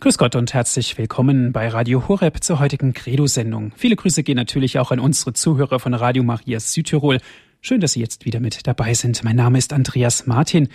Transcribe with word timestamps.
Grüß 0.00 0.16
Gott 0.16 0.34
und 0.34 0.54
herzlich 0.54 0.96
willkommen 0.96 1.52
bei 1.52 1.68
Radio 1.68 2.08
Horeb 2.08 2.42
zur 2.42 2.58
heutigen 2.58 2.94
Credo-Sendung. 2.94 3.72
Viele 3.76 3.96
Grüße 3.96 4.22
gehen 4.22 4.36
natürlich 4.36 4.78
auch 4.78 4.92
an 4.92 4.98
unsere 4.98 5.34
Zuhörer 5.34 5.78
von 5.78 5.92
Radio 5.92 6.22
Maria 6.22 6.58
Südtirol. 6.58 7.18
Schön, 7.60 7.82
dass 7.82 7.92
Sie 7.92 8.00
jetzt 8.00 8.24
wieder 8.24 8.40
mit 8.40 8.66
dabei 8.66 8.94
sind. 8.94 9.22
Mein 9.24 9.36
Name 9.36 9.58
ist 9.58 9.74
Andreas 9.74 10.26
Martin 10.26 10.70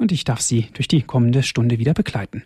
und 0.00 0.10
ich 0.10 0.24
darf 0.24 0.40
Sie 0.40 0.70
durch 0.72 0.88
die 0.88 1.02
kommende 1.02 1.44
Stunde 1.44 1.78
wieder 1.78 1.94
begleiten. 1.94 2.42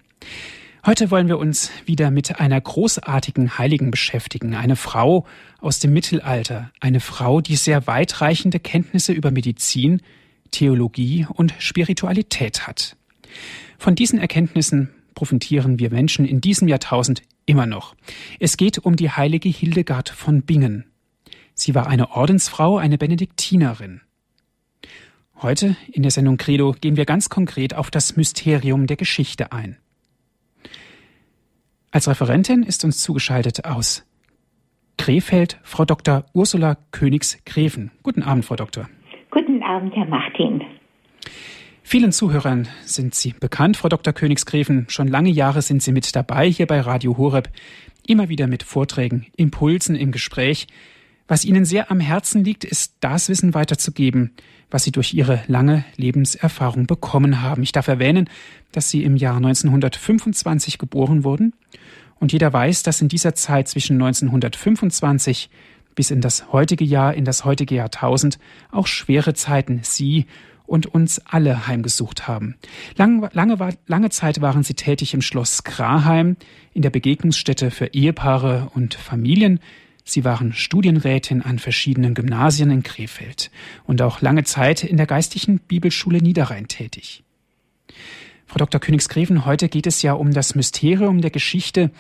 Heute 0.85 1.11
wollen 1.11 1.29
wir 1.29 1.39
uns 1.39 1.71
wieder 1.87 2.11
mit 2.11 2.39
einer 2.39 2.61
großartigen 2.61 3.57
Heiligen 3.57 3.91
beschäftigen. 3.91 4.55
Eine 4.55 4.77
Frau 4.77 5.25
aus 5.63 5.79
dem 5.79 5.95
Mittelalter. 5.95 6.71
Eine 6.79 7.01
Frau, 7.01 7.41
die 7.41 7.57
sehr 7.57 7.87
weitreichende 7.87 8.61
Kenntnisse 8.61 9.15
über 9.15 9.31
Medizin, 9.31 10.03
Theologie 10.51 11.27
und 11.33 11.55
Spiritualität 11.59 12.67
hat. 12.67 12.99
Von 13.79 13.95
diesen 13.95 14.19
Erkenntnissen 14.19 14.91
profitieren 15.19 15.81
wir 15.81 15.91
Menschen 15.91 16.25
in 16.25 16.41
diesem 16.41 16.69
Jahrtausend 16.69 17.23
immer 17.45 17.67
noch. 17.67 17.97
Es 18.39 18.57
geht 18.57 18.79
um 18.79 18.95
die 18.95 19.11
heilige 19.11 19.49
Hildegard 19.49 20.11
von 20.11 20.43
Bingen. 20.43 20.85
Sie 21.55 21.75
war 21.75 21.89
eine 21.89 22.13
Ordensfrau, 22.13 22.79
eine 22.79 22.99
Benediktinerin. 22.99 24.01
Heute 25.43 25.75
in 25.91 26.03
der 26.03 26.13
Sendung 26.13 26.37
Credo 26.37 26.73
gehen 26.81 26.97
wir 26.97 27.05
ganz 27.05 27.31
konkret 27.31 27.75
auf 27.75 27.91
das 27.91 28.17
Mysterium 28.17 28.87
der 28.87 28.97
Geschichte 28.97 29.51
ein. 29.51 29.77
Als 31.91 32.07
Referentin 32.07 32.63
ist 32.63 32.85
uns 32.85 32.99
zugeschaltet 33.03 33.65
aus 33.65 34.07
Krefeld 34.99 35.59
Frau 35.65 35.85
Dr. 35.85 36.27
Ursula 36.33 36.77
Königs-Greven. 36.93 37.91
Guten 38.05 38.23
Abend, 38.23 38.45
Frau 38.45 38.55
Doktor. 38.55 38.89
Guten 39.33 39.65
Abend, 39.65 39.97
Herr 39.97 40.07
Martin. 40.07 40.63
Vielen 41.91 42.13
Zuhörern 42.13 42.69
sind 42.85 43.15
Sie 43.15 43.33
bekannt, 43.33 43.79
Frau 43.79 43.89
Dr. 43.89 44.13
Königsgräfen. 44.13 44.85
Schon 44.91 45.09
lange 45.09 45.31
Jahre 45.31 45.63
sind 45.63 45.83
Sie 45.83 45.91
mit 45.91 46.15
dabei 46.15 46.51
hier 46.51 46.67
bei 46.67 46.83
Radio 46.83 47.17
Horeb. 47.17 47.49
Immer 48.07 48.29
wieder 48.29 48.47
mit 48.47 48.63
Vorträgen, 48.63 49.29
Impulsen 49.39 49.97
im 49.97 50.13
Gespräch. 50.13 50.67
Was 51.29 51.47
Ihnen 51.47 51.65
sehr 51.65 51.91
am 51.91 51.99
Herzen 51.99 52.45
liegt, 52.45 52.65
ist 52.65 52.93
das 53.01 53.31
Wissen 53.31 53.55
weiterzugeben, 53.55 54.33
was 54.71 54.85
Sie 54.85 54.93
durch 54.93 55.15
Ihre 55.15 55.43
lange 55.47 55.83
Lebenserfahrung 55.97 56.87
bekommen 56.87 57.41
haben. 57.41 57.63
Ich 57.63 57.73
darf 57.73 57.89
erwähnen, 57.89 58.29
dass 58.71 58.91
Sie 58.91 59.03
im 59.03 59.17
Jahr 59.17 59.39
1925 59.39 60.77
geboren 60.77 61.25
wurden. 61.25 61.55
Und 62.21 62.33
jeder 62.33 62.53
weiß, 62.53 62.83
dass 62.83 63.01
in 63.01 63.09
dieser 63.09 63.35
Zeit 63.35 63.67
zwischen 63.67 63.95
1925 63.95 65.49
bis 65.95 66.11
in 66.11 66.21
das 66.21 66.53
heutige 66.53 66.85
Jahr, 66.85 67.15
in 67.15 67.25
das 67.25 67.47
heutige 67.47 67.77
Jahrtausend, 67.77 68.39
auch 68.71 68.87
schwere 68.87 69.33
Zeiten 69.33 69.81
Sie 69.83 70.27
und 70.69 70.87
uns 70.87 71.21
alle 71.25 71.67
heimgesucht 71.67 72.29
haben. 72.29 72.57
Lang, 72.97 73.29
lange, 73.33 73.77
lange 73.87 74.11
Zeit 74.11 74.41
waren 74.41 74.63
sie 74.63 74.75
tätig 74.75 75.15
im 75.15 75.23
Schloss 75.23 75.65
Graheim, 75.65 76.37
in 76.75 76.83
der 76.83 76.91
Begegnungsstätte 76.91 77.71
für 77.71 77.87
Ehepaare 77.87 78.71
und 78.75 78.95
Familien. 78.95 79.61
Sie 80.05 80.25
waren 80.25 80.53
Studienrätin 80.53 81.43
an 81.43 81.59
verschiedenen 81.59 82.15
Gymnasien 82.15 82.71
in 82.71 82.83
Krefeld 82.83 83.51
und 83.85 84.01
auch 84.03 84.21
lange 84.21 84.45
Zeit 84.45 84.85
in 84.85 84.97
der 84.97 85.07
geistlichen 85.07 85.59
Bibelschule 85.59 86.19
Niederrhein 86.19 86.69
tätig. 86.69 87.25
Frau 88.47 88.59
Dr. 88.59 88.81
Königsgräfen, 88.81 89.45
heute 89.45 89.69
geht 89.69 89.87
es 89.87 90.01
ja 90.03 90.13
um 90.15 90.33
das 90.33 90.55
Mysterium 90.55 91.21
der 91.21 91.31
Geschichte. 91.31 91.91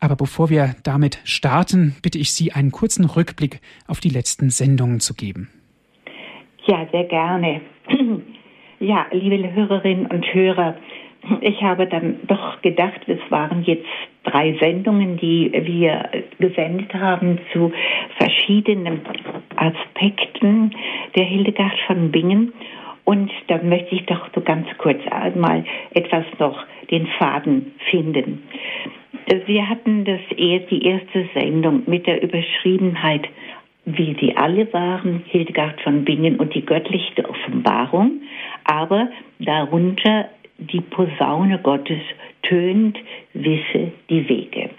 Aber 0.00 0.16
bevor 0.16 0.50
wir 0.50 0.76
damit 0.84 1.18
starten, 1.24 1.96
bitte 2.02 2.18
ich 2.18 2.32
Sie, 2.32 2.52
einen 2.52 2.70
kurzen 2.70 3.04
Rückblick 3.04 3.60
auf 3.86 3.98
die 4.00 4.10
letzten 4.10 4.50
Sendungen 4.50 5.00
zu 5.00 5.14
geben. 5.14 5.48
Ja, 6.68 6.86
sehr 6.92 7.04
gerne. 7.04 7.60
Ja, 8.80 9.06
liebe 9.10 9.52
Hörerinnen 9.54 10.06
und 10.06 10.24
Hörer, 10.32 10.76
ich 11.40 11.60
habe 11.64 11.88
dann 11.88 12.20
doch 12.28 12.62
gedacht, 12.62 13.00
es 13.08 13.18
waren 13.28 13.64
jetzt 13.64 13.88
drei 14.22 14.56
Sendungen, 14.60 15.16
die 15.16 15.50
wir 15.52 16.08
gesendet 16.38 16.94
haben 16.94 17.40
zu 17.52 17.72
verschiedenen 18.18 19.00
Aspekten 19.56 20.70
der 21.16 21.24
Hildegard 21.24 21.76
von 21.88 22.12
Bingen. 22.12 22.52
Und 23.04 23.32
da 23.48 23.58
möchte 23.64 23.96
ich 23.96 24.06
doch 24.06 24.28
so 24.32 24.42
ganz 24.42 24.68
kurz 24.78 25.00
einmal 25.10 25.64
etwas 25.94 26.24
noch 26.38 26.64
den 26.88 27.08
Faden 27.18 27.74
finden. 27.90 28.44
Wir 29.46 29.68
hatten 29.68 30.04
das, 30.04 30.20
die 30.36 30.86
erste 30.86 31.28
Sendung 31.34 31.82
mit 31.86 32.06
der 32.06 32.22
Überschriebenheit 32.22 33.28
wie 33.96 34.16
sie 34.20 34.36
alle 34.36 34.70
waren, 34.72 35.22
Hildegard 35.26 35.80
von 35.80 36.04
Bingen 36.04 36.36
und 36.36 36.54
die 36.54 36.64
göttliche 36.64 37.28
Offenbarung, 37.28 38.20
aber 38.64 39.08
darunter 39.38 40.28
die 40.58 40.80
Posaune 40.80 41.58
Gottes 41.58 42.00
tönt, 42.42 42.98
wisse 43.32 43.92
die 44.10 44.28
Wege. 44.28 44.70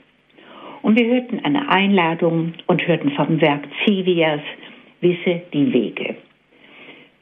Und 0.81 0.97
wir 0.99 1.07
hörten 1.07 1.39
eine 1.43 1.69
Einladung 1.69 2.53
und 2.67 2.87
hörten 2.87 3.11
vom 3.11 3.41
Werk 3.41 3.67
Zivias, 3.83 4.41
wisse 5.01 5.41
die 5.53 5.73
Wege. 5.73 6.15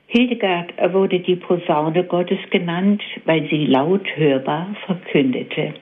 Hildegard 0.07 0.73
wurde 0.93 1.19
die 1.19 1.35
Posaune 1.35 2.03
Gottes 2.03 2.39
genannt, 2.49 3.01
weil 3.25 3.47
sie 3.49 3.65
laut 3.65 4.05
hörbar 4.15 4.67
verkündete. 4.85 5.73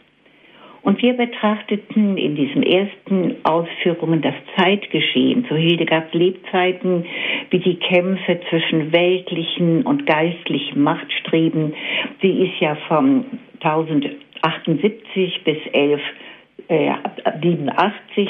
Und 0.86 1.02
wir 1.02 1.14
betrachteten 1.14 2.16
in 2.16 2.36
diesen 2.36 2.62
ersten 2.62 3.38
Ausführungen 3.44 4.22
das 4.22 4.36
Zeitgeschehen 4.56 5.44
zu 5.48 5.56
Hildegards 5.56 6.14
Lebzeiten, 6.14 7.08
wie 7.50 7.58
die 7.58 7.78
Kämpfe 7.78 8.40
zwischen 8.50 8.94
weltlichen 8.94 9.82
und 9.82 10.06
geistlichen 10.06 10.84
Machtstreben. 10.84 11.74
Sie 12.22 12.44
ist 12.44 12.60
ja 12.60 12.76
von 12.88 13.26
1078 13.62 15.44
bis 15.44 15.58
1187 15.74 18.30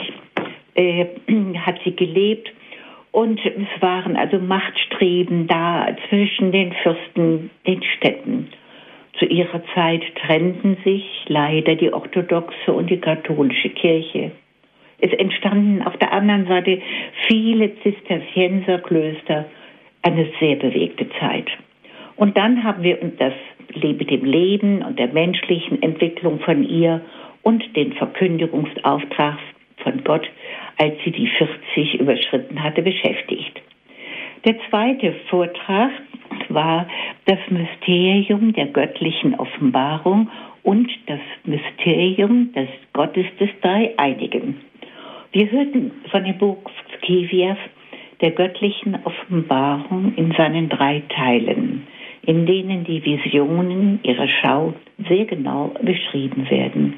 äh, 0.76 1.02
äh, 1.02 1.08
hat 1.58 1.78
sie 1.84 1.94
gelebt. 1.94 2.50
Und 3.12 3.38
es 3.46 3.82
waren 3.82 4.16
also 4.16 4.40
Machtstreben 4.40 5.48
da 5.48 5.94
zwischen 6.08 6.54
den 6.54 6.72
Fürsten, 6.84 7.50
den 7.68 7.84
Städten. 7.98 8.48
Zu 9.20 9.26
ihrer 9.26 9.62
Zeit 9.74 10.04
trennten 10.16 10.78
sich 10.84 11.06
leider 11.28 11.76
die 11.76 11.94
orthodoxe 11.94 12.74
und 12.74 12.90
die 12.90 13.00
katholische 13.00 13.70
Kirche. 13.70 14.32
Es 15.00 15.12
entstanden 15.14 15.82
auf 15.84 15.96
der 15.98 16.12
anderen 16.12 16.48
Seite 16.48 16.82
viele 17.28 17.72
Zisterzienserklöster, 17.82 19.46
eine 20.02 20.28
sehr 20.40 20.56
bewegte 20.58 21.10
Zeit. 21.20 21.48
Und 22.16 22.38
dann 22.38 22.64
haben 22.64 22.84
wir 22.84 22.98
das 23.18 23.34
mit 23.74 24.10
dem 24.10 24.24
Leben 24.24 24.82
und 24.84 25.00
der 25.00 25.08
menschlichen 25.08 25.82
Entwicklung 25.82 26.40
von 26.40 26.64
ihr 26.64 27.02
und 27.42 27.76
den 27.76 27.94
Verkündigungsauftrag 27.94 29.38
von 29.78 30.04
Gott, 30.04 30.28
als 30.78 30.94
sie 31.04 31.12
die 31.12 31.28
40 31.28 32.00
überschritten 32.00 32.64
hatte, 32.64 32.82
beschäftigt. 32.82 33.62
Der 34.46 34.56
zweite 34.70 35.12
Vortrag 35.28 35.90
war 36.50 36.88
das 37.26 37.40
Mysterium 37.50 38.54
der 38.54 38.68
göttlichen 38.68 39.34
Offenbarung 39.40 40.30
und 40.62 40.88
das 41.08 41.20
Mysterium 41.46 42.54
des 42.54 42.70
Gottes 42.94 43.26
des 43.40 43.50
Dreieinigen. 43.62 44.62
Wir 45.32 45.50
hörten 45.50 45.92
von 46.12 46.24
dem 46.26 46.38
Buch 46.38 46.60
Skivias 46.98 47.58
der 48.22 48.32
göttlichen 48.32 49.00
Offenbarung 49.04 50.14
in 50.16 50.32
seinen 50.34 50.70
drei 50.70 51.02
Teilen, 51.10 51.88
in 52.22 52.46
denen 52.46 52.84
die 52.84 53.04
Visionen 53.04 54.00
ihrer 54.04 54.28
Schau 54.28 54.76
sehr 55.10 55.26
genau 55.26 55.72
beschrieben 55.82 56.48
werden. 56.52 56.94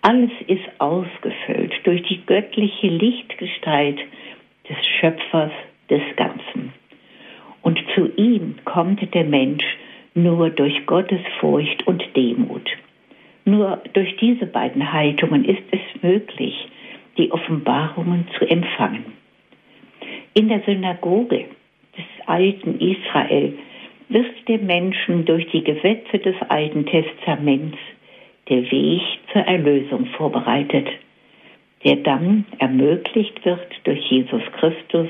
Alles 0.00 0.30
ist 0.46 0.64
ausgefüllt 0.78 1.74
durch 1.84 2.02
die 2.04 2.24
göttliche 2.24 2.88
Lichtgestalt 2.88 4.00
des 4.70 4.76
Schöpfers 4.98 5.52
des 5.90 6.02
Ganzen. 6.16 6.72
Und 7.62 7.78
zu 7.94 8.10
ihm 8.16 8.56
kommt 8.64 9.14
der 9.14 9.24
Mensch 9.24 9.64
nur 10.14 10.50
durch 10.50 10.84
Gottes 10.86 11.20
Furcht 11.40 11.86
und 11.86 12.04
Demut. 12.16 12.68
Nur 13.44 13.82
durch 13.92 14.16
diese 14.16 14.46
beiden 14.46 14.92
Haltungen 14.92 15.44
ist 15.44 15.62
es 15.70 16.02
möglich, 16.02 16.54
die 17.18 17.30
Offenbarungen 17.32 18.26
zu 18.38 18.48
empfangen. 18.48 19.04
In 20.34 20.48
der 20.48 20.60
Synagoge 20.60 21.46
des 21.96 22.26
alten 22.26 22.78
Israel 22.80 23.54
wird 24.08 24.48
dem 24.48 24.66
Menschen 24.66 25.24
durch 25.24 25.46
die 25.50 25.64
Gesetze 25.64 26.18
des 26.18 26.36
Alten 26.48 26.86
Testaments 26.86 27.78
der 28.48 28.70
Weg 28.70 29.02
zur 29.32 29.42
Erlösung 29.42 30.06
vorbereitet, 30.16 30.88
der 31.84 31.96
dann 31.96 32.44
ermöglicht 32.58 33.44
wird 33.44 33.66
durch 33.84 34.00
Jesus 34.10 34.42
Christus 34.58 35.08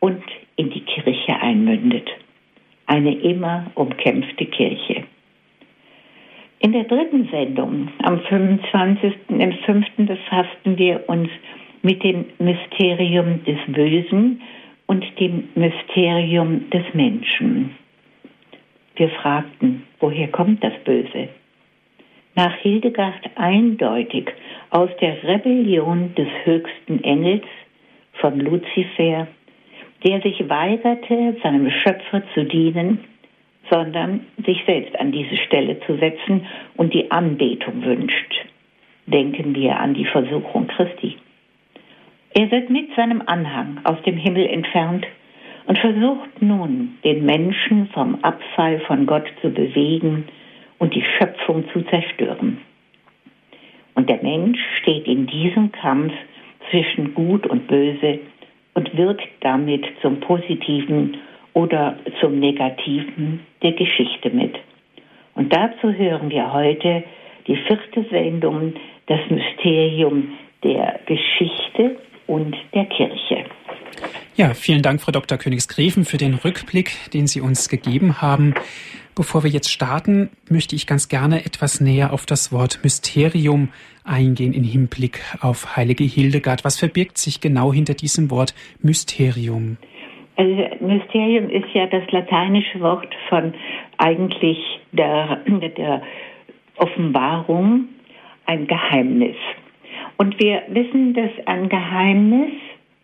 und 0.00 0.22
in 0.56 0.70
die 0.70 0.80
Kirche 0.80 1.40
einmündet. 1.40 2.08
Eine 2.86 3.14
immer 3.14 3.70
umkämpfte 3.74 4.46
Kirche. 4.46 5.04
In 6.60 6.72
der 6.72 6.84
dritten 6.84 7.28
Sendung, 7.30 7.88
am 8.02 8.20
25. 8.20 9.12
im 9.28 9.52
5. 9.52 9.86
befassten 9.96 10.76
wir 10.76 11.08
uns 11.08 11.28
mit 11.82 12.02
dem 12.02 12.24
Mysterium 12.38 13.44
des 13.44 13.58
Bösen 13.68 14.42
und 14.86 15.04
dem 15.20 15.48
Mysterium 15.54 16.68
des 16.70 16.82
Menschen. 16.94 17.76
Wir 18.96 19.10
fragten, 19.10 19.84
woher 20.00 20.28
kommt 20.28 20.64
das 20.64 20.72
Böse? 20.84 21.28
nach 22.38 22.54
Hildegard 22.58 23.30
eindeutig 23.34 24.30
aus 24.70 24.90
der 25.00 25.24
Rebellion 25.24 26.14
des 26.14 26.28
höchsten 26.44 27.02
Engels 27.02 27.42
von 28.12 28.38
Luzifer, 28.38 29.26
der 30.04 30.20
sich 30.20 30.48
weigerte, 30.48 31.36
seinem 31.42 31.70
Schöpfer 31.70 32.22
zu 32.34 32.44
dienen, 32.44 33.04
sondern 33.70 34.26
sich 34.46 34.62
selbst 34.66 34.98
an 34.98 35.12
diese 35.12 35.36
Stelle 35.36 35.80
zu 35.80 35.96
setzen 35.96 36.46
und 36.76 36.94
die 36.94 37.10
Anbetung 37.10 37.84
wünscht. 37.84 38.46
Denken 39.06 39.54
wir 39.54 39.78
an 39.78 39.94
die 39.94 40.04
Versuchung 40.04 40.66
Christi. 40.68 41.16
Er 42.34 42.50
wird 42.50 42.70
mit 42.70 42.94
seinem 42.94 43.22
Anhang 43.26 43.80
aus 43.84 44.00
dem 44.02 44.16
Himmel 44.16 44.46
entfernt 44.46 45.06
und 45.66 45.78
versucht 45.78 46.40
nun, 46.40 46.98
den 47.04 47.24
Menschen 47.24 47.88
vom 47.88 48.16
Abfall 48.22 48.80
von 48.80 49.06
Gott 49.06 49.26
zu 49.42 49.50
bewegen 49.50 50.24
und 50.78 50.94
die 50.94 51.04
Schöpfung 51.04 51.64
zu 51.72 51.82
zerstören. 51.82 52.58
Und 53.94 54.08
der 54.08 54.22
Mensch 54.22 54.60
steht 54.80 55.06
in 55.06 55.26
diesem 55.26 55.72
Kampf 55.72 56.12
zwischen 56.70 57.14
Gut 57.14 57.46
und 57.46 57.66
Böse 57.66 58.20
und 58.78 58.96
wird 58.96 59.20
damit 59.40 59.84
zum 60.02 60.20
Positiven 60.20 61.16
oder 61.52 61.96
zum 62.20 62.38
Negativen 62.38 63.40
der 63.60 63.72
Geschichte 63.72 64.30
mit. 64.30 64.54
Und 65.34 65.52
dazu 65.52 65.92
hören 65.92 66.30
wir 66.30 66.52
heute 66.52 67.02
die 67.48 67.56
vierte 67.56 68.08
Sendung, 68.08 68.74
das 69.06 69.18
Mysterium 69.30 70.34
der 70.62 71.00
Geschichte 71.06 71.96
und 72.28 72.56
der 72.72 72.84
Kirche. 72.84 73.46
Ja, 74.36 74.54
vielen 74.54 74.82
Dank, 74.82 75.00
Frau 75.00 75.10
Dr. 75.10 75.38
Königsgräfen, 75.38 76.04
für 76.04 76.16
den 76.16 76.34
Rückblick, 76.34 77.10
den 77.12 77.26
Sie 77.26 77.40
uns 77.40 77.68
gegeben 77.68 78.22
haben. 78.22 78.54
Bevor 79.18 79.42
wir 79.42 79.50
jetzt 79.50 79.72
starten, 79.72 80.30
möchte 80.48 80.76
ich 80.76 80.86
ganz 80.86 81.08
gerne 81.08 81.44
etwas 81.44 81.80
näher 81.80 82.12
auf 82.12 82.24
das 82.24 82.52
Wort 82.52 82.78
Mysterium 82.84 83.70
eingehen 84.04 84.52
im 84.52 84.62
Hinblick 84.62 85.18
auf 85.40 85.76
heilige 85.76 86.04
Hildegard. 86.04 86.64
Was 86.64 86.78
verbirgt 86.78 87.18
sich 87.18 87.40
genau 87.40 87.72
hinter 87.72 87.94
diesem 87.94 88.30
Wort 88.30 88.54
Mysterium? 88.80 89.76
Also 90.36 90.54
Mysterium 90.78 91.50
ist 91.50 91.66
ja 91.74 91.86
das 91.86 92.08
lateinische 92.12 92.78
Wort 92.78 93.12
von 93.28 93.54
eigentlich 93.96 94.58
der, 94.92 95.40
der 95.76 96.00
Offenbarung, 96.76 97.88
ein 98.46 98.68
Geheimnis. 98.68 99.36
Und 100.16 100.38
wir 100.38 100.62
wissen, 100.68 101.14
dass 101.14 101.30
ein 101.46 101.68
Geheimnis, 101.68 102.52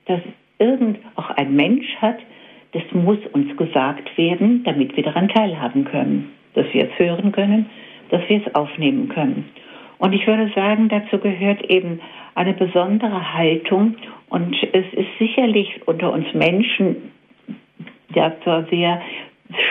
das 0.07 0.21
irgend 0.61 0.99
auch 1.17 1.31
ein 1.31 1.57
Mensch 1.57 1.89
hat, 2.01 2.19
das 2.75 2.83
muss 2.93 3.19
uns 3.33 3.57
gesagt 3.57 4.17
werden, 4.19 4.63
damit 4.65 4.97
wir 4.97 5.05
daran 5.05 5.29
teilhaben 5.29 5.85
können, 5.85 6.33
dass 6.55 6.67
wir 6.73 6.85
es 6.85 6.99
hören 6.99 7.33
können, 7.33 7.67
dass 8.11 8.21
wir 8.29 8.43
es 8.45 8.55
aufnehmen 8.55 9.09
können. 9.09 9.49
Und 9.99 10.13
ich 10.13 10.27
würde 10.27 10.51
sagen, 10.55 10.89
dazu 10.89 11.19
gehört 11.19 11.63
eben 11.71 12.01
eine 12.35 12.53
besondere 12.53 13.35
Haltung. 13.35 13.95
Und 14.29 14.57
es 14.73 14.85
ist 14.93 15.09
sicherlich 15.19 15.81
unter 15.87 16.13
uns 16.13 16.27
Menschen 16.35 17.13
ja 18.13 18.33
zwar 18.43 18.65
sehr 18.65 19.01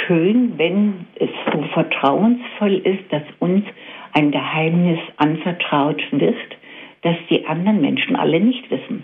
schön, 0.08 0.58
wenn 0.58 1.06
es 1.16 1.30
so 1.52 1.62
vertrauensvoll 1.74 2.76
ist, 2.76 3.12
dass 3.12 3.24
uns 3.40 3.66
ein 4.14 4.32
Geheimnis 4.32 5.00
anvertraut 5.18 6.02
wird, 6.12 6.36
das 7.02 7.16
die 7.30 7.46
anderen 7.46 7.82
Menschen 7.82 8.16
alle 8.16 8.40
nicht 8.40 8.72
wissen. 8.72 9.04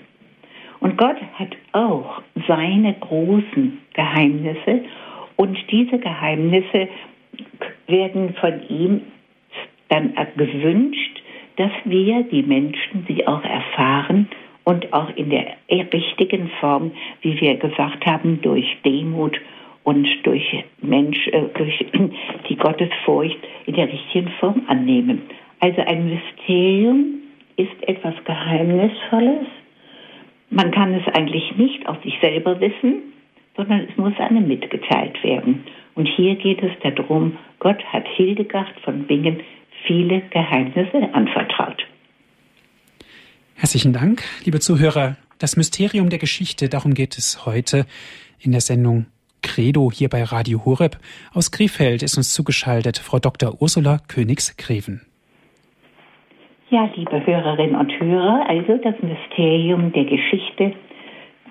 Und 0.80 0.98
Gott 0.98 1.18
hat 1.34 1.56
auch 1.74 2.22
seine 2.48 2.94
großen 2.94 3.80
Geheimnisse 3.94 4.82
und 5.36 5.58
diese 5.72 6.00
Geheimnisse 6.00 6.88
werden 7.88 8.34
von 8.40 8.62
ihm 8.70 9.02
dann 9.90 10.14
gewünscht, 10.38 11.22
dass 11.58 11.72
wir, 11.84 12.24
die 12.24 12.44
Menschen, 12.44 13.06
sie 13.08 13.28
auch 13.28 13.44
erfahren 13.44 14.30
und 14.64 14.94
auch 14.94 15.10
in 15.16 15.30
der 15.30 15.58
richtigen 15.70 16.50
Form, 16.60 16.92
wie 17.22 17.40
wir 17.42 17.56
gesagt 17.56 18.06
haben, 18.06 18.40
durch 18.42 18.66
Demut 18.86 19.40
und 19.84 20.08
durch 20.24 20.64
Mensch, 20.82 21.28
äh, 21.28 21.42
durch 21.56 21.86
die 22.50 22.56
Gottesfurcht 22.56 23.40
in 23.66 23.74
der 23.74 23.92
richtigen 23.92 24.30
Form 24.40 24.62
annehmen. 24.68 25.24
Also 25.60 25.82
ein 25.82 26.10
Mysterium 26.10 27.20
ist 27.58 27.88
etwas 27.88 28.14
Geheimnisvolles. 28.24 29.48
Man 30.50 30.72
kann 30.72 30.94
es 30.94 31.08
eigentlich 31.14 31.56
nicht 31.58 31.88
aus 31.88 31.98
sich 32.04 32.14
selber 32.22 32.60
wissen, 32.60 33.14
sondern 33.56 33.88
es 33.90 33.98
muss 33.98 34.14
einem 34.18 34.48
mitgeteilt 34.48 35.24
werden. 35.24 35.64
Und 35.96 36.08
hier 36.08 36.36
geht 36.36 36.64
es 36.64 36.72
darum, 36.82 37.38
Gott 37.60 37.84
hat 37.86 38.08
Hildegard 38.16 38.80
von 38.84 39.06
Bingen 39.06 39.42
viele 39.86 40.22
Geheimnisse 40.32 41.14
anvertraut. 41.14 41.86
Herzlichen 43.56 43.94
Dank, 43.94 44.24
liebe 44.46 44.60
Zuhörer. 44.60 45.18
Das 45.38 45.56
Mysterium 45.56 46.10
der 46.10 46.20
Geschichte, 46.20 46.70
darum 46.70 46.94
geht 46.94 47.18
es 47.18 47.46
heute 47.46 47.86
in 48.40 48.52
der 48.52 48.62
Sendung 48.62 49.06
Credo 49.42 49.92
hier 49.92 50.10
bei 50.10 50.24
Radio 50.24 50.66
Horeb. 50.66 50.98
Aus 51.34 51.52
Krefeld 51.52 52.04
ist 52.04 52.18
uns 52.18 52.34
zugeschaltet 52.34 52.98
Frau 52.98 53.20
Dr. 53.20 53.62
Ursula 53.62 54.00
Königs-Greven. 54.08 55.02
Ja, 56.72 56.88
liebe 56.96 57.26
Hörerinnen 57.26 57.76
und 57.76 58.00
Hörer, 58.00 58.48
also 58.48 58.78
das 58.78 58.94
Mysterium 59.02 59.92
der 59.92 60.06
Geschichte, 60.06 60.74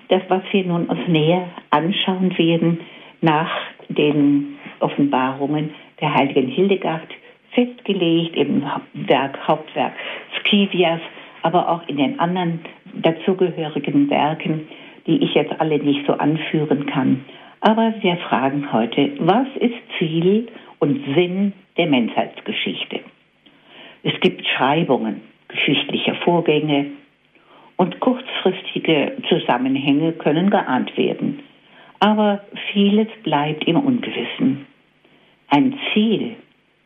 das, 0.07 0.21
was 0.29 0.43
wir 0.51 0.63
nun 0.63 0.85
uns 0.85 1.07
näher 1.09 1.45
anschauen 1.71 2.37
werden 2.37 2.79
nach 3.19 3.51
den 3.89 4.55
Offenbarungen 4.79 5.71
der 5.99 6.13
heiligen 6.13 6.47
Hildegard, 6.47 7.09
festgelegt 7.51 8.37
im 8.37 8.63
Werk, 8.93 9.37
Hauptwerk 9.45 9.91
Skivias 10.39 11.01
aber 11.41 11.67
auch 11.67 11.85
in 11.89 11.97
den 11.97 12.17
anderen 12.17 12.61
dazugehörigen 12.93 14.09
Werken, 14.09 14.69
die 15.05 15.21
ich 15.21 15.33
jetzt 15.33 15.59
alle 15.59 15.79
nicht 15.79 16.05
so 16.07 16.13
anführen 16.13 16.85
kann. 16.85 17.25
Aber 17.59 17.93
wir 17.99 18.15
fragen 18.17 18.71
heute, 18.71 19.11
was 19.19 19.47
ist 19.59 19.75
Ziel 19.97 20.47
und 20.79 21.03
Sinn 21.13 21.51
der 21.77 21.87
Menschheitsgeschichte? 21.87 22.58
Es 24.03 24.19
gibt 24.21 24.45
Schreibungen 24.47 25.21
geschichtlicher 25.47 26.15
Vorgänge 26.15 26.85
und 27.75 27.99
kurzfristige 27.99 29.17
Zusammenhänge 29.27 30.13
können 30.13 30.49
geahnt 30.49 30.95
werden. 30.97 31.39
Aber 31.99 32.43
vieles 32.71 33.07
bleibt 33.23 33.65
im 33.65 33.77
Ungewissen. 33.77 34.65
Ein 35.49 35.77
Ziel 35.91 36.35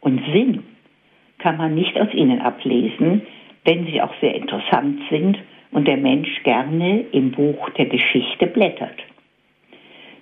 und 0.01 0.21
Sinn 0.31 0.63
kann 1.39 1.57
man 1.57 1.75
nicht 1.75 2.00
aus 2.00 2.13
ihnen 2.13 2.42
ablesen, 2.42 3.21
wenn 3.65 3.86
sie 3.86 4.01
auch 4.01 4.13
sehr 4.21 4.33
interessant 4.36 5.01
sind 5.10 5.38
und 5.71 5.88
der 5.88 5.98
Mensch 5.98 6.43
gerne 6.43 7.01
im 7.12 7.32
Buch 7.32 7.70
der 7.72 7.88
Geschichte 7.88 8.48
blättert. 8.48 8.98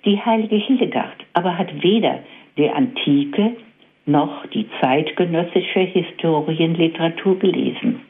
Die 0.04 0.20
heilige 0.20 0.56
Hildegard 0.56 1.24
aber 1.32 1.56
hat 1.56 1.82
weder 1.82 2.20
die 2.56 2.68
antike 2.68 3.56
noch 4.06 4.46
die 4.46 4.66
zeitgenössische 4.80 5.80
Historienliteratur 5.80 7.38
gelesen. 7.38 8.00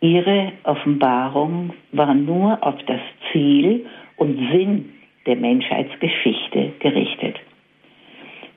Ihre 0.00 0.52
Offenbarung 0.62 1.72
war 1.92 2.14
nur 2.14 2.64
auf 2.64 2.76
das 2.86 3.00
Ziel 3.30 3.86
und 4.16 4.36
Sinn 4.52 4.90
der 5.26 5.36
Menschheitsgeschichte 5.36 6.72
gerichtet. 6.78 7.36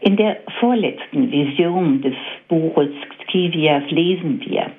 In 0.02 0.16
der 0.16 0.38
vorletzten 0.60 1.32
Vision 1.32 2.02
des 2.02 2.16
Buches 2.48 2.90
Scivias 3.28 3.84
lesen 3.90 4.42
wir, 4.46 4.72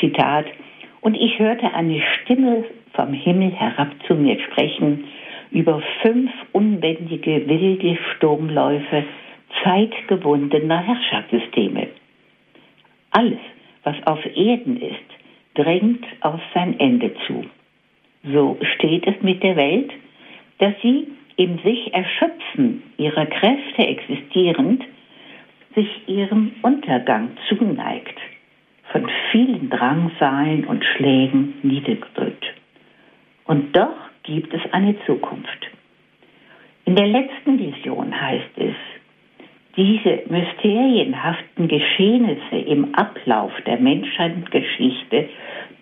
Zitat, 0.00 0.46
und 1.00 1.14
ich 1.14 1.38
hörte 1.38 1.72
eine 1.72 2.00
Stimme 2.00 2.64
vom 2.94 3.12
Himmel 3.12 3.52
herab 3.52 3.88
zu 4.06 4.14
mir 4.14 4.38
sprechen 4.40 5.04
über 5.50 5.82
fünf 6.02 6.30
unbändige 6.52 7.48
wilde 7.48 7.96
Sturmläufe 8.16 9.04
zeitgebundener 9.62 10.78
Herrschaftssysteme. 10.78 11.88
Alles, 13.10 13.38
was 13.84 13.96
auf 14.06 14.24
Erden 14.36 14.80
ist, 14.80 14.98
drängt 15.54 16.04
auf 16.20 16.40
sein 16.54 16.78
Ende 16.78 17.14
zu. 17.26 17.44
So 18.24 18.58
steht 18.74 19.06
es 19.06 19.20
mit 19.22 19.42
der 19.42 19.56
Welt, 19.56 19.90
dass 20.58 20.74
sie 20.82 21.08
im 21.36 21.58
sich 21.60 21.94
Erschöpfen 21.94 22.82
ihrer 22.96 23.26
Kräfte 23.26 23.86
existierend 23.86 24.84
sich 25.74 26.08
ihrem 26.08 26.52
Untergang 26.62 27.30
zuneigt 27.48 28.18
von 28.90 29.08
vielen 29.30 29.70
Drangsalen 29.70 30.64
und 30.64 30.84
Schlägen 30.84 31.54
niedergedrückt. 31.62 32.44
Und 33.44 33.76
doch 33.76 33.96
gibt 34.22 34.52
es 34.52 34.60
eine 34.72 34.96
Zukunft. 35.06 35.70
In 36.84 36.96
der 36.96 37.06
letzten 37.06 37.58
Vision 37.58 38.18
heißt 38.18 38.56
es, 38.56 38.74
diese 39.76 40.22
mysterienhaften 40.28 41.68
Geschehnisse 41.68 42.56
im 42.56 42.94
Ablauf 42.94 43.52
der 43.66 43.78
Menschheitsgeschichte 43.78 45.28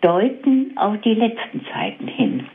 deuten 0.01 0.77
auf 0.77 1.01
die 1.01 1.15
letzten 1.15 1.65
Zeiten 1.73 2.07
hin, 2.09 2.47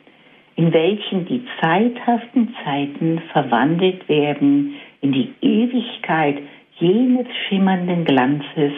in 0.56 0.72
welchen 0.74 1.26
die 1.26 1.44
zeithaften 1.60 2.56
Zeiten 2.64 3.22
verwandelt 3.32 4.08
werden 4.08 4.76
in 5.02 5.12
die 5.12 5.34
Ewigkeit 5.42 6.38
jenes 6.78 7.28
schimmernden 7.48 8.06
Glanzes, 8.06 8.74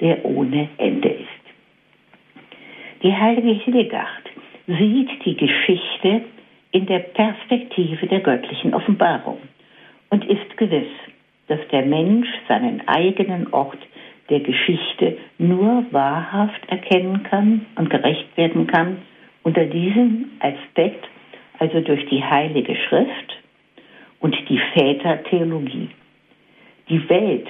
der 0.00 0.24
ohne 0.24 0.68
Ende 0.78 1.08
ist. 1.08 1.28
Die 3.02 3.14
heilige 3.14 3.52
Hildegard 3.64 4.24
sieht 4.66 5.24
die 5.24 5.36
Geschichte 5.36 6.22
in 6.72 6.86
der 6.86 6.98
Perspektive 6.98 8.06
der 8.06 8.20
göttlichen 8.20 8.74
Offenbarung 8.74 9.38
und 10.10 10.24
ist 10.24 10.56
gewiss, 10.56 10.88
dass 11.48 11.60
der 11.72 11.84
Mensch 11.84 12.28
seinen 12.46 12.86
eigenen 12.86 13.52
Ort 13.52 13.78
der 14.30 14.40
Geschichte 14.40 15.16
nur 15.38 15.84
wahrhaft 15.90 16.68
erkennen 16.68 17.22
kann 17.24 17.66
und 17.76 17.90
gerecht 17.90 18.36
werden 18.36 18.66
kann 18.66 18.98
unter 19.42 19.64
diesem 19.64 20.30
Aspekt, 20.40 21.08
also 21.58 21.80
durch 21.80 22.04
die 22.06 22.22
Heilige 22.22 22.76
Schrift 22.76 23.38
und 24.20 24.36
die 24.48 24.60
Vätertheologie. 24.74 25.88
Die 26.88 27.08
Welt 27.08 27.46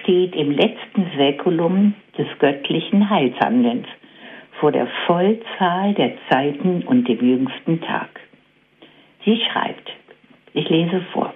steht 0.00 0.36
im 0.36 0.52
letzten 0.52 1.06
Säkulum 1.16 1.94
des 2.16 2.26
göttlichen 2.38 3.10
Heilshandelns 3.10 3.86
vor 4.60 4.72
der 4.72 4.86
Vollzahl 5.06 5.94
der 5.94 6.12
Zeiten 6.28 6.82
und 6.82 7.08
dem 7.08 7.18
jüngsten 7.18 7.80
Tag. 7.80 8.20
Sie 9.24 9.40
schreibt, 9.50 9.90
ich 10.52 10.68
lese 10.68 11.00
vor, 11.12 11.32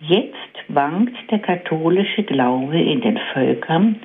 jetzt 0.00 0.36
wankt 0.68 1.16
der 1.30 1.38
katholische 1.38 2.22
Glaube 2.22 2.80
in 2.80 3.00
den 3.00 3.18
Völkern 3.32 3.96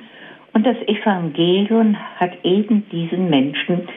und 0.52 0.66
das 0.66 0.76
Evangelium 0.86 1.96
hat 2.16 2.32
eben 2.44 2.88
diesen 2.90 3.28
Menschen 3.28 3.88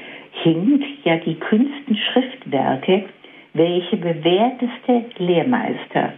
hinkt 0.44 1.06
ja 1.06 1.18
die 1.18 1.36
kühnsten 1.36 1.96
Schriftwerke, 1.96 3.06
welche 3.53 3.98
bewährteste 3.98 5.06
Lehrmeister 5.18 6.13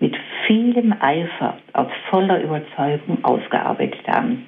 mit 0.00 0.16
vielem 0.46 0.94
Eifer 1.00 1.58
aus 1.72 1.88
voller 2.10 2.42
Überzeugung 2.42 3.24
ausgearbeitet 3.24 4.06
haben. 4.06 4.46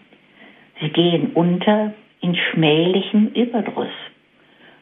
Sie 0.80 0.90
gehen 0.90 1.30
unter 1.34 1.94
in 2.20 2.34
schmählichem 2.34 3.28
Überdruss. 3.28 3.94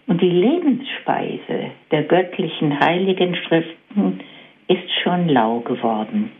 Und 0.06 0.20
die 0.20 0.30
Lebensspeise 0.30 1.70
der 1.90 2.02
göttlichen 2.02 2.78
heiligen 2.80 3.34
Schriften 3.36 4.20
ist 4.68 4.90
schon 5.02 5.28
lau 5.28 5.60
geworden. 5.60 6.30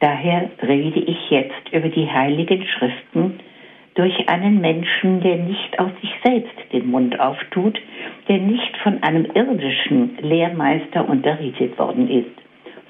Daher 0.00 0.50
rede 0.62 1.00
ich 1.00 1.30
jetzt 1.30 1.72
über 1.72 1.88
die 1.88 2.10
heiligen 2.10 2.64
Schriften 2.66 3.40
durch 3.94 4.28
einen 4.28 4.60
Menschen, 4.60 5.20
der 5.20 5.36
nicht 5.36 5.78
aus 5.80 5.90
sich 6.00 6.12
selbst 6.24 6.54
den 6.72 6.88
Mund 6.88 7.18
auftut, 7.18 7.80
der 8.28 8.38
nicht 8.38 8.76
von 8.78 9.02
einem 9.02 9.26
irdischen 9.34 10.16
Lehrmeister 10.20 11.08
unterrichtet 11.08 11.76
worden 11.78 12.08
ist, 12.08 12.30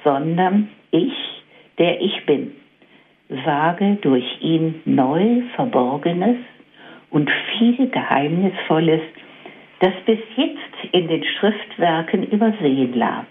sondern 0.04 0.68
ich, 0.90 1.14
der 1.78 2.02
ich 2.02 2.26
bin, 2.26 2.52
sage 3.44 3.96
durch 4.02 4.26
ihn 4.42 4.82
neu 4.84 5.42
Verborgenes 5.56 6.36
und 7.10 7.30
viel 7.56 7.88
Geheimnisvolles, 7.88 9.00
das 9.80 9.92
bis 10.04 10.18
jetzt 10.36 10.92
in 10.92 11.08
den 11.08 11.24
Schriftwerken 11.24 12.24
übersehen 12.24 12.94
lag, 12.94 13.24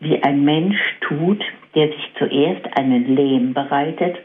wie 0.00 0.22
ein 0.22 0.44
Mensch 0.44 0.78
tut, 1.00 1.42
der 1.74 1.88
sich 1.88 2.10
zuerst 2.18 2.78
einen 2.78 3.14
Lehm 3.14 3.54
bereitet 3.54 4.16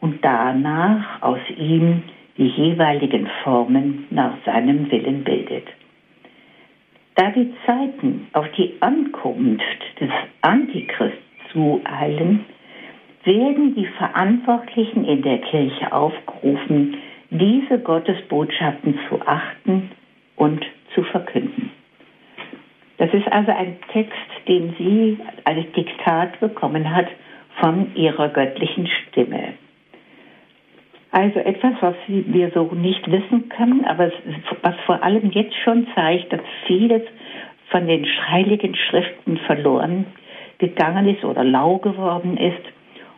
und 0.00 0.24
danach 0.24 1.22
aus 1.22 1.40
ihm 1.56 2.02
die 2.36 2.48
jeweiligen 2.48 3.28
Formen 3.42 4.06
nach 4.10 4.34
seinem 4.44 4.90
Willen 4.90 5.24
bildet. 5.24 5.66
Da 7.16 7.30
die 7.30 7.52
Zeiten 7.66 8.28
auf 8.32 8.46
die 8.52 8.74
Ankunft 8.80 9.62
des 10.00 10.10
Antichrist 10.40 11.18
zueilen, 11.52 12.46
werden 13.24 13.74
die 13.74 13.86
Verantwortlichen 13.86 15.04
in 15.04 15.22
der 15.22 15.38
Kirche 15.38 15.92
aufgerufen, 15.92 16.96
diese 17.30 17.78
Gottesbotschaften 17.78 18.98
zu 19.08 19.20
achten 19.26 19.90
und 20.36 20.64
zu 20.94 21.02
verkünden. 21.02 21.70
Das 23.00 23.14
ist 23.14 23.32
also 23.32 23.50
ein 23.50 23.78
Text, 23.94 24.12
den 24.46 24.74
sie 24.76 25.16
als 25.44 25.72
Diktat 25.74 26.38
bekommen 26.38 26.94
hat 26.94 27.06
von 27.58 27.96
ihrer 27.96 28.28
göttlichen 28.28 28.86
Stimme. 28.86 29.54
Also 31.10 31.38
etwas, 31.38 31.72
was 31.80 31.94
wir 32.06 32.50
so 32.50 32.64
nicht 32.74 33.10
wissen 33.10 33.48
können, 33.48 33.86
aber 33.86 34.12
was 34.60 34.74
vor 34.84 35.02
allem 35.02 35.30
jetzt 35.30 35.54
schon 35.64 35.86
zeigt, 35.94 36.30
dass 36.30 36.42
vieles 36.66 37.00
von 37.70 37.86
den 37.86 38.04
heiligen 38.04 38.74
Schriften 38.74 39.38
verloren 39.38 40.04
gegangen 40.58 41.08
ist 41.08 41.24
oder 41.24 41.42
lau 41.42 41.78
geworden 41.78 42.36
ist 42.36 42.60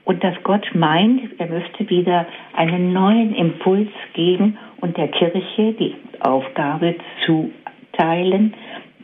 und 0.05 0.23
dass 0.23 0.41
Gott 0.45 0.65
meint, 0.75 1.23
er 1.39 1.49
müsste 1.49 1.91
wieder 1.91 2.27
einen 2.55 2.93
neuen 2.93 3.35
Impuls 3.35 3.91
geben 4.15 4.59
und 4.81 4.97
der 4.97 5.09
Kirche 5.09 5.73
die 5.73 5.97
Aufgabe 6.21 6.95
zuteilen, 7.27 8.55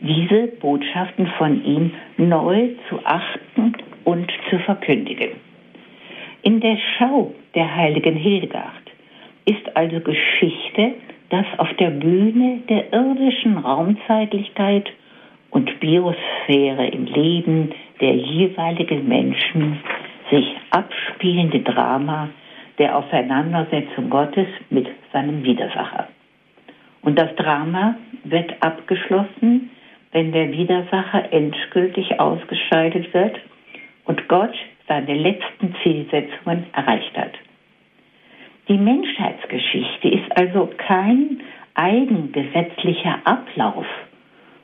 diese 0.01 0.47
Botschaften 0.59 1.27
von 1.37 1.63
ihm 1.63 1.91
neu 2.17 2.69
zu 2.87 2.99
achten 3.03 3.73
und 4.05 4.31
zu 4.49 4.59
verkündigen. 4.59 5.31
In 6.41 6.61
der 6.61 6.77
Schau 6.97 7.33
der 7.55 7.75
heiligen 7.75 8.15
Hildegard 8.15 8.73
ist 9.45 9.75
also 9.75 9.99
Geschichte, 9.99 10.93
das 11.29 11.45
auf 11.57 11.71
der 11.73 11.89
Bühne 11.89 12.61
der 12.69 12.91
irdischen 12.93 13.57
Raumzeitlichkeit 13.57 14.89
und 15.51 15.79
Biosphäre 15.79 16.87
im 16.87 17.05
Leben 17.05 17.71
der 17.99 18.15
jeweiligen 18.15 19.07
Menschen 19.07 19.79
sich 20.31 20.47
abspielende 20.71 21.59
Drama 21.59 22.29
der 22.77 22.97
Auseinandersetzung 22.97 24.09
Gottes 24.09 24.47
mit 24.69 24.87
seinem 25.11 25.43
Widersacher. 25.43 26.07
Und 27.01 27.17
das 27.17 27.35
Drama 27.35 27.95
wird 28.23 28.53
abgeschlossen, 28.61 29.69
wenn 30.11 30.31
der 30.31 30.51
Widersacher 30.51 31.31
endgültig 31.31 32.19
ausgeschaltet 32.19 33.13
wird 33.13 33.39
und 34.05 34.27
Gott 34.27 34.53
seine 34.87 35.13
letzten 35.13 35.75
Zielsetzungen 35.83 36.65
erreicht 36.73 37.15
hat. 37.15 37.33
Die 38.67 38.77
Menschheitsgeschichte 38.77 40.09
ist 40.09 40.37
also 40.37 40.69
kein 40.77 41.41
eigengesetzlicher 41.75 43.19
Ablauf 43.23 43.85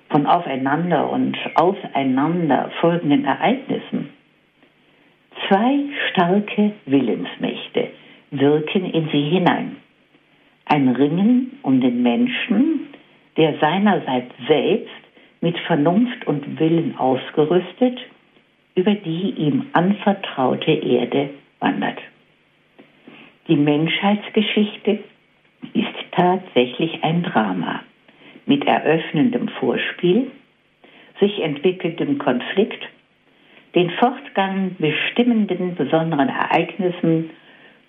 von 0.10 0.26
aufeinander 0.26 1.12
und 1.12 1.38
auseinander 1.56 2.72
folgenden 2.80 3.26
Ereignissen, 3.26 4.10
Zwei 5.48 5.80
starke 6.10 6.72
Willensmächte 6.86 7.90
wirken 8.32 8.86
in 8.86 9.10
sie 9.10 9.30
hinein. 9.30 9.78
Ein 10.66 10.90
Ringen 10.90 11.60
um 11.62 11.82
den 11.82 12.02
Menschen, 12.02 12.88
der 13.38 13.60
seinerseits 13.60 14.34
selbst 14.48 15.05
mit 15.46 15.60
Vernunft 15.60 16.26
und 16.26 16.60
Willen 16.60 16.98
ausgerüstet 16.98 18.00
über 18.74 18.96
die 18.96 19.30
ihm 19.38 19.68
anvertraute 19.74 20.72
Erde 20.72 21.30
wandert. 21.60 22.00
Die 23.48 23.56
Menschheitsgeschichte 23.56 25.04
ist 25.76 25.98
tatsächlich 26.14 27.04
ein 27.04 27.22
Drama 27.22 27.84
mit 28.48 28.66
eröffnendem 28.66 29.50
Vorspiel, 29.60 30.32
sich 31.20 31.40
entwickelndem 31.44 32.18
Konflikt 32.18 32.84
den 33.76 33.92
Fortgang 33.92 34.76
bestimmenden 34.80 35.76
besonderen 35.76 36.30
Ereignissen 36.30 37.30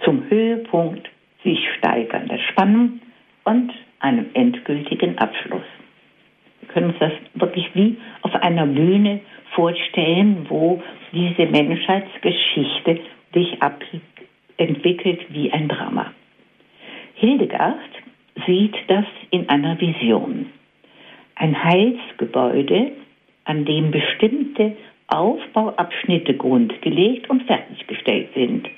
zum 0.04 0.28
Höhepunkt 0.28 1.08
sich 1.42 1.58
steigernder 1.78 2.38
Spannung 2.50 3.00
und 3.44 3.72
einem 4.00 4.26
endgültigen 4.34 5.16
Abschluss. 5.16 5.64
Wir 6.76 6.82
können 6.82 6.92
uns 6.92 7.00
das 7.00 7.40
wirklich 7.40 7.74
wie 7.74 7.96
auf 8.20 8.34
einer 8.34 8.66
Bühne 8.66 9.20
vorstellen, 9.54 10.44
wo 10.50 10.82
diese 11.10 11.46
Menschheitsgeschichte 11.46 13.00
sich 13.32 13.58
entwickelt 14.58 15.20
wie 15.30 15.50
ein 15.50 15.68
Drama. 15.68 16.12
Hildegard 17.14 17.78
sieht 18.46 18.74
das 18.88 19.06
in 19.30 19.48
einer 19.48 19.80
Vision. 19.80 20.50
Ein 21.36 21.64
Heilsgebäude, 21.64 22.92
an 23.44 23.64
dem 23.64 23.90
bestimmte 23.90 24.76
Aufbauabschnitte 25.06 26.34
grundgelegt 26.34 27.30
und 27.30 27.44
fertiggestellt 27.44 28.28
sind, 28.34 28.68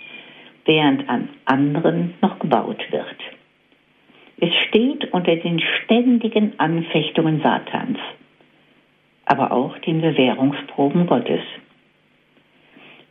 während 0.66 1.08
an 1.08 1.30
anderen 1.46 2.14
noch 2.22 2.38
gebaut 2.38 2.80
wird. 2.92 3.37
Es 4.40 4.54
steht 4.68 5.12
unter 5.12 5.34
den 5.34 5.60
ständigen 5.60 6.52
Anfechtungen 6.58 7.40
Satans, 7.42 7.98
aber 9.24 9.50
auch 9.50 9.76
den 9.78 10.00
Bewährungsproben 10.00 11.06
Gottes. 11.06 11.40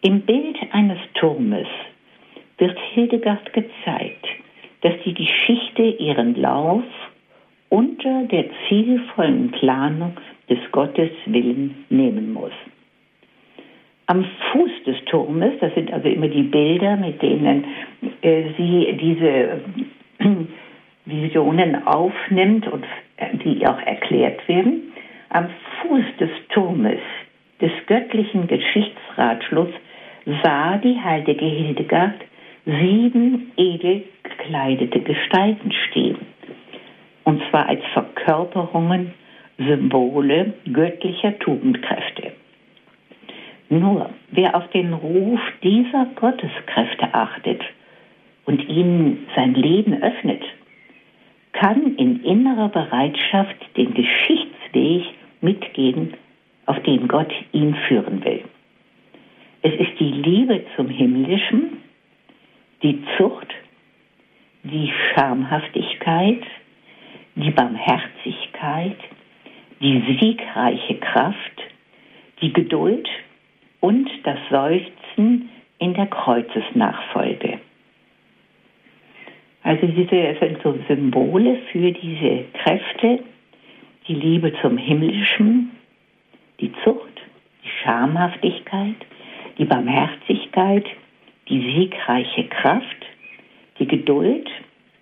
Im 0.02 0.22
Bild 0.22 0.58
eines 0.72 1.00
Turmes 1.16 1.68
wird 2.58 2.78
Hildegard 2.94 3.52
gezeigt, 3.52 4.26
dass 4.82 4.94
die 5.04 5.14
Geschichte 5.14 5.84
ihren 5.84 6.36
Lauf 6.36 6.84
unter 7.70 8.24
der 8.24 8.46
zielvollen 8.68 9.52
Planung 9.52 10.14
des 10.50 10.60
Gottes 10.72 11.12
Willen 11.26 11.84
nehmen 11.90 12.32
muss. 12.32 12.54
Am 14.06 14.24
Fuß 14.24 14.72
des 14.86 15.04
Turmes, 15.06 15.60
das 15.60 15.74
sind 15.74 15.92
also 15.92 16.08
immer 16.08 16.30
die 16.30 16.44
Bilder, 16.44 16.96
mit 16.96 17.22
denen 17.22 17.66
äh, 18.22 18.44
sie 18.58 18.98
diese 18.98 19.60
Visionen 21.08 21.88
aufnimmt 21.88 22.68
und 22.68 22.86
die 23.44 23.66
auch 23.66 23.80
erklärt 23.80 24.48
werden. 24.48 24.94
Am 25.30 25.50
Fuß 25.82 26.04
des 26.20 26.30
Turmes 26.50 27.00
des 27.62 27.72
göttlichen 27.88 28.48
Geschichtsratschlusses 28.48 29.74
sah 30.44 30.78
die 30.78 31.00
heilige 31.00 31.46
Hildegard 31.46 32.22
sieben 32.66 33.52
edel 33.56 34.04
gekleidete 34.24 35.00
Gestalten 35.00 35.72
stehen. 35.72 36.18
Und 37.24 37.42
zwar 37.50 37.68
als 37.68 37.82
Verkörperungen, 37.94 39.14
Symbole 39.58 40.54
göttlicher 40.72 41.40
Tugendkräfte. 41.40 42.34
Nur 43.70 44.12
wer 44.32 44.56
auf 44.56 44.70
den 44.70 44.94
Ruf 44.94 45.40
dieser 45.64 46.06
Gotteskräfte 46.16 47.14
achtet 47.14 47.62
und 48.46 48.68
ihnen 48.70 49.28
sein 49.36 49.56
Leben 49.56 50.02
öffnet, 50.02 50.44
kann 51.60 51.96
in 51.96 52.24
innerer 52.24 52.70
Bereitschaft 52.70 53.56
den 53.76 53.94
Geschichtsweg 53.94 55.06
mitgehen, 55.42 56.14
auf 56.66 56.82
den 56.84 57.08
Gott 57.08 57.32
ihn 57.52 57.76
führen 57.88 58.24
will. 58.24 58.44
Es 59.62 59.74
ist 59.74 60.00
die 60.00 60.12
Liebe 60.12 60.64
zum 60.76 60.90
Himmlischen, 60.90 61.82
die 62.84 63.04
Zucht, 63.18 63.48
die 64.64 64.92
Schamhaftigkeit, 65.14 66.44
die 67.36 67.52
Barmherzigkeit, 67.52 68.98
die 69.80 70.18
siegreiche 70.20 70.96
Kraft, 70.96 71.62
die 72.42 72.54
Geduld 72.54 73.08
und 73.80 74.10
das 74.24 74.38
Seufzen 74.50 75.50
in 75.80 75.94
der 75.94 76.08
Kreuzesnachfolge. 76.08 77.60
Also 79.68 79.86
diese 79.86 80.38
sind 80.40 80.64
so 80.64 80.80
Symbole 80.88 81.58
für 81.74 81.92
diese 81.92 82.46
Kräfte, 82.54 83.20
die 84.08 84.14
Liebe 84.14 84.54
zum 84.62 84.78
Himmlischen, 84.78 85.72
die 86.62 86.72
Zucht, 86.86 87.20
die 87.66 87.70
Schamhaftigkeit, 87.84 88.96
die 89.58 89.66
Barmherzigkeit, 89.66 90.86
die 91.50 91.60
siegreiche 91.60 92.46
Kraft, 92.46 93.06
die 93.78 93.88
Geduld 93.88 94.48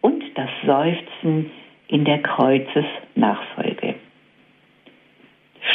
und 0.01 0.23
das 0.33 0.49
Seufzen 0.65 1.51
in 1.89 2.03
der 2.03 2.23
Kreuzesnachfolge. 2.23 3.93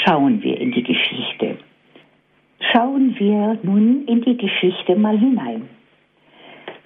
Schauen 0.03 0.43
wir 0.43 0.61
in 0.61 0.73
die 0.73 0.83
Geschichte. 0.83 1.59
Schauen 2.73 3.15
wir 3.21 3.57
nun 3.63 4.07
in 4.09 4.23
die 4.23 4.37
Geschichte 4.37 4.97
mal 4.97 5.17
hinein. 5.17 5.69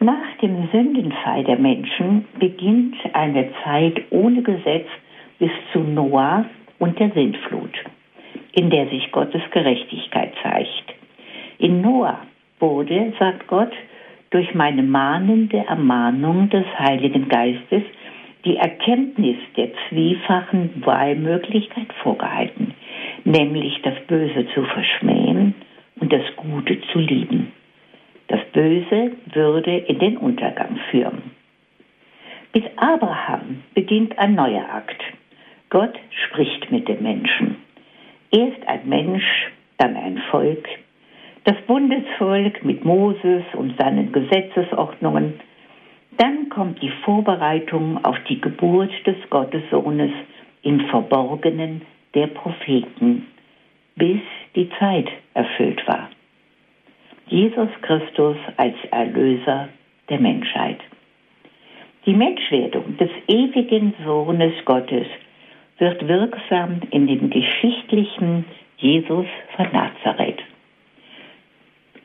Nach 0.04 0.36
dem 0.42 0.68
Sündenfall 0.70 1.44
der 1.44 1.58
Menschen 1.58 2.26
beginnt 2.38 2.94
eine 3.14 3.48
Zeit 3.64 4.02
ohne 4.10 4.42
Gesetz 4.42 4.86
bis 5.38 5.50
zu 5.72 5.78
Noah 5.78 6.44
und 6.78 6.98
der 6.98 7.08
Sintflut, 7.12 7.72
in 8.52 8.68
der 8.68 8.86
sich 8.88 9.10
Gottes 9.12 9.40
Gerechtigkeit 9.50 10.34
zeigt. 10.42 10.94
In 11.56 11.80
Noah 11.80 12.18
wurde, 12.60 13.14
sagt 13.18 13.46
Gott, 13.46 13.72
durch 14.28 14.54
meine 14.54 14.82
mahnende 14.82 15.64
Ermahnung 15.66 16.50
des 16.50 16.66
Heiligen 16.78 17.30
Geistes 17.30 17.84
die 18.44 18.58
Erkenntnis 18.58 19.38
der 19.56 19.70
zwiefachen 19.88 20.82
Wahlmöglichkeit 20.84 21.90
vorgehalten, 22.02 22.74
nämlich 23.24 23.80
das 23.80 23.94
Böse 24.06 24.48
zu 24.52 24.64
verschmähen 24.64 25.54
und 25.98 26.12
das 26.12 26.24
Gute 26.36 26.78
zu 26.92 26.98
lieben. 26.98 27.52
Das 28.28 28.40
Böse 28.52 29.12
würde 29.32 29.76
in 29.76 29.98
den 29.98 30.16
Untergang 30.16 30.78
führen. 30.90 31.32
Mit 32.54 32.70
Abraham 32.76 33.64
beginnt 33.74 34.18
ein 34.18 34.34
neuer 34.34 34.68
Akt. 34.72 35.02
Gott 35.70 35.94
spricht 36.10 36.70
mit 36.70 36.88
dem 36.88 37.02
Menschen. 37.02 37.56
Erst 38.30 38.66
ein 38.66 38.88
Mensch, 38.88 39.50
dann 39.78 39.96
ein 39.96 40.18
Volk. 40.30 40.68
Das 41.44 41.56
Bundesvolk 41.66 42.64
mit 42.64 42.84
Moses 42.84 43.42
und 43.54 43.76
seinen 43.78 44.12
Gesetzesordnungen. 44.12 45.40
Dann 46.16 46.48
kommt 46.48 46.80
die 46.80 46.92
Vorbereitung 47.04 48.02
auf 48.04 48.16
die 48.28 48.40
Geburt 48.40 48.92
des 49.04 49.16
Gottessohnes 49.30 50.12
im 50.62 50.80
Verborgenen 50.88 51.82
der 52.14 52.28
Propheten, 52.28 53.26
bis 53.96 54.20
die 54.54 54.70
Zeit 54.78 55.08
erfüllt 55.34 55.86
war. 55.86 56.08
Jesus 57.26 57.70
Christus 57.82 58.36
als 58.56 58.76
Erlöser 58.90 59.68
der 60.08 60.20
Menschheit. 60.20 60.78
Die 62.06 62.12
Menschwerdung 62.12 62.96
des 62.98 63.10
ewigen 63.28 63.94
Sohnes 64.04 64.52
Gottes 64.66 65.06
wird 65.78 66.06
wirksam 66.06 66.80
in 66.90 67.06
dem 67.06 67.30
geschichtlichen 67.30 68.44
Jesus 68.76 69.26
von 69.56 69.66
Nazareth. 69.72 70.42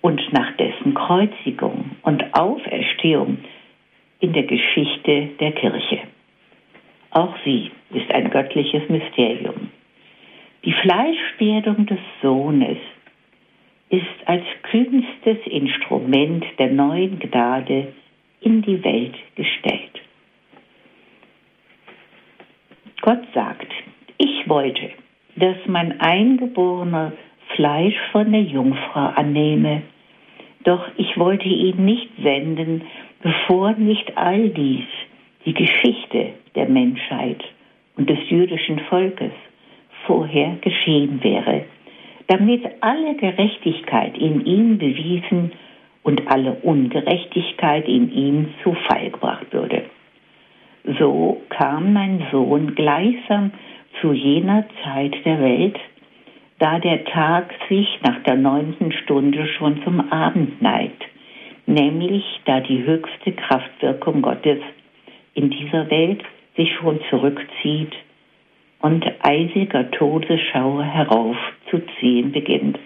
Und 0.01 0.21
nach 0.32 0.55
dessen 0.55 0.93
Kreuzigung 0.93 1.91
und 2.03 2.23
Auferstehung 2.34 3.39
in 4.21 4.32
der 4.32 4.43
Geschichte 4.43 5.32
der 5.39 5.51
Kirche. 5.51 5.99
Auch 7.12 7.36
sie 7.43 7.71
ist 7.91 8.10
ein 8.12 8.29
göttliches 8.29 8.88
Mysterium. 8.88 9.69
Die 10.63 10.73
Fleischwerdung 10.73 11.86
des 11.86 11.99
Sohnes 12.21 12.77
ist 13.89 14.28
als 14.28 14.43
kühnstes 14.63 15.38
Instrument 15.45 16.45
der 16.60 16.71
neuen 16.71 17.19
Gnade 17.19 17.93
in 18.41 18.62
die 18.62 18.84
Welt 18.84 19.15
gestellt. 19.36 20.02
Gott 23.02 23.23
sagt, 23.34 23.71
ich 24.17 24.47
wollte, 24.47 24.91
dass 25.36 25.58
mein 25.67 25.99
eingeborener 25.99 27.13
Fleisch 27.56 27.97
von 28.12 28.32
der 28.32 28.43
Jungfrau 28.43 29.12
annehme, 29.15 29.82
doch 30.63 30.86
ich 30.97 31.17
wollte 31.17 31.47
ihn 31.47 31.84
nicht 31.84 32.10
senden, 32.21 32.84
bevor 33.21 33.71
nicht 33.73 34.17
all 34.17 34.49
dies, 34.49 34.86
die 35.45 35.54
Geschichte 35.54 36.34
der 36.56 36.67
Menschheit 36.69 37.41
und 37.95 38.10
des 38.10 38.19
jüdischen 38.30 38.80
Volkes, 38.82 39.32
vorher 40.06 40.58
geschehen 40.62 41.23
wäre 41.23 41.63
damit 42.30 42.63
alle 42.82 43.15
Gerechtigkeit 43.15 44.15
in 44.15 44.46
ihm 44.46 44.78
bewiesen 44.78 45.52
und 46.04 46.28
alle 46.28 46.54
Ungerechtigkeit 46.62 47.88
in 47.88 48.12
ihm 48.12 48.54
zu 48.63 48.74
Fall 48.88 49.10
gebracht 49.10 49.48
würde. 49.52 49.86
So 51.00 51.42
kam 51.50 51.92
mein 51.94 52.28
Sohn 52.32 52.76
gleichsam 52.76 53.52
zu 54.00 54.13
jener 54.13 54.65
Zeit 54.84 55.15
der 55.26 55.42
Welt, 55.42 55.78
da 56.60 56.78
der 56.78 57.04
Tag 57.06 57.52
sich 57.68 57.88
nach 58.04 58.22
der 58.24 58.36
neunten 58.36 58.92
Stunde 58.92 59.48
schon 59.58 59.82
zum 59.84 60.12
Abend 60.12 60.62
neigt, 60.62 61.04
nämlich 61.65 62.24
da 62.46 62.60
die 62.60 62.84
höchste 62.84 63.32
Kraftwirkung 63.32 64.22
Gottes 64.22 64.60
in 65.34 65.50
dieser 65.50 65.89
Welt 65.89 66.22
sich 66.56 66.72
schon 66.76 67.00
zurückzieht 67.10 67.94
und 68.82 69.06
eisiger 69.22 69.92
Todesschauer 69.92 70.84
heraufzuziehen 70.84 72.32
beginnt, 72.32 72.80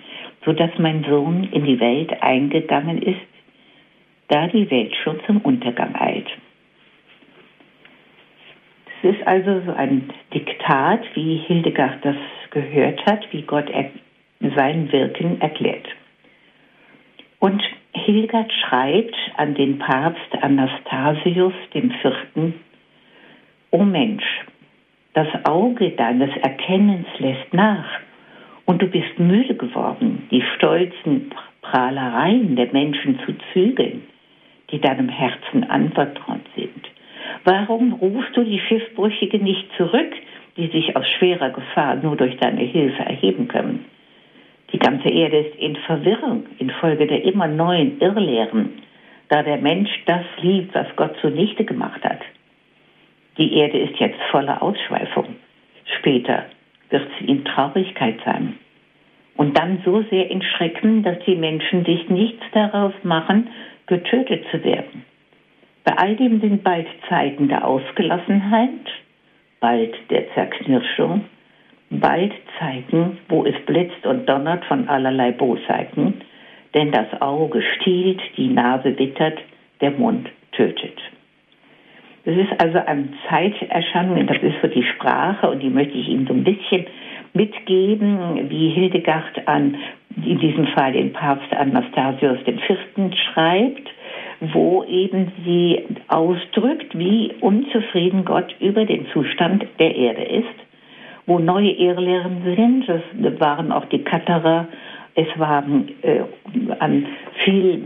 so 0.46 0.54
dass 0.54 0.72
mein 0.78 1.04
Sohn 1.04 1.48
in 1.52 1.66
die 1.66 1.80
Welt 1.80 2.22
eingegangen 2.22 3.02
ist, 3.02 3.20
da 4.28 4.48
die 4.48 4.70
Welt 4.72 4.96
schon 5.04 5.20
zum 5.26 5.38
Untergang 5.42 5.96
eilt. 5.96 6.28
Es 9.04 9.16
ist 9.16 9.28
also 9.28 9.62
so 9.66 9.74
ein 9.74 10.10
Diktat, 10.34 11.02
wie 11.14 11.38
Hildegard 11.46 12.04
das 12.04 12.16
gehört 12.52 13.06
hat, 13.06 13.28
wie 13.32 13.42
Gott 13.42 13.70
sein 14.56 14.92
Wirken 14.92 15.42
erklärt. 15.42 15.88
Und 17.40 17.62
Hildegard 17.94 18.52
schreibt 18.54 19.16
an 19.36 19.56
den 19.56 19.78
Papst 19.78 20.34
Anastasius 20.42 21.54
IV. 21.76 22.54
O 23.72 23.84
Mensch, 23.84 24.24
das 25.13 25.28
Auge 25.45 25.91
deines 25.91 26.36
Erkennens 26.38 27.08
lässt 27.19 27.54
nach 27.54 27.86
und 28.65 28.82
du 28.82 28.88
bist 28.88 29.19
müde 29.19 29.56
geworden, 29.56 30.28
die 30.32 30.43
stolzen 30.56 31.32
Prahlereien 31.62 32.56
der 32.56 32.71
Menschen 32.71 33.19
zu 33.26 33.34
zügeln, 33.52 34.04
die 34.71 34.80
deinem 34.80 35.10
Herzen 35.10 35.63
anvertraut 35.69 36.41
sind. 36.56 36.89
Warum 37.43 37.93
rufst 37.93 38.36
du 38.36 38.43
die 38.43 38.60
Schiffbrüchige 38.60 39.38
nicht 39.38 39.67
zurück, 39.78 40.13
die 40.58 40.67
sich 40.67 40.95
aus 40.95 41.08
schwerer 41.08 41.52
Gefahr 41.52 41.95
nur 41.95 42.15
durch 42.15 42.38
deine 42.38 42.62
Hilfe 42.62 43.04
erheben 43.04 43.47
können? 43.47 43.86
Die 44.71 44.80
ganze 44.80 45.10
Erde 45.10 45.38
ist 45.38 45.56
in 45.60 45.76
Verwirrung 45.76 46.45
infolge 46.58 47.06
der 47.06 47.23
immer 47.23 47.47
neuen 47.47 47.99
Irrlehren, 47.99 48.82
da 49.30 49.43
der 49.43 49.58
Mensch 49.58 49.91
das 50.06 50.26
liebt, 50.41 50.73
was 50.73 50.88
Gott 50.95 51.15
zunichte 51.21 51.63
gemacht 51.63 52.04
hat. 52.04 52.21
Die 53.38 53.54
Erde 53.58 53.80
ist 53.80 54.00
jetzt 54.00 54.22
voller 54.32 54.62
Ausschweifung. 54.62 55.36
Später 56.00 56.46
wird 56.89 57.08
sie 57.19 57.26
in 57.26 57.43
Traurigkeit 57.46 58.19
sein. 58.24 58.60
Und 59.36 59.58
dann 59.58 59.82
so 59.84 60.04
sehr 60.04 60.30
in 60.30 60.43
Schrecken, 60.43 61.02
dass 61.04 61.17
die 61.26 61.36
Menschen 61.36 61.84
sich 61.86 62.08
nichts 62.10 62.43
darauf 62.54 62.93
machen, 63.04 63.50
getötet 63.88 64.46
zu 64.52 64.63
werden. 64.63 65.04
Bei 65.84 65.98
all 65.98 66.15
dem 66.15 66.39
sind 66.39 66.63
bald 66.63 66.88
Zeiten 67.10 67.48
der 67.48 67.67
Ausgelassenheit, 67.67 68.69
bald 69.60 69.96
der 70.10 70.32
Zerknirschung, 70.34 71.26
bald 71.89 72.34
Zeiten, 72.60 73.17
wo 73.28 73.46
es 73.46 73.56
blitzt 73.65 74.06
und 74.06 74.28
donnert 74.28 74.63
von 74.65 74.88
allerlei 74.88 75.32
Bosheiten, 75.32 76.22
denn 76.74 76.91
das 76.91 77.22
Auge 77.22 77.62
stiehlt, 77.76 78.22
die 78.38 78.48
Nase 78.48 78.98
wittert, 78.98 79.39
der 79.82 79.91
Mund 79.91 80.30
tötet. 80.54 81.00
Das 82.26 82.38
ist 82.38 82.62
also 82.62 82.78
eine 82.86 83.10
Zeiterscheinung, 83.30 84.26
das 84.28 84.38
ist 84.38 84.56
so 84.62 84.68
die 84.68 84.84
Sprache 84.84 85.50
und 85.50 85.62
die 85.62 85.70
möchte 85.70 85.98
ich 85.98 86.08
Ihnen 86.08 86.26
so 86.26 86.34
ein 86.34 86.44
bisschen 86.44 86.86
mitgeben, 87.34 88.50
wie 88.50 88.70
Hildegard 88.70 89.46
an, 89.48 89.76
in 90.24 90.40
diesem 90.40 90.68
Fall 90.68 90.94
den 90.94 91.12
Papst 91.12 91.52
Anastasius 91.54 92.38
IV. 92.48 92.78
schreibt, 93.16 93.90
wo 94.40 94.84
eben 94.86 95.32
sie 95.46 95.84
ausdrückt, 96.08 96.98
wie 96.98 97.34
unzufrieden 97.42 98.24
Gott 98.24 98.56
über 98.60 98.86
den 98.86 99.08
Zustand 99.12 99.66
der 99.80 99.96
Erde 99.96 100.24
ist, 100.24 100.56
wo 101.26 101.40
neue 101.40 101.72
Irrlehren 101.72 102.44
sind, 102.44 102.88
das 102.88 103.40
waren 103.40 103.72
auch 103.72 103.86
die 103.86 104.04
Katterer, 104.04 104.68
es 105.16 105.28
waren 105.38 105.90
äh, 106.02 106.22
an 106.80 107.06
viel 107.44 107.84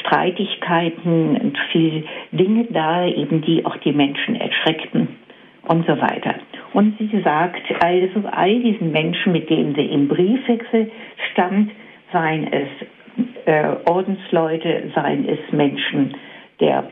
Streitigkeiten 0.00 1.36
und 1.36 1.58
viel 1.72 2.04
Dinge 2.32 2.66
da, 2.70 3.06
eben 3.06 3.42
die 3.42 3.64
auch 3.64 3.76
die 3.78 3.92
Menschen 3.92 4.36
erschreckten 4.36 5.08
und 5.66 5.86
so 5.86 6.00
weiter. 6.00 6.34
Und 6.72 6.96
sie 6.98 7.20
sagt, 7.22 7.62
also 7.82 8.22
all 8.30 8.60
diesen 8.60 8.92
Menschen, 8.92 9.32
mit 9.32 9.50
denen 9.50 9.74
sie 9.74 9.86
im 9.86 10.08
Briefwechsel 10.08 10.90
stand, 11.32 11.70
seien 12.12 12.52
es 12.52 12.68
äh, 13.46 13.76
Ordensleute, 13.88 14.90
seien 14.94 15.28
es 15.28 15.38
Menschen 15.52 16.14
der 16.60 16.90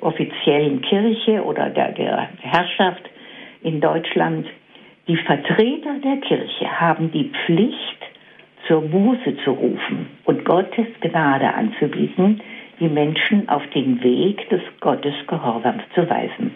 offiziellen 0.00 0.80
Kirche 0.82 1.42
oder 1.44 1.70
der, 1.70 1.92
der 1.92 2.28
Herrschaft 2.40 3.02
in 3.62 3.80
Deutschland, 3.80 4.46
die 5.08 5.16
Vertreter 5.16 5.98
der 6.04 6.16
Kirche 6.18 6.80
haben 6.80 7.10
die 7.12 7.30
Pflicht, 7.44 7.99
zur 8.70 8.82
Buße 8.82 9.36
zu 9.42 9.50
rufen 9.50 10.06
und 10.26 10.44
Gottes 10.44 10.86
Gnade 11.00 11.52
anzubieten, 11.52 12.40
die 12.78 12.88
Menschen 12.88 13.48
auf 13.48 13.66
den 13.74 14.00
Weg 14.00 14.48
des 14.48 14.60
Gottesgehorsams 14.78 15.82
zu 15.92 16.08
weisen. 16.08 16.54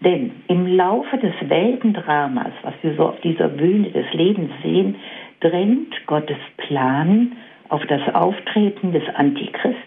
Denn 0.00 0.32
im 0.48 0.66
Laufe 0.66 1.16
des 1.16 1.32
Weltendramas, 1.48 2.52
was 2.62 2.74
wir 2.82 2.94
so 2.96 3.06
auf 3.08 3.20
dieser 3.22 3.48
Bühne 3.48 3.90
des 3.90 4.12
Lebens 4.12 4.50
sehen, 4.62 4.96
drängt 5.40 5.94
Gottes 6.06 6.38
Plan 6.58 7.32
auf 7.70 7.84
das 7.86 8.02
Auftreten 8.14 8.92
des 8.92 9.02
Antichrist, 9.14 9.78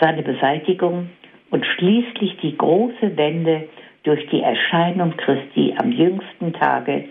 seine 0.00 0.22
Beseitigung 0.22 1.10
und 1.50 1.66
schließlich 1.66 2.36
die 2.36 2.56
große 2.56 3.16
Wende 3.16 3.68
durch 4.04 4.24
die 4.28 4.42
Erscheinung 4.42 5.16
Christi 5.16 5.74
am 5.76 5.90
jüngsten 5.90 6.52
Tage, 6.52 7.06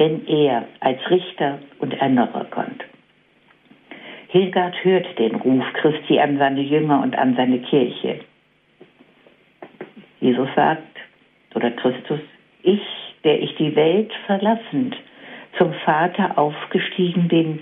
wenn 0.00 0.26
er 0.26 0.64
als 0.80 0.98
Richter 1.10 1.58
und 1.78 1.92
Erneuerer 1.92 2.46
kommt. 2.46 2.82
Hildegard 4.28 4.82
hört 4.82 5.18
den 5.18 5.34
Ruf 5.34 5.62
Christi 5.74 6.18
an 6.18 6.38
seine 6.38 6.62
Jünger 6.62 7.02
und 7.02 7.18
an 7.18 7.36
seine 7.36 7.58
Kirche. 7.58 8.20
Jesus 10.20 10.48
sagt, 10.56 10.96
oder 11.54 11.70
Christus, 11.72 12.20
ich, 12.62 12.80
der 13.24 13.42
ich 13.42 13.54
die 13.56 13.76
Welt 13.76 14.10
verlassend 14.24 14.96
zum 15.58 15.74
Vater 15.84 16.38
aufgestiegen 16.38 17.28
bin, 17.28 17.58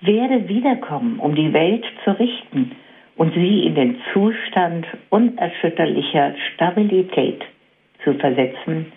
werde 0.00 0.48
wiederkommen, 0.48 1.18
um 1.18 1.34
die 1.34 1.52
Welt 1.52 1.84
zu 2.04 2.18
richten 2.18 2.72
und 3.16 3.34
sie 3.34 3.66
in 3.66 3.74
den 3.74 4.00
Zustand 4.14 4.86
unerschütterlicher 5.10 6.34
Stabilität 6.54 7.42
zu 8.02 8.14
versetzen, 8.14 8.90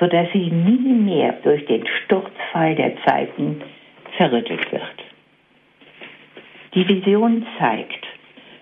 sodass 0.00 0.28
sie 0.32 0.50
nie 0.50 0.94
mehr 0.94 1.34
durch 1.44 1.64
den 1.66 1.86
Sturzfall 1.86 2.74
der 2.74 2.96
Zeiten 3.04 3.62
zerrüttelt 4.16 4.72
wird. 4.72 4.82
Die 6.74 6.88
Vision 6.88 7.46
zeigt, 7.58 8.06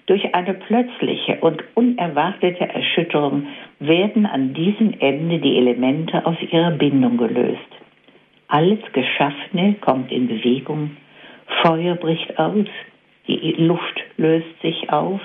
durch 0.07 0.35
eine 0.35 0.55
plötzliche 0.55 1.37
und 1.41 1.63
unerwartete 1.75 2.67
Erschütterung 2.69 3.47
werden 3.79 4.27
an 4.27 4.55
diesem 4.55 4.95
Ende 4.99 5.39
die 5.39 5.59
Elemente 5.59 6.25
aus 6.27 6.37
ihrer 6.51 6.73
Bindung 6.73 7.19
gelöst. 7.19 7.59
Alles 8.49 8.81
Geschaffene 8.93 9.75
kommt 9.83 10.11
in 10.11 10.27
Bewegung, 10.27 10.97
Feuer 11.63 11.95
bricht 11.97 12.39
aus, 12.39 12.67
die 13.27 13.53
Luft 13.59 14.01
löst 14.17 14.61
sich 14.63 14.91
auf, 14.91 15.21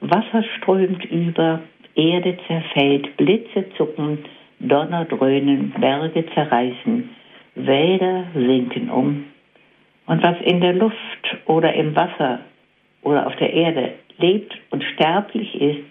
Wasser 0.00 0.44
strömt 0.56 1.04
über, 1.04 1.60
Erde 1.94 2.36
zerfällt, 2.48 3.16
Blitze 3.16 3.66
zucken, 3.76 4.18
Donner 4.60 5.04
dröhnen, 5.04 5.72
Berge 5.78 6.24
zerreißen, 6.34 7.10
Wälder 7.54 8.24
sinken 8.34 8.90
um. 8.90 9.24
Und 10.06 10.22
was 10.22 10.40
in 10.42 10.60
der 10.60 10.72
Luft 10.72 11.36
oder 11.46 11.72
im 11.74 11.94
Wasser 11.94 12.40
oder 13.02 13.26
auf 13.26 13.36
der 13.36 13.52
Erde 13.52 13.94
lebt 14.18 14.56
und 14.70 14.82
sterblich 14.82 15.60
ist, 15.60 15.84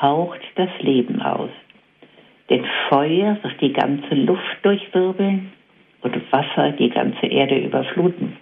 haucht 0.00 0.40
das 0.56 0.70
Leben 0.80 1.20
aus. 1.22 1.50
Denn 2.48 2.64
Feuer 2.88 3.36
wird 3.42 3.60
die 3.60 3.72
ganze 3.72 4.14
Luft 4.14 4.58
durchwirbeln 4.62 5.52
und 6.02 6.32
Wasser 6.32 6.72
die 6.72 6.90
ganze 6.90 7.26
Erde 7.26 7.58
überfluten. 7.58 8.36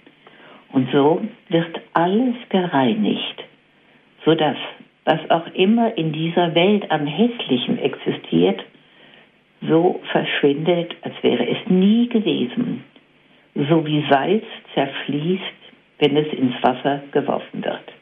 Und 0.73 0.91
so 0.93 1.23
wird 1.49 1.81
alles 1.93 2.37
gereinigt, 2.49 3.45
sodass 4.25 4.57
was 5.05 5.31
auch 5.31 5.47
immer 5.55 5.97
in 5.97 6.13
dieser 6.13 6.55
Welt 6.55 6.91
am 6.91 7.07
Hässlichen 7.07 7.79
existiert, 7.79 8.63
so 9.61 10.01
verschwindet, 10.11 10.95
als 11.03 11.15
wäre 11.23 11.47
es 11.47 11.59
nie 11.69 12.09
gewesen, 12.09 12.85
so 13.69 13.85
wie 13.87 14.05
Salz 14.09 14.45
zerfließt, 14.75 15.43
wenn 15.99 16.17
es 16.17 16.33
ins 16.33 16.55
Wasser 16.63 17.03
geworfen 17.11 17.65
wird. 17.65 17.93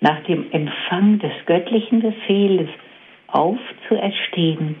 Nach 0.00 0.22
dem 0.24 0.50
Empfang 0.50 1.18
des 1.18 1.32
göttlichen 1.46 2.00
Befehles 2.00 2.68
aufzuerstehen, 3.28 4.76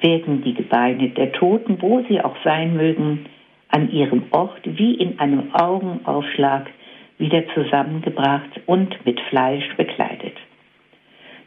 werden 0.00 0.42
die 0.42 0.54
Gebeine 0.54 1.08
der 1.10 1.32
Toten, 1.32 1.80
wo 1.82 2.04
sie 2.08 2.20
auch 2.20 2.36
sein 2.44 2.76
mögen, 2.76 3.26
an 3.68 3.90
ihrem 3.90 4.24
Ort 4.30 4.60
wie 4.64 4.94
in 4.94 5.18
einem 5.18 5.54
Augenaufschlag 5.54 6.70
wieder 7.18 7.42
zusammengebracht 7.54 8.60
und 8.66 9.04
mit 9.04 9.20
Fleisch 9.28 9.64
bekleidet. 9.76 10.36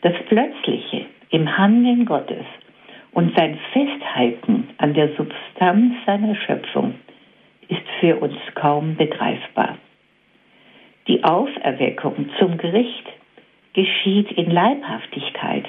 Das 0.01 0.13
Plötzliche 0.27 1.06
im 1.30 1.58
Handeln 1.58 2.06
Gottes 2.06 2.45
und 3.13 3.36
sein 3.38 3.60
Festhalten 3.74 4.69
an 4.78 4.93
der 4.93 5.10
Substanz 5.15 5.93
seiner 6.06 6.36
Schöpfung 6.36 6.95
ist 7.67 7.88
für 8.00 8.17
uns 8.17 8.36
kaum 8.56 8.95
begreifbar. 8.95 9.78
Die 11.08 11.24
Auferweckung 11.24 12.30
zum 12.39 12.58
Gericht 12.58 13.06
geschieht 13.74 14.32
in 14.34 14.52
Leibhaftigkeit, 14.52 15.65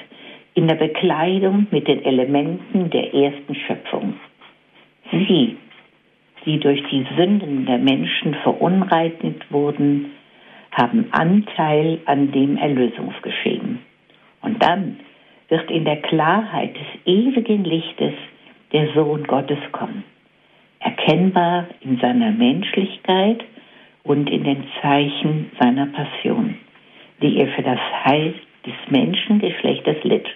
in 0.55 0.69
der 0.69 0.75
Bekleidung 0.75 1.67
mit 1.71 1.89
den 1.89 2.05
Elementen 2.05 2.91
der 2.91 3.15
ersten 3.15 3.55
Schöpfung. 3.55 4.15
Sie, 5.11 5.57
die 6.45 6.59
durch 6.59 6.83
die 6.91 7.07
Sünden 7.17 7.67
der 7.67 7.79
Menschen 7.79 8.35
verunreinigt 8.43 9.51
wurden, 9.51 10.13
haben 10.73 11.09
Anteil 11.13 12.01
an 12.07 12.33
dem 12.33 12.57
Erlösungsgeschehen. 12.57 13.81
Und 14.43 14.63
dann 14.63 14.99
wird 15.53 15.71
in 15.71 15.85
der 15.85 16.01
Klarheit 16.01 16.75
des 16.75 17.05
ewigen 17.05 17.65
Lichtes 17.65 18.15
der 18.73 18.91
Sohn 18.95 19.25
Gottes 19.25 19.59
kommen, 19.73 20.03
erkennbar 20.81 21.67
in 21.83 21.99
seiner 21.99 22.31
Menschlichkeit 22.31 23.45
und 24.03 24.31
in 24.31 24.45
den 24.45 24.65
Zeichen 24.81 25.51
seiner 25.61 25.89
Passion, 25.89 26.57
die 27.21 27.37
er 27.37 27.49
für 27.49 27.61
das 27.61 27.79
Heil 28.03 28.33
des 28.65 28.73
Menschengeschlechtes 28.89 30.03
litt. 30.05 30.27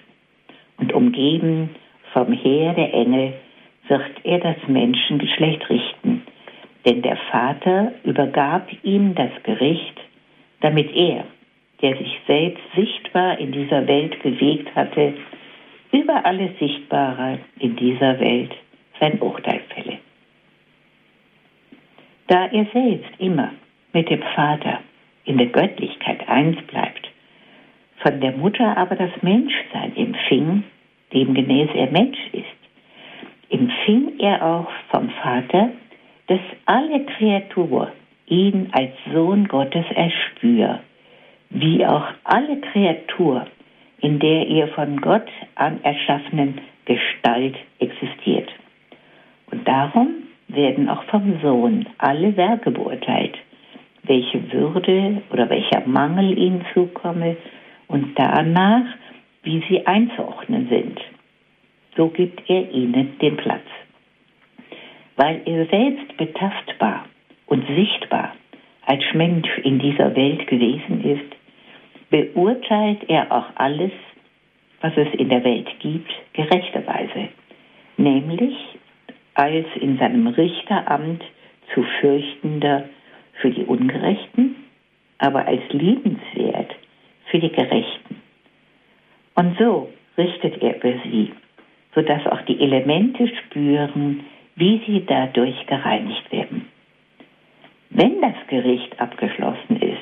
Und 0.77 0.93
umgeben 0.93 1.71
vom 2.13 2.31
Heer 2.35 2.75
der 2.75 2.93
Engel 2.93 3.33
wird 3.89 4.03
er 4.23 4.39
das 4.41 4.57
Menschengeschlecht 4.67 5.71
richten, 5.71 6.25
denn 6.85 7.01
der 7.01 7.17
Vater 7.31 7.93
übergab 8.05 8.69
ihm 8.83 9.15
das 9.15 9.31
Gericht, 9.45 9.99
damit 10.61 10.95
er, 10.95 11.25
der 11.87 11.97
sich 11.99 12.19
selbst 12.27 12.65
sichtbar 12.75 13.39
in 13.39 13.53
dieser 13.53 13.87
Welt 13.87 14.21
bewegt 14.21 14.75
hatte, 14.75 15.15
über 15.93 16.27
alles 16.27 16.51
Sichtbare 16.59 17.39
in 17.61 17.77
dieser 17.77 18.19
Welt 18.19 18.53
sein 18.99 19.21
Urteil 19.21 19.61
fälle. 19.69 19.99
Da 22.27 22.47
er 22.47 22.67
selbst 22.73 23.11
immer 23.19 23.53
mit 23.93 24.11
dem 24.11 24.21
Vater 24.35 24.81
in 25.27 25.39
der 25.39 25.47
Göttlichkeit 25.47 26.29
eins 26.29 26.61
bleibt, 26.63 27.09
von 27.99 28.21
der 28.21 28.33
Mutter 28.33 28.77
aber 28.77 28.97
das 28.97 29.13
Menschsein 29.23 29.97
empfing, 29.97 30.65
demgemäß 31.15 31.69
er 31.73 31.93
Mensch 31.93 32.19
ist, 32.33 33.51
empfing 33.51 34.19
er 34.19 34.45
auch 34.45 34.69
vom 34.91 35.09
Vater, 35.23 35.71
dass 36.27 36.41
alle 36.65 37.07
Kreatur 37.17 37.93
ihn 38.27 38.71
als 38.73 38.91
Sohn 39.13 39.47
Gottes 39.47 39.85
erspür, 39.95 40.81
wie 41.51 41.85
auch 41.87 42.07
alle 42.25 42.61
Kreatur 42.61 43.47
in 44.01 44.19
der 44.19 44.47
ihr 44.47 44.69
von 44.69 45.01
Gott 45.01 45.27
an 45.55 45.83
erschaffenen 45.83 46.61
Gestalt 46.85 47.57
existiert. 47.79 48.49
Und 49.51 49.67
darum 49.67 50.09
werden 50.49 50.89
auch 50.89 51.03
vom 51.05 51.41
Sohn 51.43 51.87
alle 51.99 52.37
Werke 52.37 52.71
beurteilt, 52.71 53.37
welche 54.05 54.53
Würde 54.53 55.23
oder 55.31 55.49
welcher 55.51 55.87
Mangel 55.87 56.39
ihnen 56.39 56.65
zukomme 56.73 57.37
und 57.89 58.17
danach, 58.17 58.85
wie 59.43 59.63
sie 59.69 59.87
einzuordnen 59.87 60.69
sind. 60.69 61.01
So 61.97 62.09
gibt 62.09 62.49
er 62.49 62.71
ihnen 62.71 63.19
den 63.19 63.37
Platz. 63.37 63.65
Weil 65.17 65.41
er 65.47 65.67
selbst 65.67 66.17
betastbar 66.17 67.07
und 67.47 67.67
sichtbar 67.75 68.35
als 68.87 69.03
Mensch 69.15 69.59
in 69.59 69.79
dieser 69.79 70.15
Welt 70.17 70.47
gewesen 70.47 71.05
ist, 71.05 71.37
beurteilt 72.11 73.09
er 73.09 73.31
auch 73.31 73.47
alles, 73.57 73.93
was 74.81 74.93
es 74.97 75.09
in 75.19 75.29
der 75.29 75.45
Welt 75.45 75.69
gibt, 75.81 76.11
gerechterweise, 76.33 77.29
nämlich 77.97 78.55
als 79.35 79.67
in 79.81 79.99
seinem 79.99 80.29
Richteramt 80.29 81.23
zu 81.75 81.83
fürchtender 82.01 82.85
für 83.41 83.51
die 83.51 83.65
Ungerechten, 83.65 84.57
aber 85.19 85.47
als 85.47 85.63
liebenswert 85.71 86.75
für 87.27 87.39
die 87.39 87.51
Gerechten. 87.51 88.23
Und 89.35 89.59
so 89.59 89.91
richtet 90.17 90.63
er 90.63 90.77
über 90.77 90.95
sie, 91.05 91.33
sodass 91.95 92.27
auch 92.27 92.41
die 92.43 92.61
Elemente 92.61 93.29
spüren, 93.29 94.25
wie 94.55 94.81
sie 94.87 95.05
dadurch 95.07 95.67
gereinigt 95.67 96.31
werden. 96.33 96.56
Wenn 97.99 98.21
das 98.21 98.35
Gericht 98.49 99.01
abgeschlossen 99.01 99.81
ist, 99.81 99.97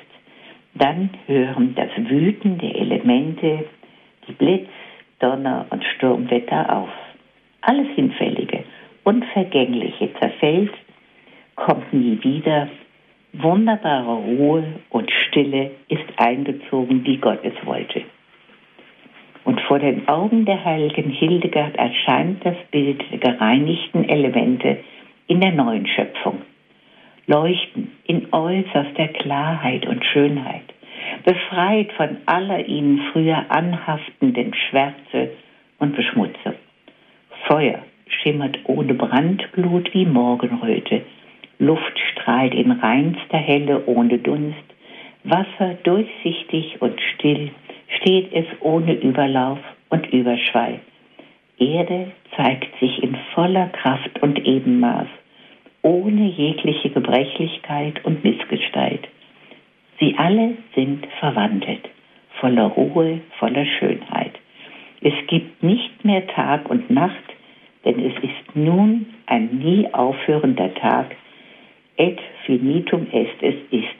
dann 0.74 1.10
hören 1.28 1.76
das 1.76 1.90
Wüten 1.96 2.58
der 2.58 2.74
Elemente, 2.74 3.66
die 4.26 4.32
Blitz, 4.32 4.68
Donner 5.20 5.66
und 5.70 5.84
Sturmwetter 5.84 6.76
auf. 6.76 6.88
Alles 7.60 7.86
Hinfällige, 7.94 8.64
Unvergängliche 9.04 10.12
zerfällt, 10.18 10.72
kommt 11.54 11.92
nie 11.92 12.18
wieder. 12.20 12.68
Wunderbare 13.32 14.16
Ruhe 14.16 14.64
und 14.90 15.08
Stille 15.12 15.70
ist 15.86 16.02
eingezogen, 16.16 17.06
wie 17.06 17.18
Gott 17.18 17.44
es 17.44 17.54
wollte. 17.64 18.02
Und 19.44 19.60
vor 19.60 19.78
den 19.78 20.08
Augen 20.08 20.44
der 20.46 20.64
heiligen 20.64 21.10
Hildegard 21.10 21.76
erscheint 21.76 22.44
das 22.44 22.56
Bild 22.72 23.04
der 23.12 23.18
gereinigten 23.18 24.02
Elemente 24.08 24.78
in 25.28 25.40
der 25.40 25.52
neuen 25.52 25.86
Schöpfung 25.86 26.42
leuchten 27.26 27.92
in 28.06 28.32
äußerster 28.32 29.08
Klarheit 29.08 29.86
und 29.86 30.04
Schönheit, 30.04 30.62
befreit 31.24 31.92
von 31.92 32.18
aller 32.26 32.66
ihnen 32.66 33.00
früher 33.12 33.46
anhaftenden 33.48 34.52
Schwärze 34.54 35.30
und 35.78 35.96
Beschmutzung. 35.96 36.54
Feuer 37.46 37.80
schimmert 38.06 38.58
ohne 38.64 38.94
Brandglut 38.94 39.92
wie 39.94 40.06
Morgenröte, 40.06 41.02
Luft 41.58 41.98
strahlt 42.12 42.54
in 42.54 42.72
reinster 42.72 43.38
Helle 43.38 43.86
ohne 43.86 44.18
Dunst, 44.18 44.64
Wasser 45.24 45.74
durchsichtig 45.84 46.82
und 46.82 47.00
still, 47.14 47.50
steht 48.00 48.32
es 48.32 48.46
ohne 48.60 48.94
Überlauf 48.94 49.58
und 49.88 50.06
Überschwall. 50.12 50.80
Erde 51.58 52.12
zeigt 52.36 52.78
sich 52.80 53.02
in 53.02 53.16
voller 53.34 53.68
Kraft 53.68 54.20
und 54.22 54.44
Ebenmaß 54.44 55.06
ohne 55.84 56.28
jegliche 56.30 56.90
Gebrechlichkeit 56.90 58.04
und 58.04 58.24
Missgestalt. 58.24 59.06
Sie 60.00 60.16
alle 60.16 60.56
sind 60.74 61.06
verwandelt, 61.20 61.88
voller 62.40 62.64
Ruhe, 62.64 63.20
voller 63.38 63.66
Schönheit. 63.78 64.32
Es 65.02 65.14
gibt 65.28 65.62
nicht 65.62 66.04
mehr 66.04 66.26
Tag 66.26 66.68
und 66.70 66.90
Nacht, 66.90 67.22
denn 67.84 68.00
es 68.00 68.14
ist 68.24 68.56
nun 68.56 69.06
ein 69.26 69.58
nie 69.58 69.86
aufhörender 69.92 70.74
Tag. 70.74 71.14
Et 71.96 72.18
finitum 72.46 73.06
est, 73.12 73.42
es 73.42 73.54
ist 73.70 73.94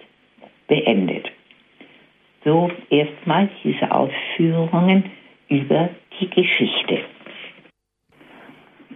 beendet. 0.67 1.31
So 2.45 2.71
erstmals 2.89 3.51
diese 3.63 3.93
Ausführungen 3.93 5.05
über 5.49 5.91
die 6.19 6.31
Geschichte. 6.31 7.01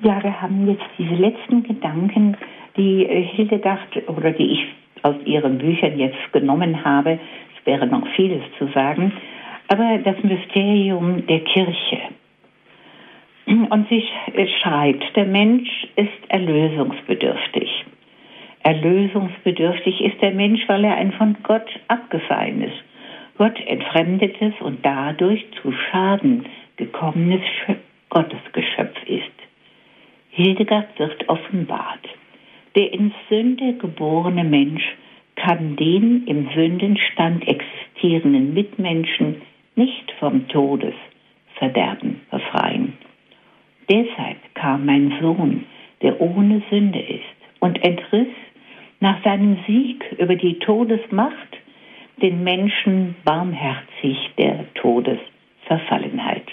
Ja, 0.02 0.22
wir 0.22 0.40
haben 0.40 0.68
jetzt 0.68 0.88
diese 0.96 1.14
letzten 1.14 1.62
Gedanken 1.64 2.36
die 2.78 3.04
äh, 3.04 3.22
Hildegard 3.22 4.08
oder 4.08 4.30
die 4.30 4.52
ich 4.52 4.64
aus 5.02 5.16
ihren 5.24 5.58
Büchern 5.58 5.98
jetzt 5.98 6.32
genommen 6.32 6.84
habe. 6.84 7.18
Es 7.58 7.66
wäre 7.66 7.86
noch 7.86 8.06
vieles 8.16 8.42
zu 8.58 8.68
sagen. 8.68 9.12
Aber 9.68 9.98
das 9.98 10.16
Mysterium 10.22 11.26
der 11.26 11.40
Kirche. 11.40 11.98
Und 13.46 13.88
sie 13.88 14.04
schreibt, 14.60 15.16
der 15.16 15.26
Mensch 15.26 15.68
ist 15.96 16.08
erlösungsbedürftig. 16.28 17.84
Erlösungsbedürftig 18.62 20.02
ist 20.02 20.20
der 20.20 20.32
Mensch, 20.32 20.60
weil 20.68 20.84
er 20.84 20.96
ein 20.96 21.12
von 21.12 21.36
Gott 21.42 21.68
abgefallen 21.88 22.62
ist. 22.62 22.84
Gott 23.38 23.58
entfremdetes 23.66 24.52
und 24.60 24.84
dadurch 24.84 25.44
zu 25.62 25.72
Schaden 25.72 26.44
gekommenes 26.76 27.40
Gottesgeschöpf 28.10 28.96
ist. 29.06 29.32
Hildegard 30.30 30.98
wird 30.98 31.28
offenbart. 31.28 32.06
Der 32.78 32.94
in 32.94 33.12
Sünde 33.28 33.72
geborene 33.72 34.44
Mensch 34.44 34.84
kann 35.34 35.74
den 35.74 36.28
im 36.28 36.48
Sündenstand 36.54 37.42
existierenden 37.48 38.54
Mitmenschen 38.54 39.42
nicht 39.74 40.12
vom 40.20 40.46
Todesverderben 40.46 42.20
befreien. 42.30 42.92
Deshalb 43.90 44.36
kam 44.54 44.86
mein 44.86 45.12
Sohn, 45.20 45.64
der 46.02 46.20
ohne 46.20 46.62
Sünde 46.70 47.00
ist, 47.00 47.24
und 47.58 47.82
entriss 47.82 48.28
nach 49.00 49.24
seinem 49.24 49.58
Sieg 49.66 50.04
über 50.16 50.36
die 50.36 50.60
Todesmacht 50.60 51.58
den 52.22 52.44
Menschen 52.44 53.16
barmherzig 53.24 54.18
der 54.38 54.72
Todesverfallenheit. 54.74 56.46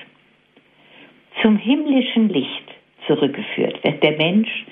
Zum 1.44 1.58
himmlischen 1.58 2.30
Licht 2.30 2.74
zurückgeführt 3.06 3.84
wird 3.84 4.02
der 4.02 4.18
Mensch 4.18 4.66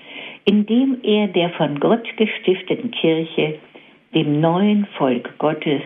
indem 0.46 0.98
er 1.04 1.28
der 1.28 1.50
von 1.52 1.80
Gott 1.80 2.06
gestifteten 2.18 2.92
Kirche, 2.92 3.60
dem 4.14 4.42
neuen 4.42 4.86
Volk 4.98 5.38
Gottes, 5.38 5.82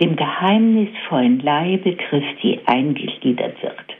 dem 0.00 0.16
geheimnisvollen 0.16 1.40
Leibe 1.40 1.94
Christi 1.96 2.60
eingegliedert 2.66 3.62
wird. 3.62 3.96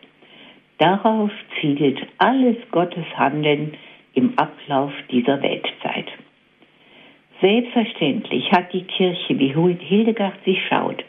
Darauf 0.79 1.31
zielt 1.61 1.99
alles 2.19 2.57
Gottes 2.71 3.05
Handeln 3.17 3.75
im 4.15 4.37
Ablauf 4.37 4.93
dieser 5.11 5.41
Weltzeit. 5.43 6.07
Selbstverständlich 7.41 8.51
hat 8.53 8.73
die 8.73 8.85
Kirche, 8.85 9.39
wie 9.39 9.53
Hildegard 9.53 10.39
sie 10.45 10.59
schaut, 10.69 11.05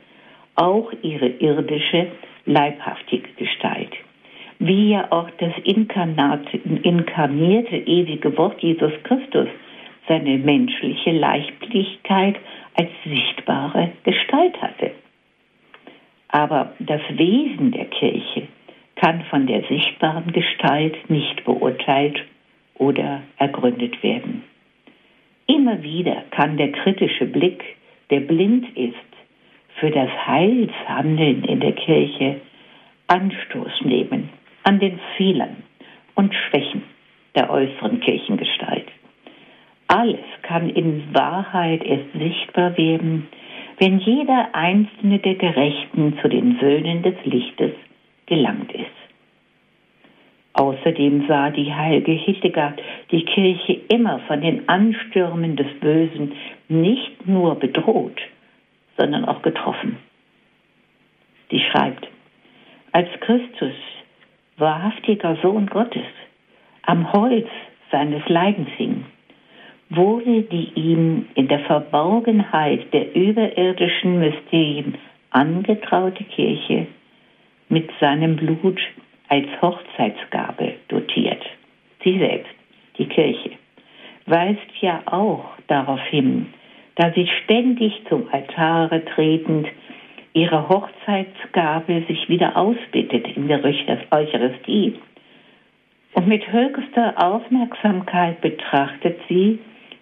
auch 0.56 0.92
ihre 1.02 1.28
irdische, 1.28 2.08
leibhaftige 2.46 3.30
Gestalt 3.38 3.93
wie 4.66 4.92
ja 4.92 5.12
auch 5.12 5.30
das 5.40 5.52
inkarnate, 5.66 6.58
inkarnierte 6.84 7.76
ewige 7.76 8.38
Wort 8.38 8.62
Jesus 8.62 8.94
Christus 9.04 9.50
seine 10.08 10.38
menschliche 10.38 11.12
Leichtlichkeit 11.12 12.38
als 12.76 12.90
sichtbare 13.04 13.92
Gestalt 14.06 14.62
hatte. 14.62 14.92
Aber 16.30 16.74
das 16.80 17.02
Wesen 17.10 17.72
der 17.72 17.86
Kirche 17.86 18.48
kann 18.96 19.24
von 19.30 19.48
der 19.48 19.64
sichtbaren 19.64 20.32
Gestalt 20.32 21.10
nicht 21.10 21.44
beurteilt 21.44 22.24
oder 22.76 23.22
ergründet 23.38 24.02
werden. 24.02 24.44
Immer 25.46 25.84
wieder 25.84 26.24
kann 26.32 26.56
der 26.56 26.72
kritische 26.72 27.26
Blick, 27.26 27.62
der 28.10 28.22
blind 28.22 28.66
ist 28.78 28.96
für 29.76 29.92
das 29.92 30.10
Heilshandeln 30.26 31.44
in 31.44 31.60
der 31.60 31.74
Kirche, 31.74 32.40
Anstoß 33.08 33.82
nehmen 33.84 34.30
an 34.64 34.80
den 34.80 35.00
Fehlern 35.18 35.64
und 36.16 36.34
Schwächen 36.34 36.84
der 37.36 37.50
äußeren 37.50 38.00
Kirchengestalt. 38.00 38.88
Alles 39.88 40.20
kann 40.44 40.70
in 40.70 41.14
Wahrheit 41.14 41.84
erst 41.84 42.12
sichtbar 42.14 42.78
werden, 42.78 43.28
wenn 43.80 44.00
jeder 44.00 44.50
einzelne 44.54 45.20
der 45.20 45.36
Gerechten 45.36 46.18
zu 46.22 46.30
den 46.30 46.58
Söhnen 46.60 47.02
des 47.04 47.16
Lichtes 47.26 47.74
gelangt 48.26 48.72
ist. 48.72 49.04
Außerdem 50.54 51.28
sah 51.28 51.50
die 51.50 51.74
heilige 51.74 52.12
Hildegard 52.12 52.80
die 53.12 53.26
Kirche 53.26 53.82
immer 53.90 54.20
von 54.28 54.42
den 54.42 54.70
Anstürmen 54.70 55.56
des 55.56 55.68
Bösen 55.80 56.34
nicht 56.70 57.28
nur 57.28 57.56
bedroht, 57.56 58.22
sondern 58.98 59.26
auch 59.26 59.42
getroffen. 59.42 59.98
Sie 61.50 61.60
schreibt, 61.60 62.08
als 62.92 63.10
Christus 63.22 63.74
wahrhaftiger 64.58 65.38
Sohn 65.42 65.68
Gottes, 65.68 66.06
am 66.84 67.12
Holz 67.14 67.48
seines 67.92 68.28
Leidens 68.28 68.70
hing, 68.78 69.06
wurde 69.90 70.42
die 70.44 70.72
ihm 70.76 71.28
in 71.36 71.48
der 71.48 71.60
Verborgenheit 71.60 72.94
der 72.94 73.16
überirdischen 73.16 74.20
Mysterien 74.20 74.98
angetraute 75.32 76.24
Kirche 76.24 76.88
mit 77.70 77.90
seinem 78.00 78.36
Blut 78.36 78.80
als 79.30 79.48
Hochzeitsgabe 79.62 80.76
dotiert. 80.88 81.44
Sie 82.04 82.20
selbst, 82.20 82.54
die 82.98 83.08
Kirche, 83.08 83.52
weist 84.26 84.60
ja 84.82 85.02
auch 85.06 85.46
darauf 85.68 86.02
hin, 86.06 86.54
da 86.96 87.12
sie 87.14 87.28
ständig 87.44 88.02
zum 88.08 88.28
Altare 88.32 89.04
tretend 89.06 89.68
ihre 90.34 90.68
Hochzeitsgabe 90.68 92.04
sich 92.08 92.28
wieder 92.28 92.58
ausbittet 92.58 93.28
in 93.36 93.48
der 93.48 93.64
Eucharistie. 93.64 94.96
Und 96.14 96.28
mit 96.28 96.52
höchster 96.52 97.14
Aufmerksamkeit 97.18 98.42
betrachtet 98.42 99.20
sie, 99.30 99.60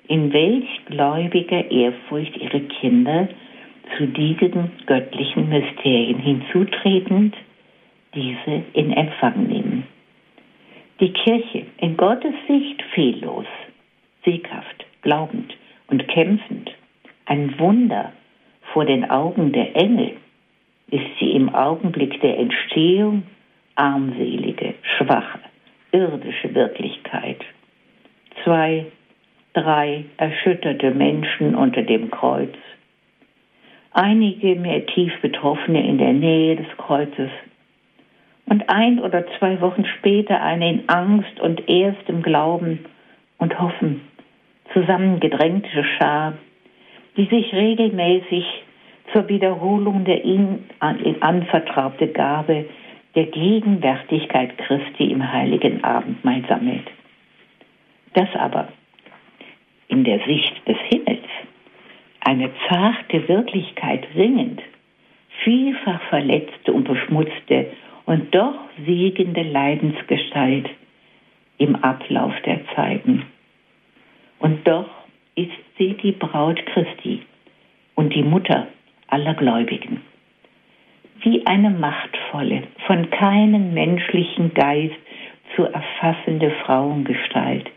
in 0.07 0.33
welch 0.33 0.85
gläubiger 0.85 1.69
Ehrfurcht 1.69 2.35
ihre 2.37 2.61
Kinder 2.61 3.29
zu 3.97 4.07
diesen 4.07 4.71
göttlichen 4.85 5.49
Mysterien 5.49 6.19
hinzutretend 6.19 7.35
diese 8.13 8.63
in 8.73 8.91
Empfang 8.91 9.47
nehmen. 9.47 9.87
Die 10.99 11.13
Kirche 11.13 11.65
in 11.77 11.97
Gottes 11.97 12.33
Sicht 12.47 12.81
fehllos, 12.93 13.45
sieghaft, 14.23 14.85
glaubend 15.01 15.55
und 15.87 16.07
kämpfend, 16.07 16.71
ein 17.25 17.57
Wunder 17.57 18.11
vor 18.73 18.85
den 18.85 19.09
Augen 19.09 19.51
der 19.51 19.75
Engel, 19.75 20.13
ist 20.89 21.19
sie 21.19 21.31
im 21.31 21.53
Augenblick 21.53 22.19
der 22.21 22.37
Entstehung 22.37 23.23
armselige, 23.75 24.73
schwache, 24.97 25.39
irdische 25.91 26.53
Wirklichkeit. 26.53 27.39
Zwei, 28.43 28.85
drei 29.53 30.05
erschütterte 30.17 30.91
Menschen 30.91 31.55
unter 31.55 31.81
dem 31.81 32.11
Kreuz, 32.11 32.53
einige 33.93 34.55
mehr 34.55 34.85
tief 34.85 35.13
Betroffene 35.21 35.87
in 35.87 35.97
der 35.97 36.13
Nähe 36.13 36.55
des 36.57 36.67
Kreuzes 36.77 37.29
und 38.45 38.69
ein 38.69 38.99
oder 38.99 39.25
zwei 39.39 39.61
Wochen 39.61 39.85
später 39.85 40.41
eine 40.41 40.69
in 40.69 40.89
Angst 40.89 41.39
und 41.39 41.69
erstem 41.69 42.21
Glauben 42.21 42.85
und 43.37 43.57
Hoffen 43.59 44.01
zusammengedrängte 44.73 45.83
Schar, 45.97 46.33
die 47.17 47.25
sich 47.25 47.53
regelmäßig 47.53 48.45
zur 49.11 49.27
Wiederholung 49.27 50.05
der 50.05 50.23
ihm 50.23 50.59
anvertraute 50.79 52.07
Gabe 52.07 52.65
der 53.15 53.25
Gegenwärtigkeit 53.25 54.57
Christi 54.57 55.11
im 55.11 55.31
heiligen 55.31 55.83
Abendmahl 55.83 56.43
sammelt. 56.47 56.87
Das 58.13 58.29
aber 58.35 58.69
in 59.89 60.03
der 60.03 60.19
Sicht 60.25 60.53
des 60.67 60.77
Himmels 60.89 61.25
eine 62.21 62.49
zarte 62.69 63.27
Wirklichkeit 63.27 64.07
ringend, 64.15 64.61
vielfach 65.43 66.01
verletzte 66.03 66.71
und 66.71 66.85
beschmutzte 66.85 67.67
und 68.05 68.33
doch 68.33 68.55
siegende 68.85 69.43
Leidensgestalt 69.43 70.69
im 71.57 71.75
Ablauf 71.75 72.33
der 72.45 72.61
Zeiten. 72.75 73.25
Und 74.39 74.67
doch 74.67 74.89
ist 75.43 75.77
sie 75.77 75.93
die 75.95 76.11
Braut 76.11 76.63
Christi 76.67 77.21
und 77.95 78.13
die 78.13 78.23
Mutter 78.23 78.67
aller 79.07 79.33
Gläubigen. 79.33 80.01
Wie 81.21 81.45
eine 81.45 81.69
machtvolle, 81.69 82.63
von 82.87 83.09
keinem 83.09 83.73
menschlichen 83.73 84.53
Geist 84.53 84.95
zu 85.55 85.63
erfassende 85.63 86.51
Frauengestalt, 86.65 87.69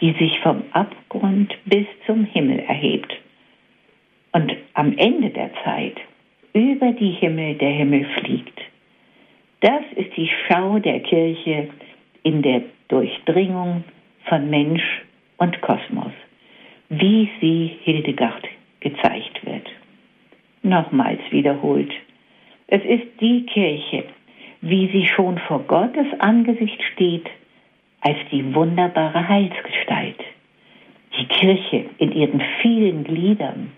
die 0.00 0.12
sich 0.12 0.38
vom 0.40 0.62
Abgrund 0.72 1.54
bis 1.64 1.86
zum 2.06 2.24
Himmel 2.24 2.60
erhebt 2.60 3.12
und 4.32 4.54
am 4.74 4.96
Ende 4.96 5.30
der 5.30 5.50
Zeit 5.64 5.96
über 6.52 6.92
die 6.92 7.10
Himmel 7.10 7.54
der 7.54 7.70
Himmel 7.70 8.04
fliegt. 8.18 8.60
Das 9.60 9.82
ist 9.96 10.16
die 10.16 10.30
Schau 10.46 10.78
der 10.78 11.00
Kirche 11.00 11.68
in 12.22 12.42
der 12.42 12.62
Durchdringung 12.88 13.84
von 14.24 14.50
Mensch 14.50 15.02
und 15.38 15.60
Kosmos, 15.62 16.12
wie 16.88 17.28
sie 17.40 17.78
Hildegard 17.82 18.46
gezeigt 18.80 19.44
wird. 19.44 19.66
Nochmals 20.62 21.20
wiederholt, 21.30 21.92
es 22.66 22.82
ist 22.84 23.20
die 23.20 23.46
Kirche, 23.46 24.04
wie 24.60 24.88
sie 24.88 25.06
schon 25.06 25.38
vor 25.38 25.60
Gottes 25.60 26.06
Angesicht 26.18 26.82
steht, 26.92 27.26
als 28.00 28.16
die 28.30 28.54
wunderbare 28.54 29.28
Heilsgestalt. 29.28 30.18
Die 31.18 31.26
Kirche 31.26 31.86
in 31.98 32.12
ihren 32.12 32.42
vielen 32.62 33.04
Gliedern, 33.04 33.72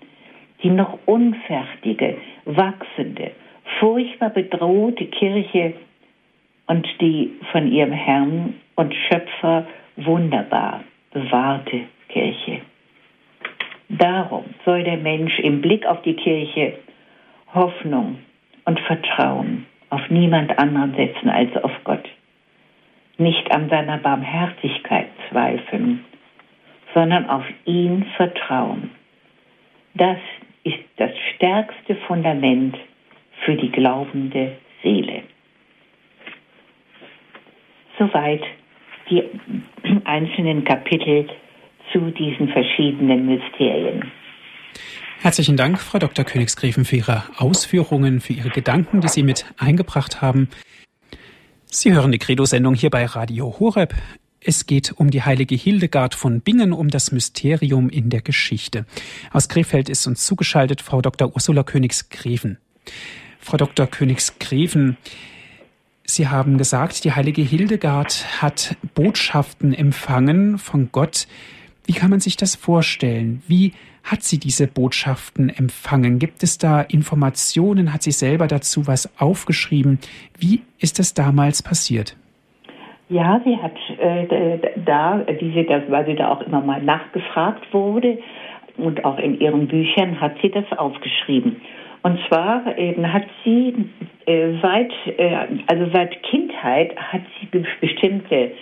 die 0.63 0.71
noch 0.71 0.99
unfertige, 1.07 2.17
wachsende, 2.45 3.33
furchtbar 3.79 4.31
bedrohte 4.31 5.07
Kirche 5.07 5.75
und 6.67 6.87
die 7.01 7.31
von 7.53 7.71
ihrem 7.71 7.93
Herrn 7.93 8.55
und 8.77 8.95
Schöpfer 8.95 9.67
wunderbar 9.97 10.85
bewahrte 11.13 11.83
Kirche. 12.09 12.61
Darum 13.91 14.45
soll 14.65 14.85
der 14.85 14.99
Mensch 14.99 15.37
im 15.41 15.61
Blick 15.61 15.85
auf 15.85 16.01
die 16.03 16.15
Kirche 16.15 16.75
Hoffnung 17.53 18.19
und 18.65 18.79
Vertrauen 18.81 19.67
auf 19.89 20.09
niemand 20.11 20.57
anderen 20.61 20.95
setzen 20.95 21.29
als 21.29 21.57
auf 21.57 21.73
Gott. 21.83 22.09
Nicht 23.19 23.51
an 23.51 23.69
seiner 23.69 23.99
Barmherzigkeit 23.99 25.09
zweifeln, 25.29 26.05
sondern 26.95 27.29
auf 27.29 27.45
ihn 27.65 28.07
vertrauen. 28.17 28.91
Das 29.95 30.19
ist 30.63 30.79
das 30.97 31.11
stärkste 31.35 31.97
Fundament 32.07 32.77
für 33.45 33.57
die 33.57 33.73
glaubende 33.73 34.53
Seele. 34.85 35.25
Soweit 37.99 38.45
die 39.11 39.25
einzelnen 40.05 40.63
Kapitel 40.63 41.29
zu 41.93 42.11
diesen 42.11 42.49
verschiedenen 42.49 43.27
Mysterien. 43.27 44.11
Herzlichen 45.21 45.57
Dank, 45.57 45.79
Frau 45.79 45.99
Dr. 45.99 46.25
Königsgräfen, 46.25 46.85
für 46.85 46.97
Ihre 46.97 47.25
Ausführungen, 47.37 48.21
für 48.21 48.33
Ihre 48.33 48.49
Gedanken, 48.49 49.01
die 49.01 49.09
Sie 49.09 49.23
mit 49.23 49.45
eingebracht 49.59 50.23
haben. 50.23 50.49
Sie 51.67 51.93
hören 51.93 52.11
die 52.11 52.19
Credo-Sendung 52.19 52.75
hier 52.75 52.91
bei 52.91 53.05
Radio 53.05 53.55
Horeb. 53.61 53.95
Es 54.43 54.65
geht 54.65 54.93
um 54.93 55.11
die 55.11 55.23
heilige 55.23 55.55
Hildegard 55.55 56.15
von 56.15 56.41
Bingen, 56.41 56.73
um 56.73 56.89
das 56.89 57.13
Mysterium 57.13 57.91
in 57.91 58.09
der 58.09 58.23
Geschichte. 58.23 58.87
Aus 59.31 59.51
Krefeld 59.51 59.91
ist 59.91 60.07
uns 60.07 60.25
zugeschaltet 60.25 60.81
Frau 60.81 61.03
Dr. 61.03 61.35
Ursula 61.35 61.63
Königsgräfen. 61.63 62.57
Frau 63.39 63.59
Dr. 63.59 63.87
Königsgräfen, 63.87 64.97
Sie 66.11 66.27
haben 66.27 66.59
gesagt, 66.59 67.05
die 67.05 67.13
heilige 67.13 67.43
Hildegard 67.43 68.43
hat 68.43 68.77
Botschaften 68.95 69.73
empfangen 69.73 70.59
von 70.59 70.91
Gott. 70.91 71.29
Wie 71.87 71.93
kann 71.93 72.11
man 72.11 72.21
sich 72.21 72.37
das 72.37 72.57
vorstellen? 72.57 73.43
Wie 73.47 73.73
hat 74.05 74.23
sie 74.23 74.39
diese 74.39 74.67
Botschaften 74.67 75.49
empfangen? 75.49 76.19
Gibt 76.19 76.43
es 76.43 76.59
da 76.59 76.81
Informationen? 76.81 77.93
Hat 77.93 78.03
sie 78.03 78.13
selber 78.13 78.47
dazu 78.47 78.87
was 78.87 79.21
aufgeschrieben? 79.21 79.99
Wie 80.39 80.63
ist 80.79 80.99
das 80.99 81.15
damals 81.15 81.63
passiert? 81.63 82.17
Ja, 83.09 83.41
sie 83.45 83.57
hat 83.57 83.75
äh, 83.99 84.59
da, 84.85 85.19
diese, 85.41 85.67
weil 85.89 86.07
sie 86.07 86.15
da 86.15 86.31
auch 86.31 86.43
immer 86.43 86.61
mal 86.61 86.81
nachgefragt 86.81 87.73
wurde 87.75 88.19
und 88.77 89.05
auch 89.05 89.19
in 89.19 89.41
ihren 89.41 89.67
Büchern 89.67 90.21
hat 90.21 90.37
sie 90.41 90.51
das 90.51 90.65
aufgeschrieben. 90.77 91.61
Und 92.03 92.19
zwar 92.29 92.79
eben 92.79 93.13
hat 93.13 93.27
sie 93.45 93.75
äh, 94.27 94.55
seit, 94.63 94.93
äh, 95.19 95.37
also 95.67 95.91
seit 95.93 96.23
Kindheit 96.23 96.97
hat 96.97 97.23
sie 97.41 97.47
bestimmte 97.81 98.53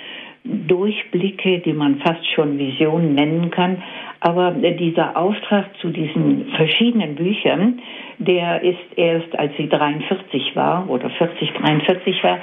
Durchblicke, 0.45 1.59
die 1.59 1.73
man 1.73 1.97
fast 2.01 2.27
schon 2.35 2.59
Visionen 2.59 3.15
nennen 3.15 3.51
kann. 3.51 3.83
Aber 4.21 4.51
dieser 4.53 5.17
Auftrag 5.17 5.67
zu 5.81 5.91
diesen 5.91 6.47
verschiedenen 6.57 7.15
Büchern, 7.15 7.81
der 8.19 8.63
ist 8.63 8.79
erst, 8.97 9.39
als 9.39 9.53
sie 9.57 9.69
43 9.69 10.57
war 10.57 10.89
oder 10.89 11.09
40, 11.11 11.53
43 11.53 12.25
war, 12.25 12.39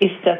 ist 0.00 0.14
das 0.24 0.38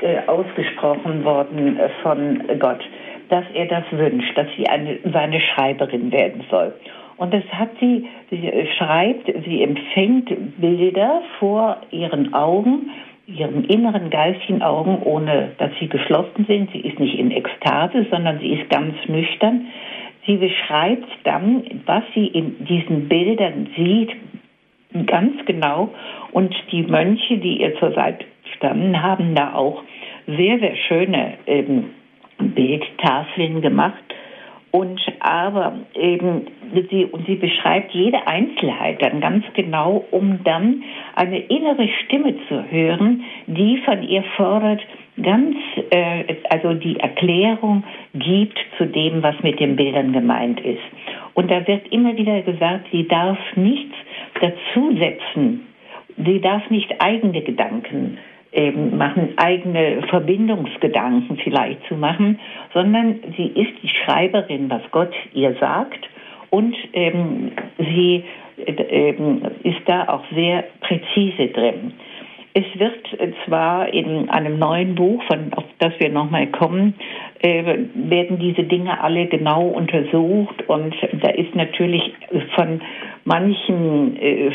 äh, 0.00 0.18
ausgesprochen 0.26 1.24
worden 1.24 1.78
von 2.02 2.42
Gott, 2.58 2.80
dass 3.28 3.44
er 3.54 3.66
das 3.66 3.84
wünscht, 3.90 4.36
dass 4.36 4.46
sie 4.56 4.68
eine, 4.68 4.98
seine 5.12 5.40
Schreiberin 5.40 6.12
werden 6.12 6.44
soll. 6.50 6.72
Und 7.16 7.32
das 7.32 7.44
hat 7.52 7.70
sie, 7.78 8.08
sie 8.30 8.50
schreibt, 8.76 9.26
sie 9.44 9.62
empfängt 9.62 10.60
Bilder 10.60 11.22
vor 11.38 11.78
ihren 11.90 12.34
Augen, 12.34 12.90
ihren 13.26 13.64
inneren 13.64 14.10
geistigen 14.10 14.62
Augen, 14.62 15.02
ohne 15.02 15.52
dass 15.58 15.70
sie 15.80 15.88
geschlossen 15.88 16.44
sind. 16.46 16.70
Sie 16.72 16.80
ist 16.80 16.98
nicht 16.98 17.18
in 17.18 17.30
Ekstase, 17.30 18.06
sondern 18.10 18.38
sie 18.40 18.52
ist 18.52 18.68
ganz 18.70 18.94
nüchtern. 19.06 19.66
Sie 20.26 20.36
beschreibt 20.36 21.08
dann, 21.24 21.64
was 21.86 22.04
sie 22.14 22.26
in 22.26 22.64
diesen 22.64 23.08
Bildern 23.08 23.68
sieht, 23.76 24.10
ganz 25.06 25.44
genau. 25.46 25.90
Und 26.32 26.54
die 26.70 26.82
Mönche, 26.82 27.38
die 27.38 27.60
ihr 27.60 27.76
zur 27.78 27.92
Seite 27.92 28.24
standen, 28.56 29.02
haben 29.02 29.34
da 29.34 29.54
auch 29.54 29.82
sehr, 30.26 30.58
sehr 30.58 30.76
schöne 30.76 31.34
ähm, 31.46 31.90
Bildtafeln 32.38 33.62
gemacht 33.62 34.11
Und 34.72 35.00
aber 35.20 35.74
eben 35.94 36.46
sie 36.90 37.04
und 37.04 37.26
sie 37.26 37.36
beschreibt 37.36 37.92
jede 37.92 38.26
Einzelheit 38.26 39.02
dann 39.02 39.20
ganz 39.20 39.44
genau, 39.52 40.04
um 40.10 40.42
dann 40.44 40.82
eine 41.14 41.40
innere 41.40 41.88
Stimme 42.02 42.34
zu 42.48 42.70
hören, 42.70 43.22
die 43.46 43.76
von 43.84 44.02
ihr 44.02 44.24
fordert, 44.34 44.80
ganz 45.22 45.56
äh, 45.90 46.24
also 46.48 46.72
die 46.72 46.98
Erklärung 46.98 47.84
gibt 48.14 48.58
zu 48.78 48.86
dem, 48.86 49.22
was 49.22 49.34
mit 49.42 49.60
den 49.60 49.76
Bildern 49.76 50.14
gemeint 50.14 50.58
ist. 50.60 50.80
Und 51.34 51.50
da 51.50 51.66
wird 51.66 51.92
immer 51.92 52.16
wieder 52.16 52.40
gesagt, 52.40 52.86
sie 52.92 53.06
darf 53.06 53.38
nichts 53.54 53.94
dazusetzen, 54.40 55.66
sie 56.16 56.40
darf 56.40 56.68
nicht 56.70 56.94
eigene 56.98 57.42
Gedanken 57.42 58.16
eben 58.52 58.96
machen, 58.96 59.32
eigene 59.36 60.02
Verbindungsgedanken 60.08 61.38
vielleicht 61.38 61.82
zu 61.88 61.96
machen, 61.96 62.38
sondern 62.74 63.20
sie 63.36 63.46
ist 63.46 63.72
die 63.82 63.88
Schreiberin, 63.88 64.68
was 64.70 64.82
Gott 64.90 65.12
ihr 65.32 65.54
sagt 65.58 66.08
und 66.50 66.76
ähm, 66.92 67.52
sie 67.78 68.24
äh, 68.66 69.14
ist 69.62 69.80
da 69.86 70.08
auch 70.08 70.24
sehr 70.34 70.64
präzise 70.80 71.48
drin. 71.48 71.94
Es 72.54 72.64
wird 72.78 73.34
zwar 73.46 73.88
in 73.94 74.28
einem 74.28 74.58
neuen 74.58 74.94
Buch, 74.94 75.22
von, 75.22 75.54
auf 75.54 75.64
das 75.78 75.94
wir 75.98 76.10
nochmal 76.10 76.48
kommen, 76.48 76.94
äh, 77.40 77.78
werden 77.94 78.38
diese 78.38 78.64
Dinge 78.64 79.00
alle 79.02 79.26
genau 79.26 79.68
untersucht 79.68 80.68
und 80.68 80.94
da 81.22 81.30
ist 81.30 81.54
natürlich 81.54 82.12
von 82.54 82.82
manchen 83.24 84.16
äh, 84.20 84.50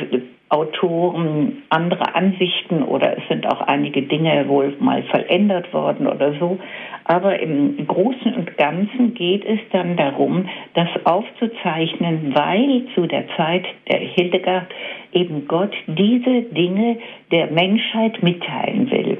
Autoren 0.49 1.63
andere 1.69 2.15
Ansichten 2.15 2.81
oder 2.83 3.17
es 3.17 3.27
sind 3.27 3.45
auch 3.47 3.61
einige 3.61 4.03
Dinge 4.03 4.47
wohl 4.47 4.73
mal 4.79 5.03
verändert 5.03 5.73
worden 5.73 6.07
oder 6.07 6.33
so. 6.39 6.57
Aber 7.03 7.39
im 7.39 7.85
Großen 7.85 8.33
und 8.33 8.57
Ganzen 8.57 9.13
geht 9.13 9.43
es 9.45 9.59
dann 9.71 9.97
darum, 9.97 10.47
das 10.73 10.87
aufzuzeichnen, 11.03 12.33
weil 12.33 12.83
zu 12.95 13.07
der 13.07 13.25
Zeit 13.35 13.65
der 13.91 13.99
Hildegard 13.99 14.67
eben 15.11 15.47
Gott 15.47 15.75
diese 15.87 16.43
Dinge 16.43 16.97
der 17.31 17.47
Menschheit 17.47 18.23
mitteilen 18.23 18.89
will. 18.89 19.17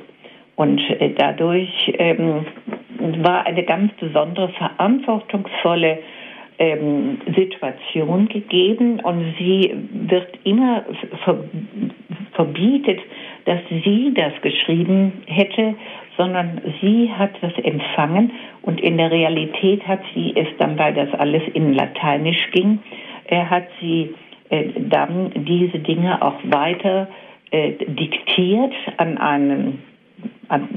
Und 0.55 0.79
äh, 0.89 1.13
dadurch 1.15 1.93
ähm, 1.97 2.45
war 3.21 3.45
eine 3.45 3.63
ganz 3.63 3.91
besondere 3.99 4.49
verantwortungsvolle 4.49 5.99
ähm, 6.59 7.19
Situation 7.35 8.27
gegeben 8.29 8.99
und 8.99 9.35
sie 9.37 9.73
wird 9.91 10.27
immer 10.43 10.85
ver 11.23 11.43
verbietet, 12.33 12.99
dass 13.45 13.59
sie 13.69 14.13
das 14.13 14.33
geschrieben 14.41 15.23
hätte, 15.25 15.73
sondern 16.17 16.61
sie 16.81 17.11
hat 17.11 17.31
das 17.41 17.53
empfangen 17.63 18.31
und 18.61 18.79
in 18.81 18.97
der 18.97 19.09
Realität 19.11 19.87
hat 19.87 20.01
sie 20.13 20.33
es 20.35 20.47
dann, 20.59 20.77
weil 20.77 20.93
das 20.93 21.11
alles 21.13 21.41
in 21.53 21.73
Lateinisch 21.73 22.51
ging, 22.51 22.79
äh, 23.25 23.43
hat 23.45 23.67
sie 23.79 24.13
äh, 24.49 24.65
dann 24.77 25.31
diese 25.35 25.79
Dinge 25.79 26.21
auch 26.21 26.37
weiter 26.43 27.07
äh, 27.51 27.71
diktiert 27.71 28.73
an 28.97 29.17
einen 29.17 29.83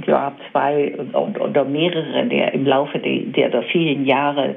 ja, 0.07 0.33
zwei 0.51 0.95
oder 1.15 1.65
mehrere, 1.65 2.27
der 2.27 2.53
im 2.55 2.67
Laufe 2.67 2.99
der, 2.99 3.51
der 3.51 3.63
vielen 3.65 4.05
Jahre, 4.05 4.57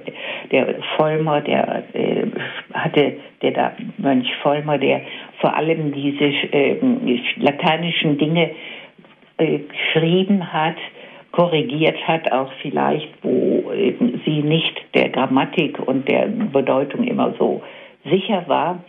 der 0.52 0.76
Vollmer, 0.98 1.42
der 1.42 1.84
äh, 1.94 2.28
hatte, 2.74 3.14
der 3.42 3.52
da 3.52 3.72
Mönch 3.98 4.30
Vollmer, 4.42 4.78
der 4.78 5.02
vor 5.40 5.56
allem 5.56 5.92
diese 5.92 6.26
äh, 6.26 6.78
lateinischen 7.38 8.18
Dinge 8.18 8.52
äh, 9.38 9.60
geschrieben 9.60 10.52
hat, 10.52 10.78
korrigiert 11.32 11.98
hat, 12.08 12.32
auch 12.32 12.52
vielleicht, 12.62 13.10
wo 13.24 13.72
eben 13.74 14.22
sie 14.26 14.42
nicht 14.42 14.74
der 14.94 15.10
Grammatik 15.10 15.80
und 15.80 16.08
der 16.08 16.28
Bedeutung 16.28 17.04
immer 17.04 17.34
so 17.40 17.62
sicher 18.06 18.44
war. 18.48 18.84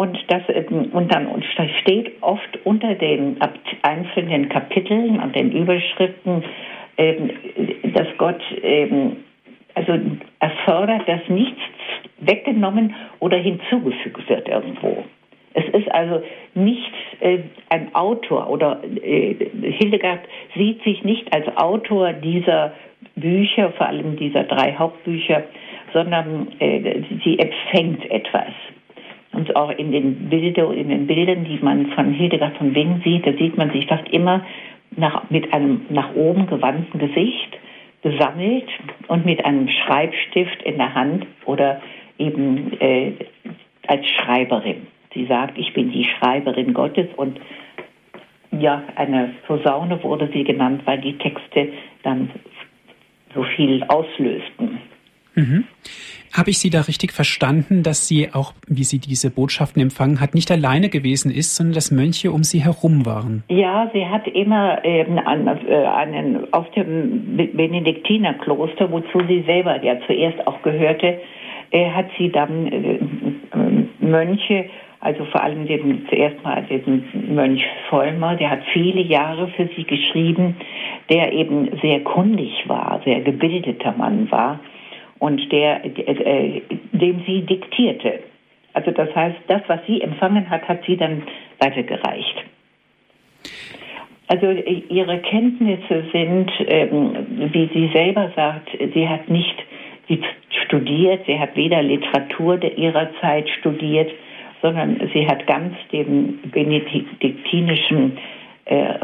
Und 0.00 0.16
das 0.28 0.40
dann 0.46 1.26
und 1.26 1.44
das 1.58 1.70
steht 1.82 2.22
oft 2.22 2.58
unter 2.64 2.94
den 2.94 3.36
einzelnen 3.82 4.48
Kapiteln 4.48 5.20
und 5.20 5.36
den 5.36 5.52
Überschriften, 5.52 6.42
ähm, 6.96 7.30
dass 7.92 8.06
Gott 8.16 8.40
ähm, 8.62 9.18
also 9.74 9.92
erfordert, 10.38 11.06
dass 11.06 11.20
nichts 11.28 11.60
weggenommen 12.18 12.94
oder 13.18 13.36
hinzugefügt 13.36 14.26
wird 14.30 14.48
irgendwo. 14.48 15.04
Es 15.52 15.68
ist 15.74 15.92
also 15.92 16.22
nicht 16.54 16.94
äh, 17.20 17.40
ein 17.68 17.94
Autor 17.94 18.48
oder 18.48 18.82
äh, 19.02 19.34
Hildegard 19.80 20.20
sieht 20.56 20.82
sich 20.82 21.04
nicht 21.04 21.30
als 21.34 21.46
Autor 21.58 22.14
dieser 22.14 22.72
Bücher, 23.16 23.70
vor 23.72 23.88
allem 23.88 24.16
dieser 24.16 24.44
drei 24.44 24.72
Hauptbücher, 24.78 25.42
sondern 25.92 26.48
äh, 26.58 27.02
sie 27.22 27.38
empfängt 27.38 28.10
etwas. 28.10 28.48
Und 29.40 29.56
auch 29.56 29.70
in 29.70 29.90
den, 29.90 30.28
Bilder, 30.28 30.70
in 30.74 30.90
den 30.90 31.06
Bildern, 31.06 31.44
die 31.44 31.58
man 31.62 31.86
von 31.92 32.12
Hildegard 32.12 32.58
von 32.58 32.74
Bingen 32.74 33.00
sieht, 33.02 33.26
da 33.26 33.32
sieht 33.32 33.56
man 33.56 33.70
sich 33.70 33.86
fast 33.86 34.06
immer 34.10 34.44
nach, 34.94 35.30
mit 35.30 35.50
einem 35.54 35.86
nach 35.88 36.14
oben 36.14 36.46
gewandten 36.46 37.00
Gesicht 37.00 37.56
gesammelt 38.02 38.68
und 39.08 39.24
mit 39.24 39.42
einem 39.42 39.66
Schreibstift 39.66 40.62
in 40.64 40.76
der 40.76 40.94
Hand 40.94 41.26
oder 41.46 41.80
eben 42.18 42.78
äh, 42.80 43.12
als 43.86 44.06
Schreiberin. 44.08 44.88
Sie 45.14 45.24
sagt, 45.24 45.56
ich 45.56 45.72
bin 45.72 45.90
die 45.90 46.04
Schreiberin 46.04 46.74
Gottes 46.74 47.06
und 47.16 47.40
ja, 48.50 48.82
eine 48.96 49.30
Posaune 49.46 50.02
wurde 50.02 50.28
sie 50.34 50.44
genannt, 50.44 50.82
weil 50.84 51.00
die 51.00 51.16
Texte 51.16 51.68
dann 52.02 52.28
so 53.34 53.42
viel 53.42 53.84
auslösten. 53.84 54.80
Mhm. 55.34 55.64
Habe 56.32 56.50
ich 56.50 56.58
Sie 56.60 56.70
da 56.70 56.82
richtig 56.82 57.12
verstanden, 57.12 57.82
dass 57.82 58.06
sie 58.06 58.28
auch, 58.32 58.52
wie 58.68 58.84
sie 58.84 59.00
diese 59.00 59.30
Botschaften 59.30 59.82
empfangen 59.82 60.20
hat, 60.20 60.34
nicht 60.34 60.50
alleine 60.52 60.88
gewesen 60.88 61.32
ist, 61.32 61.56
sondern 61.56 61.74
dass 61.74 61.90
Mönche 61.90 62.30
um 62.30 62.44
sie 62.44 62.62
herum 62.62 63.04
waren? 63.04 63.42
Ja, 63.48 63.90
sie 63.92 64.06
hat 64.06 64.28
immer 64.28 64.78
ähm, 64.84 65.18
an, 65.18 65.48
äh, 65.66 65.74
einen, 65.74 66.52
auf 66.52 66.70
dem 66.70 67.36
Benediktinerkloster, 67.36 68.92
wozu 68.92 69.18
sie 69.26 69.42
selber 69.42 69.82
ja 69.82 69.96
zuerst 70.06 70.46
auch 70.46 70.62
gehörte, 70.62 71.20
äh, 71.72 71.90
hat 71.90 72.06
sie 72.16 72.30
dann 72.30 72.66
äh, 72.68 73.00
Mönche, 73.98 74.66
also 75.00 75.24
vor 75.26 75.42
allem 75.42 75.66
den, 75.66 76.06
zuerst 76.08 76.44
mal 76.44 76.62
den 76.62 77.34
Mönch 77.34 77.64
Vollmer, 77.88 78.36
der 78.36 78.50
hat 78.50 78.60
viele 78.72 79.00
Jahre 79.00 79.48
für 79.48 79.68
sie 79.76 79.82
geschrieben, 79.82 80.54
der 81.10 81.32
eben 81.32 81.70
sehr 81.82 82.00
kundig 82.00 82.52
war, 82.68 83.00
sehr 83.04 83.20
gebildeter 83.20 83.94
Mann 83.98 84.30
war 84.30 84.60
und 85.20 85.52
der, 85.52 85.84
äh, 85.84 86.62
dem 86.92 87.22
sie 87.26 87.42
diktierte. 87.42 88.20
Also 88.72 88.90
das 88.90 89.14
heißt, 89.14 89.36
das, 89.46 89.62
was 89.68 89.80
sie 89.86 90.00
empfangen 90.00 90.48
hat, 90.50 90.68
hat 90.68 90.84
sie 90.86 90.96
dann 90.96 91.22
weitergereicht. 91.60 92.44
Also 94.28 94.46
ihre 94.50 95.18
Kenntnisse 95.18 96.04
sind, 96.12 96.50
ähm, 96.66 97.50
wie 97.52 97.68
sie 97.72 97.90
selber 97.92 98.30
sagt, 98.36 98.70
sie 98.94 99.08
hat 99.08 99.28
nicht 99.28 99.56
studiert, 100.66 101.22
sie 101.26 101.38
hat 101.38 101.56
weder 101.56 101.82
Literatur 101.82 102.62
ihrer 102.76 103.10
Zeit 103.20 103.48
studiert, 103.58 104.10
sondern 104.62 105.10
sie 105.12 105.26
hat 105.26 105.46
ganz 105.46 105.74
den 105.92 106.38
benediktinischen 106.50 108.18
äh, 108.66 108.94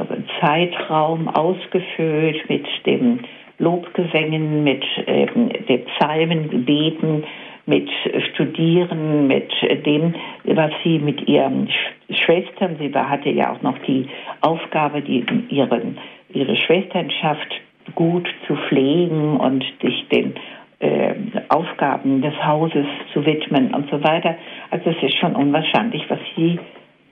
Zeitraum 0.40 1.28
ausgefüllt 1.28 2.48
mit 2.48 2.66
dem 2.86 3.20
Lobgesängen, 3.58 4.64
mit 4.64 4.84
äh, 5.06 5.26
den 5.26 5.84
Psalmengebeten, 5.84 7.24
mit 7.66 7.88
Studieren, 8.32 9.26
mit 9.26 9.50
dem, 9.84 10.14
was 10.44 10.70
sie 10.84 11.00
mit 11.00 11.26
ihren 11.28 11.68
Schwestern, 12.10 12.76
sie 12.78 12.92
hatte 12.94 13.30
ja 13.30 13.52
auch 13.52 13.62
noch 13.62 13.76
die 13.80 14.08
Aufgabe, 14.40 15.02
die, 15.02 15.24
ihren, 15.48 15.98
ihre 16.32 16.56
Schwesternschaft 16.56 17.60
gut 17.94 18.28
zu 18.46 18.56
pflegen 18.68 19.36
und 19.38 19.64
sich 19.82 20.06
den 20.08 20.34
äh, 20.78 21.14
Aufgaben 21.48 22.22
des 22.22 22.34
Hauses 22.44 22.86
zu 23.12 23.24
widmen 23.24 23.74
und 23.74 23.90
so 23.90 24.02
weiter. 24.02 24.36
Also 24.70 24.90
es 24.90 25.02
ist 25.02 25.16
schon 25.18 25.34
unwahrscheinlich, 25.34 26.04
was 26.08 26.18
sie 26.36 26.58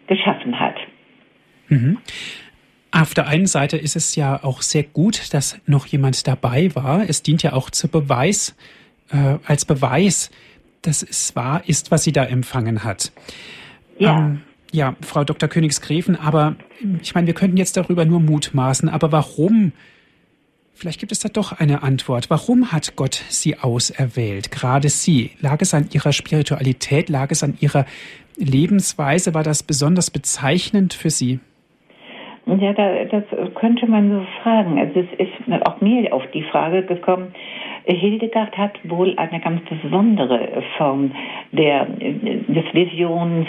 geschaffen 0.06 0.58
hat. 0.58 0.76
Mhm. 1.68 1.98
Auf 2.94 3.12
der 3.12 3.26
einen 3.26 3.48
Seite 3.48 3.76
ist 3.76 3.96
es 3.96 4.14
ja 4.14 4.44
auch 4.44 4.62
sehr 4.62 4.84
gut, 4.84 5.34
dass 5.34 5.58
noch 5.66 5.86
jemand 5.86 6.28
dabei 6.28 6.72
war. 6.76 7.02
Es 7.08 7.24
dient 7.24 7.42
ja 7.42 7.52
auch 7.52 7.70
zu 7.70 7.88
Beweis, 7.88 8.54
äh, 9.10 9.38
als 9.44 9.64
Beweis, 9.64 10.30
dass 10.82 11.02
es 11.02 11.34
wahr 11.34 11.64
ist, 11.66 11.90
was 11.90 12.04
sie 12.04 12.12
da 12.12 12.24
empfangen 12.24 12.84
hat. 12.84 13.10
Ja. 13.98 14.18
Ähm, 14.18 14.42
ja, 14.70 14.94
Frau 15.00 15.24
Dr. 15.24 15.48
Königsgräfen, 15.48 16.14
aber 16.14 16.54
ich 17.02 17.16
meine, 17.16 17.26
wir 17.26 17.34
könnten 17.34 17.56
jetzt 17.56 17.76
darüber 17.76 18.04
nur 18.04 18.20
mutmaßen, 18.20 18.88
aber 18.88 19.10
warum? 19.10 19.72
Vielleicht 20.72 21.00
gibt 21.00 21.10
es 21.10 21.18
da 21.18 21.28
doch 21.28 21.50
eine 21.50 21.82
Antwort. 21.82 22.30
Warum 22.30 22.70
hat 22.70 22.94
Gott 22.94 23.24
sie 23.28 23.58
auserwählt? 23.58 24.52
Gerade 24.52 24.88
sie. 24.88 25.32
Lag 25.40 25.60
es 25.62 25.74
an 25.74 25.88
ihrer 25.90 26.12
Spiritualität? 26.12 27.08
Lag 27.08 27.32
es 27.32 27.42
an 27.42 27.56
ihrer 27.58 27.86
Lebensweise? 28.36 29.34
War 29.34 29.42
das 29.42 29.64
besonders 29.64 30.10
bezeichnend 30.10 30.94
für 30.94 31.10
sie? 31.10 31.40
Ja, 32.46 32.72
da, 32.74 33.04
das 33.04 33.24
könnte 33.54 33.86
man 33.86 34.10
so 34.10 34.26
fragen. 34.42 34.78
Also 34.78 35.00
es 35.00 35.26
ist 35.26 35.66
auch 35.66 35.80
mir 35.80 36.12
auf 36.12 36.24
die 36.32 36.42
Frage 36.42 36.82
gekommen, 36.82 37.32
Hildegard 37.86 38.56
hat 38.56 38.78
wohl 38.84 39.14
eine 39.16 39.40
ganz 39.40 39.60
besondere 39.82 40.62
Form 40.76 41.10
der, 41.52 41.84
des 41.86 42.64
Visions, 42.72 43.46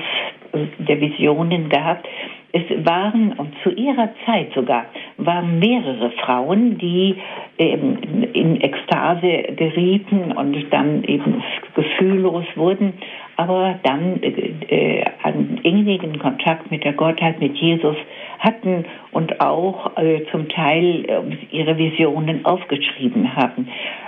der 0.79 0.99
Visionen 0.99 1.69
gehabt. 1.69 2.07
Es 2.51 2.63
waren, 2.85 3.33
und 3.33 3.53
zu 3.63 3.69
ihrer 3.71 4.09
Zeit 4.25 4.53
sogar, 4.53 4.85
waren 5.17 5.59
mehrere 5.59 6.11
Frauen, 6.11 6.77
die 6.77 7.15
ähm, 7.57 7.97
in 8.31 8.61
Ekstase 8.61 9.43
gerieten 9.55 10.31
und 10.31 10.65
dann 10.71 11.03
eben 11.03 11.43
gefühllos 11.75 12.45
wurden, 12.55 12.93
aber 13.35 13.77
dann 13.83 14.21
äh, 14.21 15.03
einen 15.23 15.59
innigen 15.63 16.17
Kontakt 16.19 16.71
mit 16.71 16.85
der 16.85 16.93
Gottheit, 16.93 17.41
mit 17.41 17.57
Jesus 17.57 17.97
hatten 18.45 18.85
und 19.11 19.41
auch 19.41 19.97
äh, 19.97 20.21
zum 20.31 20.47
Teil 20.49 21.05
äh, 21.05 21.55
ihre 21.55 21.77
Visionen 21.77 22.45
aufgeschrieben 22.45 23.35
haben. 23.35 23.67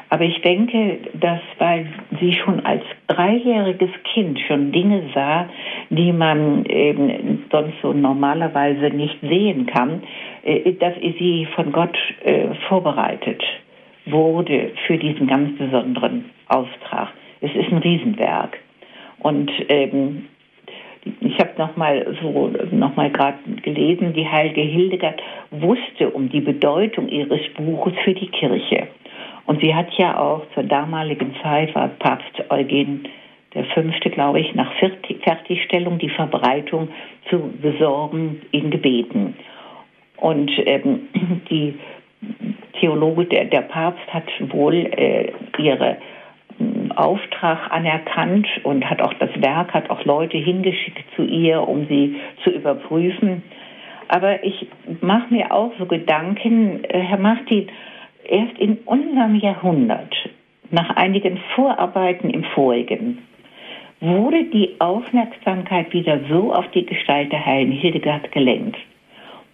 Aber 0.10 0.24
ich 0.24 0.42
denke, 0.42 1.00
dass 1.14 1.42
weil 1.58 1.88
sie 2.20 2.34
schon 2.34 2.66
als 2.66 2.84
dreijähriges 3.08 3.90
Kind 4.14 4.40
schon 4.48 4.72
Dinge 4.72 5.04
sah, 5.14 5.50
die 5.90 6.14
man 6.14 6.64
eben 6.66 7.46
sonst 7.52 7.74
so 7.82 7.92
normalerweise 7.92 8.90
nicht 8.90 9.20
sehen 9.22 9.66
kann, 9.66 10.04
äh, 10.44 10.74
dass 10.74 10.94
sie 10.96 11.48
von 11.56 11.72
Gott 11.72 11.98
äh, 12.24 12.54
vorbereitet 12.70 13.44
wurde 14.06 14.72
für 14.86 14.98
diesen 14.98 15.28
ganz 15.28 15.58
besonderen 15.58 16.26
Auftrag. 16.48 17.10
Es 17.42 17.54
ist 17.54 17.72
ein 17.72 17.80
Riesenwerk. 17.80 18.58
Und 19.20 19.52
ähm, 19.70 20.28
ich 21.22 21.40
habe 21.40 21.52
noch 21.58 21.76
mal 21.76 22.16
so 22.22 22.52
noch 22.72 22.96
mal 22.96 23.10
gerade 23.12 23.38
gelesen, 23.62 24.14
die 24.14 24.28
heilige 24.28 24.62
Hildegard 24.62 25.22
wusste 25.52 26.10
um 26.10 26.30
die 26.30 26.42
Bedeutung 26.42 27.08
ihres 27.10 27.42
Buches 27.56 27.94
für 28.04 28.14
die 28.14 28.28
Kirche. 28.28 28.88
Und 29.46 29.62
sie 29.62 29.74
hat 29.74 29.88
ja 29.98 30.20
auch 30.20 30.44
zur 30.54 30.64
damaligen 30.64 31.34
Zeit 31.42 31.74
war 31.74 31.88
Papst 31.88 32.44
Eugen 32.50 33.08
der 33.54 33.64
Fünfte, 33.66 34.10
glaube 34.10 34.40
ich, 34.40 34.54
nach 34.54 34.72
Fertigstellung 35.24 35.98
die 35.98 36.10
Verbreitung 36.10 36.90
zu 37.30 37.40
besorgen 37.62 38.42
in 38.52 38.70
Gebeten. 38.70 39.36
Und 40.18 40.52
ähm, 40.66 41.08
die 41.50 41.76
Theologe, 42.80 43.26
der, 43.26 43.46
der 43.46 43.62
Papst 43.62 44.14
hat 44.14 44.26
wohl 44.52 44.76
äh, 44.76 45.32
ihre 45.58 45.98
Auftrag 46.98 47.72
anerkannt 47.72 48.48
und 48.64 48.90
hat 48.90 49.02
auch 49.02 49.14
das 49.16 49.30
Werk, 49.42 49.74
hat 49.74 49.90
auch 49.90 50.04
Leute 50.06 50.38
hingeschickt 50.38 51.04
zu 51.16 51.24
ihr, 51.24 51.68
um 51.68 51.88
sie 51.88 52.16
zu 52.44 52.50
überprüfen. 52.50 53.44
Aber 54.08 54.44
ich 54.44 54.68
mache 55.02 55.34
mir 55.34 55.52
auch 55.52 55.72
so 55.78 55.86
Gedanken, 55.86 56.84
äh, 56.86 57.00
Herr 57.00 57.20
Martin, 57.20 57.68
erst 58.28 58.58
in 58.58 58.78
unserem 58.86 59.36
Jahrhundert, 59.36 60.14
nach 60.72 60.96
einigen 60.96 61.40
Vorarbeiten 61.56 62.30
im 62.30 62.44
vorigen, 62.44 63.20
wurde 64.00 64.46
die 64.46 64.76
Aufmerksamkeit 64.80 65.92
wieder 65.94 66.20
so 66.30 66.54
auf 66.54 66.70
die 66.72 66.86
Gestalt 66.86 67.32
der 67.32 67.46
Heiligen 67.46 67.72
Hildegard 67.72 68.32
gelenkt. 68.32 68.78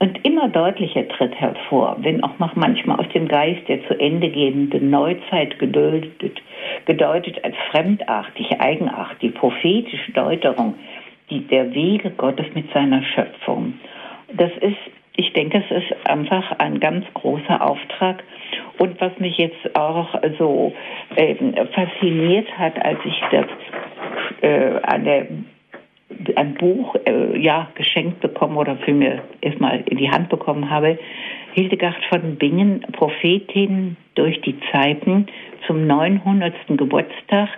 Und 0.04 0.20
immer 0.26 0.50
deutlicher 0.50 1.08
tritt 1.08 1.34
hervor, 1.36 1.96
wenn 2.02 2.26
auch 2.26 2.38
noch 2.38 2.58
manchmal 2.58 3.00
aus 3.00 3.08
dem 3.14 3.26
Geist 3.26 3.70
der 3.70 3.88
zu 3.88 3.98
Ende 3.98 4.30
gehenden 4.30 4.90
Neuzeit 4.90 5.58
geduldet, 5.60 6.42
gedeutet 6.84 7.42
als 7.46 7.56
fremdartig, 7.72 8.60
eigenartig, 8.60 9.34
prophetische 9.34 10.12
Deuterung 10.12 10.76
die, 11.30 11.48
der 11.48 11.74
Wege 11.74 12.10
Gottes 12.10 12.48
mit 12.54 12.70
seiner 12.74 13.02
Schöpfung. 13.02 13.76
Das 14.34 14.52
ist, 14.60 14.76
ich 15.16 15.32
denke, 15.32 15.64
es 15.70 15.84
ist 15.84 15.96
einfach 16.06 16.52
ein 16.60 16.82
ganz 16.82 17.06
großer 17.14 17.66
Auftrag. 17.66 18.26
Und 18.80 19.00
was 19.00 19.18
mich 19.20 19.38
jetzt 19.38 19.74
auch 19.74 20.20
so 20.38 20.74
äh, 21.16 21.36
fasziniert 21.68 22.50
hat, 22.58 22.78
als 22.84 23.00
ich 23.06 23.22
das 23.32 23.46
äh, 24.42 24.82
an 24.84 25.06
der 25.06 25.28
ein 26.36 26.56
Buch 26.56 26.96
äh, 27.06 27.38
ja 27.40 27.70
geschenkt 27.76 28.20
bekommen 28.22 28.58
oder 28.58 28.78
für 28.78 28.94
mir 28.94 29.22
erstmal 29.42 29.84
in 29.86 29.98
die 29.98 30.10
Hand 30.10 30.30
bekommen 30.30 30.70
habe. 30.70 30.98
Hildegard 31.54 32.04
von 32.10 32.36
Bingen, 32.36 32.82
Prophetin 32.94 33.98
durch 34.16 34.42
die 34.42 34.56
Zeiten, 34.72 35.28
zum 35.68 35.88
900. 35.88 36.54
Geburtstag 36.70 37.50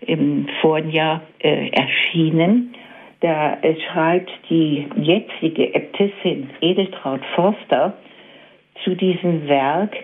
im 0.00 0.46
Vorjahr 0.60 1.22
äh, 1.38 1.68
erschienen. 1.70 2.74
Da 3.20 3.58
äh, 3.62 3.74
schreibt 3.80 4.30
die 4.50 4.86
jetzige 4.96 5.74
Äbtissin 5.74 6.50
Edeltraut 6.60 7.24
Forster 7.34 7.94
zu 8.82 8.94
diesem 8.94 9.48
Werk 9.48 9.96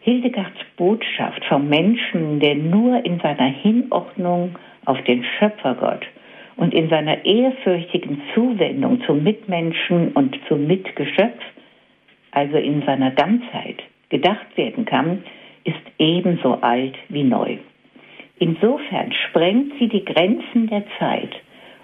Hildegards 0.00 0.58
Botschaft 0.76 1.44
vom 1.46 1.68
Menschen, 1.68 2.38
der 2.38 2.54
nur 2.54 3.04
in 3.04 3.18
seiner 3.18 3.48
Hinordnung 3.48 4.56
auf 4.84 5.02
den 5.02 5.24
Schöpfergott 5.24 6.06
und 6.56 6.72
in 6.72 6.88
seiner 6.88 7.24
ehrfürchtigen 7.24 8.22
Zuwendung 8.34 9.02
zum 9.06 9.22
Mitmenschen 9.22 10.12
und 10.12 10.38
zum 10.48 10.66
Mitgeschöpf, 10.66 11.42
also 12.30 12.56
in 12.56 12.82
seiner 12.82 13.10
Ganzheit, 13.10 13.82
gedacht 14.08 14.56
werden 14.56 14.84
kann, 14.84 15.22
ist 15.64 15.76
ebenso 15.98 16.54
alt 16.60 16.94
wie 17.08 17.24
neu. 17.24 17.58
Insofern 18.38 19.12
sprengt 19.12 19.72
sie 19.78 19.88
die 19.88 20.04
Grenzen 20.04 20.68
der 20.68 20.84
Zeit 20.98 21.34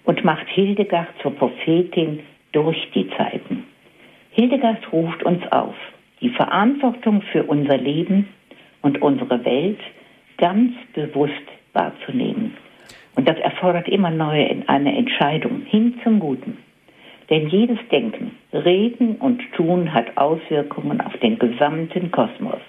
und 0.05 0.25
macht 0.25 0.47
Hildegard 0.49 1.09
zur 1.23 1.35
Prophetin 1.35 2.21
durch 2.53 2.77
die 2.95 3.09
Zeiten. 3.17 3.65
Hildegard 4.31 4.93
ruft 4.93 5.23
uns 5.25 5.43
auf, 5.51 5.75
die 6.21 6.31
Verantwortung 6.31 7.23
für 7.33 7.45
unser 7.45 7.77
Leben 7.77 8.29
und 8.83 9.01
unsere 9.03 9.45
Welt 9.45 9.81
ganz 10.39 10.73
bewusst 10.95 11.33
wahrzunehmen. 11.73 12.55
Und 13.15 13.29
das 13.29 13.39
erfordert 13.39 13.89
immer 13.89 14.11
neue 14.11 14.63
eine 14.67 14.97
Entscheidung 14.97 15.63
hin 15.67 16.01
zum 16.03 16.19
Guten. 16.19 16.59
Denn 17.31 17.49
jedes 17.49 17.79
Denken, 17.91 18.33
Reden 18.53 19.17
und 19.17 19.41
Tun 19.57 19.93
hat 19.93 20.17
Auswirkungen 20.17 21.01
auf 21.01 21.17
den 21.19 21.39
gesamten 21.39 22.11
Kosmos. 22.11 22.61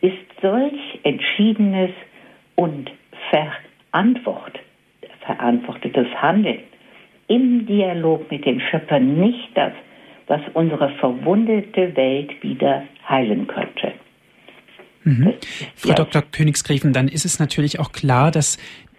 Ist 0.00 0.14
solch 0.40 1.00
entschiedenes 1.02 1.90
und 2.54 2.90
verantwort, 3.30 4.58
verantwortetes 5.24 6.08
Handeln 6.20 6.60
im 7.28 7.66
Dialog 7.66 8.30
mit 8.30 8.44
dem 8.46 8.60
Schöpfer 8.60 9.00
nicht 9.00 9.50
das, 9.54 9.72
was 10.26 10.40
unsere 10.54 10.90
verwundete 10.98 11.96
Welt 11.96 12.42
wieder 12.42 12.84
heilen 13.08 13.46
könnte. 13.46 13.92
Mhm. 15.04 15.34
Frau 15.76 15.90
ja. 15.90 15.94
Dr. 15.94 16.22
Königsgräfen, 16.22 16.92
dann 16.92 17.06
ist 17.06 17.24
es 17.24 17.38
natürlich 17.38 17.78
auch 17.78 17.92
klar, 17.92 18.32
dass 18.32 18.58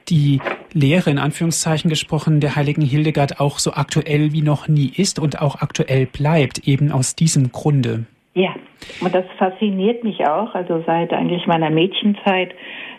die 0.10 0.40
Lehre 0.74 1.10
in 1.10 1.20
Anführungszeichen 1.20 1.90
gesprochen 1.90 2.40
der 2.40 2.56
heiligen 2.56 2.82
Hildegard 2.82 3.40
auch 3.40 3.60
so 3.60 3.74
aktuell 3.74 4.32
wie 4.34 4.42
noch 4.42 4.68
nie 4.68 4.92
ist 4.96 5.20
und 5.20 5.42
auch 5.42 5.62
aktuell 5.62 6.06
bleibt, 6.06 6.68
eben 6.68 6.92
aus 6.92 7.16
diesem 7.16 7.52
Grunde. 7.52 8.06
Ja, 8.34 8.54
und 9.02 9.16
das 9.16 9.26
fasziniert 9.40 10.04
mich 10.04 10.26
auch, 10.28 10.54
also 10.54 10.84
seit 10.86 11.12
eigentlich 11.12 11.48
meiner 11.48 11.72
Mädchenzeit, 11.72 12.54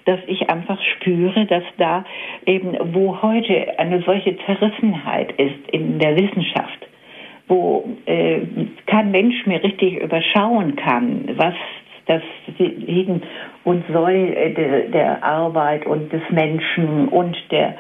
dass 0.05 0.19
ich 0.27 0.49
einfach 0.51 0.83
spüre, 0.83 1.47
dass 1.47 1.63
da 1.77 2.05
eben, 2.47 2.77
wo 2.93 3.23
heute 3.23 3.79
eine 3.79 4.03
solche 4.03 4.37
Zerrissenheit 4.47 5.33
ist 5.33 5.71
in 5.71 5.99
der 5.99 6.17
Wissenschaft, 6.17 6.89
wo 7.47 7.89
äh, 8.07 8.41
kein 8.87 9.11
Mensch 9.11 9.47
mehr 9.47 9.63
richtig 9.63 10.01
überschauen 10.01 10.77
kann, 10.77 11.29
was 11.37 11.55
das 12.09 12.23
Hin 12.57 13.23
und 13.65 13.85
Soll 13.93 14.13
äh, 14.13 14.55
der, 14.55 14.81
der 14.89 15.25
Arbeit 15.25 15.87
und 15.87 16.13
des 16.13 16.23
Menschen 16.31 17.09
und 17.09 17.37
der 17.51 17.75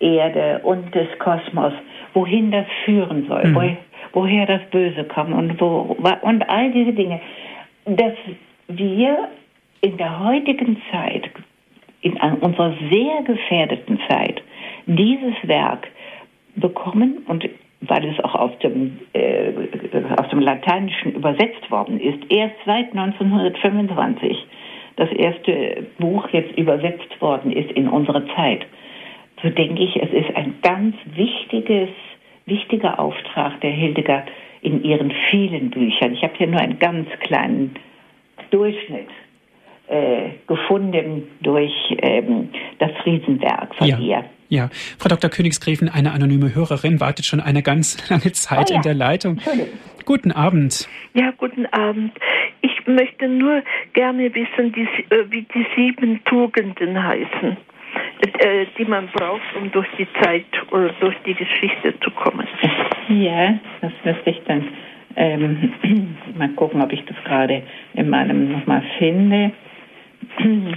Erde 0.00 0.60
und 0.64 0.94
des 0.94 1.06
Kosmos, 1.18 1.72
wohin 2.14 2.50
das 2.50 2.66
führen 2.84 3.26
soll, 3.28 3.44
mhm. 3.46 3.54
wo, 3.54 4.20
woher 4.20 4.46
das 4.46 4.62
Böse 4.70 5.04
kommt 5.04 5.34
und, 5.34 5.60
wo, 5.60 5.96
und 6.22 6.48
all 6.48 6.72
diese 6.72 6.92
Dinge, 6.92 7.20
dass 7.84 8.14
wir 8.68 9.28
in 9.80 9.96
der 9.96 10.24
heutigen 10.24 10.80
Zeit, 10.90 11.28
in 12.00 12.16
unserer 12.16 12.74
sehr 12.90 13.22
gefährdeten 13.24 13.98
Zeit, 14.08 14.42
dieses 14.86 15.34
Werk 15.44 15.88
bekommen 16.56 17.18
und 17.26 17.48
weil 17.82 18.04
es 18.08 18.22
auch 18.24 18.34
aus 18.34 18.58
dem, 18.62 18.98
äh, 19.12 19.52
aus 20.16 20.28
dem 20.30 20.40
Lateinischen 20.40 21.14
übersetzt 21.14 21.70
worden 21.70 22.00
ist, 22.00 22.18
erst 22.30 22.56
seit 22.64 22.94
1925 22.94 24.46
das 24.96 25.10
erste 25.10 25.86
Buch 25.98 26.28
jetzt 26.30 26.56
übersetzt 26.56 27.20
worden 27.20 27.52
ist 27.52 27.70
in 27.72 27.88
unsere 27.88 28.26
Zeit, 28.34 28.66
so 29.42 29.50
denke 29.50 29.82
ich, 29.82 29.96
es 29.96 30.12
ist 30.12 30.36
ein 30.36 30.54
ganz 30.62 30.94
wichtiges, 31.14 31.88
wichtiger 32.46 32.98
Auftrag 33.00 33.60
der 33.60 33.70
Hildegard 33.70 34.28
in 34.60 34.84
ihren 34.84 35.12
vielen 35.30 35.70
Büchern. 35.70 36.12
Ich 36.12 36.22
habe 36.22 36.34
hier 36.36 36.46
nur 36.46 36.60
einen 36.60 36.78
ganz 36.78 37.08
kleinen 37.20 37.74
Durchschnitt 38.50 39.08
äh, 39.88 40.30
gefunden 40.46 41.24
durch 41.40 41.72
ähm, 42.00 42.50
das 42.78 42.92
Riesenwerk 43.04 43.74
von 43.74 43.88
ja. 43.88 43.98
ihr. 43.98 44.24
Ja, 44.52 44.68
Frau 44.98 45.08
Dr. 45.08 45.30
Königsgräfen, 45.30 45.88
eine 45.88 46.12
anonyme 46.12 46.54
Hörerin 46.54 47.00
wartet 47.00 47.24
schon 47.24 47.40
eine 47.40 47.62
ganz 47.62 47.96
lange 48.10 48.32
Zeit 48.32 48.66
oh 48.68 48.72
ja. 48.72 48.76
in 48.76 48.82
der 48.82 48.92
Leitung. 48.92 49.40
Guten 50.04 50.30
Abend. 50.30 50.90
Ja, 51.14 51.30
guten 51.30 51.64
Abend. 51.64 52.12
Ich 52.60 52.86
möchte 52.86 53.28
nur 53.28 53.62
gerne 53.94 54.34
wissen, 54.34 54.70
die, 54.72 54.86
äh, 55.08 55.24
wie 55.30 55.46
die 55.54 55.66
sieben 55.74 56.22
Tugenden 56.24 57.02
heißen, 57.02 57.56
äh, 58.40 58.66
die 58.76 58.84
man 58.84 59.08
braucht, 59.14 59.56
um 59.58 59.72
durch 59.72 59.88
die 59.96 60.06
Zeit 60.20 60.44
oder 60.70 60.90
durch 61.00 61.16
die 61.24 61.32
Geschichte 61.32 61.98
zu 62.00 62.10
kommen. 62.10 62.46
Ja, 63.08 63.58
das 63.80 63.92
müsste 64.04 64.28
ich 64.28 64.42
dann 64.46 64.68
ähm, 65.16 65.72
mal 66.36 66.50
gucken, 66.50 66.82
ob 66.82 66.92
ich 66.92 67.02
das 67.06 67.16
gerade 67.24 67.62
in 67.94 68.10
meinem 68.10 68.52
nochmal 68.52 68.82
finde. 68.98 69.52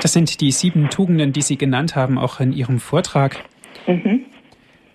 Das 0.00 0.12
sind 0.12 0.40
die 0.40 0.50
sieben 0.50 0.90
Tugenden, 0.90 1.32
die 1.32 1.42
Sie 1.42 1.56
genannt 1.56 1.96
haben, 1.96 2.18
auch 2.18 2.40
in 2.40 2.52
Ihrem 2.52 2.78
Vortrag. 2.78 3.42
Mhm. 3.86 4.26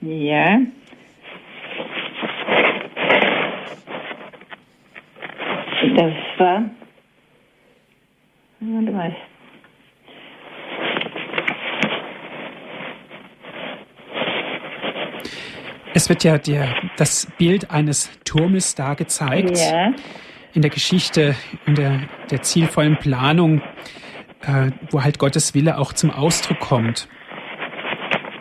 Ja. 0.02 0.60
Das 5.95 6.14
war. 6.38 6.64
Warte 8.60 8.91
mal. 8.91 9.16
Es 15.93 16.08
wird 16.08 16.24
ja 16.24 16.38
der, 16.38 16.76
das 16.97 17.28
Bild 17.38 17.72
eines 17.72 18.10
Turmes 18.24 18.76
da 18.76 18.93
gezeigt. 18.93 19.58
Ja. 19.58 19.91
In 20.54 20.62
der 20.62 20.72
Geschichte, 20.72 21.36
in 21.66 21.76
der, 21.76 22.02
der 22.30 22.41
zielvollen 22.41 22.97
Planung, 22.97 23.62
äh, 24.50 24.72
wo 24.91 25.04
halt 25.04 25.20
Gottes 25.20 25.54
Wille 25.54 25.78
auch 25.78 25.93
zum 25.93 26.12
Ausdruck 26.12 26.60
kommt. 26.60 27.08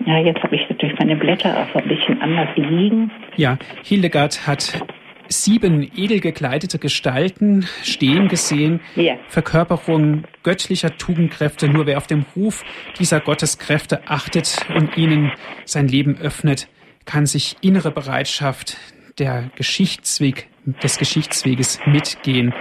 Ja, 0.07 0.19
jetzt 0.19 0.43
habe 0.43 0.57
ich 0.57 0.63
natürlich 0.71 0.99
meine 0.99 1.17
Blätter 1.17 1.51
auch 1.51 1.75
ein 1.75 1.89
bisschen 1.89 2.21
anders 2.23 2.49
liegen. 2.57 3.11
Ja, 3.37 3.59
Hildegard 3.83 4.47
hat 4.47 4.81
sieben 5.29 5.91
edel 5.95 6.21
gekleidete 6.21 6.79
Gestalten 6.79 7.67
stehen 7.83 8.29
gesehen. 8.29 8.81
Ja. 8.97 9.17
Verkörperung 9.29 10.25
göttlicher 10.43 10.97
Tugendkräfte. 10.97 11.69
Nur 11.69 11.85
wer 11.87 11.99
auf 11.99 12.07
dem 12.07 12.25
Ruf 12.35 12.65
dieser 12.99 13.21
Gotteskräfte 13.21 14.09
achtet 14.09 14.65
und 14.75 14.97
ihnen 14.97 15.33
sein 15.67 15.89
Leben 15.89 16.17
öffnet, 16.17 16.69
kann 17.05 17.27
sich 17.27 17.57
innere 17.61 17.91
Bereitschaft 17.91 18.79
der 19.19 19.51
Geschichtsweg, 19.57 20.49
des 20.83 20.99
Geschichtsweges 20.99 21.81
mitgehen. 21.87 22.55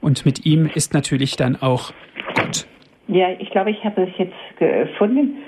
Und 0.00 0.24
mit 0.24 0.46
ihm 0.46 0.70
ist 0.74 0.94
natürlich 0.94 1.36
dann 1.36 1.56
auch 1.56 1.92
Gott. 2.34 2.66
Ja, 3.08 3.30
ich 3.38 3.50
glaube, 3.50 3.70
ich 3.70 3.84
habe 3.84 4.02
es 4.02 4.10
jetzt 4.18 4.56
gefunden. 4.58 5.38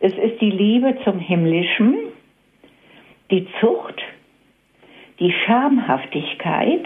Es 0.00 0.12
ist 0.12 0.40
die 0.40 0.50
Liebe 0.50 0.98
zum 1.04 1.18
Himmlischen, 1.18 1.94
die 3.30 3.46
Zucht, 3.60 4.02
die 5.20 5.32
Schamhaftigkeit, 5.46 6.84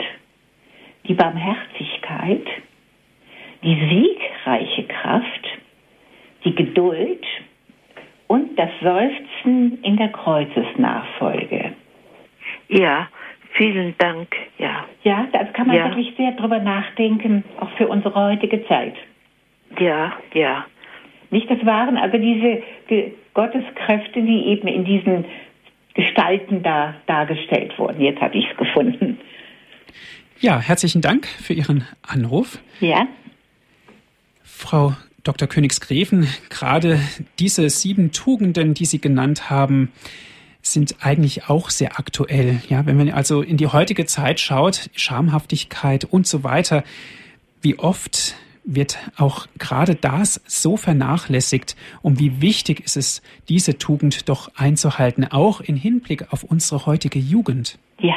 die 1.08 1.14
Barmherzigkeit, 1.14 2.46
die 3.62 3.74
siegreiche 3.74 4.84
Kraft, 4.84 5.48
die 6.44 6.54
Geduld 6.54 7.24
und 8.26 8.58
das 8.58 8.70
Seufzen 8.82 9.82
in 9.82 9.96
der 9.96 10.08
Kreuzesnachfolge. 10.08 11.72
Ja, 12.68 13.08
vielen 13.56 13.94
Dank. 13.98 14.28
Ja, 14.58 14.86
Ja, 15.02 15.26
da 15.32 15.44
kann 15.44 15.66
man 15.68 15.76
Ja. 15.76 15.84
wirklich 15.88 16.14
sehr 16.16 16.32
drüber 16.32 16.58
nachdenken, 16.58 17.44
auch 17.60 17.70
für 17.76 17.86
unsere 17.88 18.14
heutige 18.14 18.66
Zeit. 18.66 18.94
ja, 19.78 20.12
ja. 20.34 20.66
Nicht, 21.30 21.50
das 21.50 21.64
waren 21.66 21.96
also 21.96 22.18
diese 22.18 22.62
Gotteskräfte, 23.34 24.22
die 24.22 24.46
eben 24.46 24.68
in 24.68 24.84
diesen 24.84 25.24
Gestalten 25.94 26.62
da 26.62 26.94
dargestellt 27.06 27.76
wurden. 27.78 28.00
Jetzt 28.00 28.20
habe 28.20 28.38
ich 28.38 28.48
es 28.48 28.56
gefunden. 28.56 29.18
Ja, 30.38 30.60
herzlichen 30.60 31.00
Dank 31.02 31.26
für 31.26 31.52
Ihren 31.52 31.84
Anruf. 32.06 32.58
Ja, 32.80 33.06
Frau 34.42 34.94
Dr. 35.24 35.48
Königsgräfen, 35.48 36.28
gerade 36.48 37.00
diese 37.38 37.68
sieben 37.70 38.12
Tugenden, 38.12 38.74
die 38.74 38.84
Sie 38.84 39.00
genannt 39.00 39.50
haben, 39.50 39.90
sind 40.72 40.96
eigentlich 41.00 41.48
auch 41.48 41.70
sehr 41.70 41.98
aktuell. 41.98 42.60
Ja, 42.68 42.86
wenn 42.86 42.96
man 42.96 43.10
also 43.10 43.42
in 43.42 43.56
die 43.56 43.66
heutige 43.66 44.06
Zeit 44.06 44.40
schaut, 44.40 44.90
Schamhaftigkeit 44.94 46.04
und 46.04 46.26
so 46.26 46.44
weiter, 46.44 46.84
wie 47.62 47.78
oft 47.78 48.36
wird 48.64 48.98
auch 49.16 49.46
gerade 49.58 49.94
das 49.94 50.42
so 50.46 50.76
vernachlässigt 50.76 51.76
und 52.02 52.18
wie 52.18 52.42
wichtig 52.42 52.80
ist 52.80 52.96
es, 52.96 53.22
diese 53.48 53.78
Tugend 53.78 54.28
doch 54.28 54.50
einzuhalten, 54.56 55.24
auch 55.30 55.60
in 55.60 55.76
Hinblick 55.76 56.32
auf 56.32 56.42
unsere 56.42 56.86
heutige 56.86 57.18
Jugend. 57.18 57.78
ja. 58.00 58.16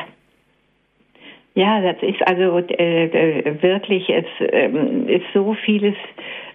Ja, 1.55 1.81
das 1.81 2.01
ist 2.03 2.25
also 2.25 2.59
äh, 2.59 3.05
äh, 3.05 3.61
wirklich, 3.61 4.07
es 4.07 4.25
ähm, 4.39 5.09
ist 5.09 5.25
so 5.33 5.57
vieles 5.65 5.95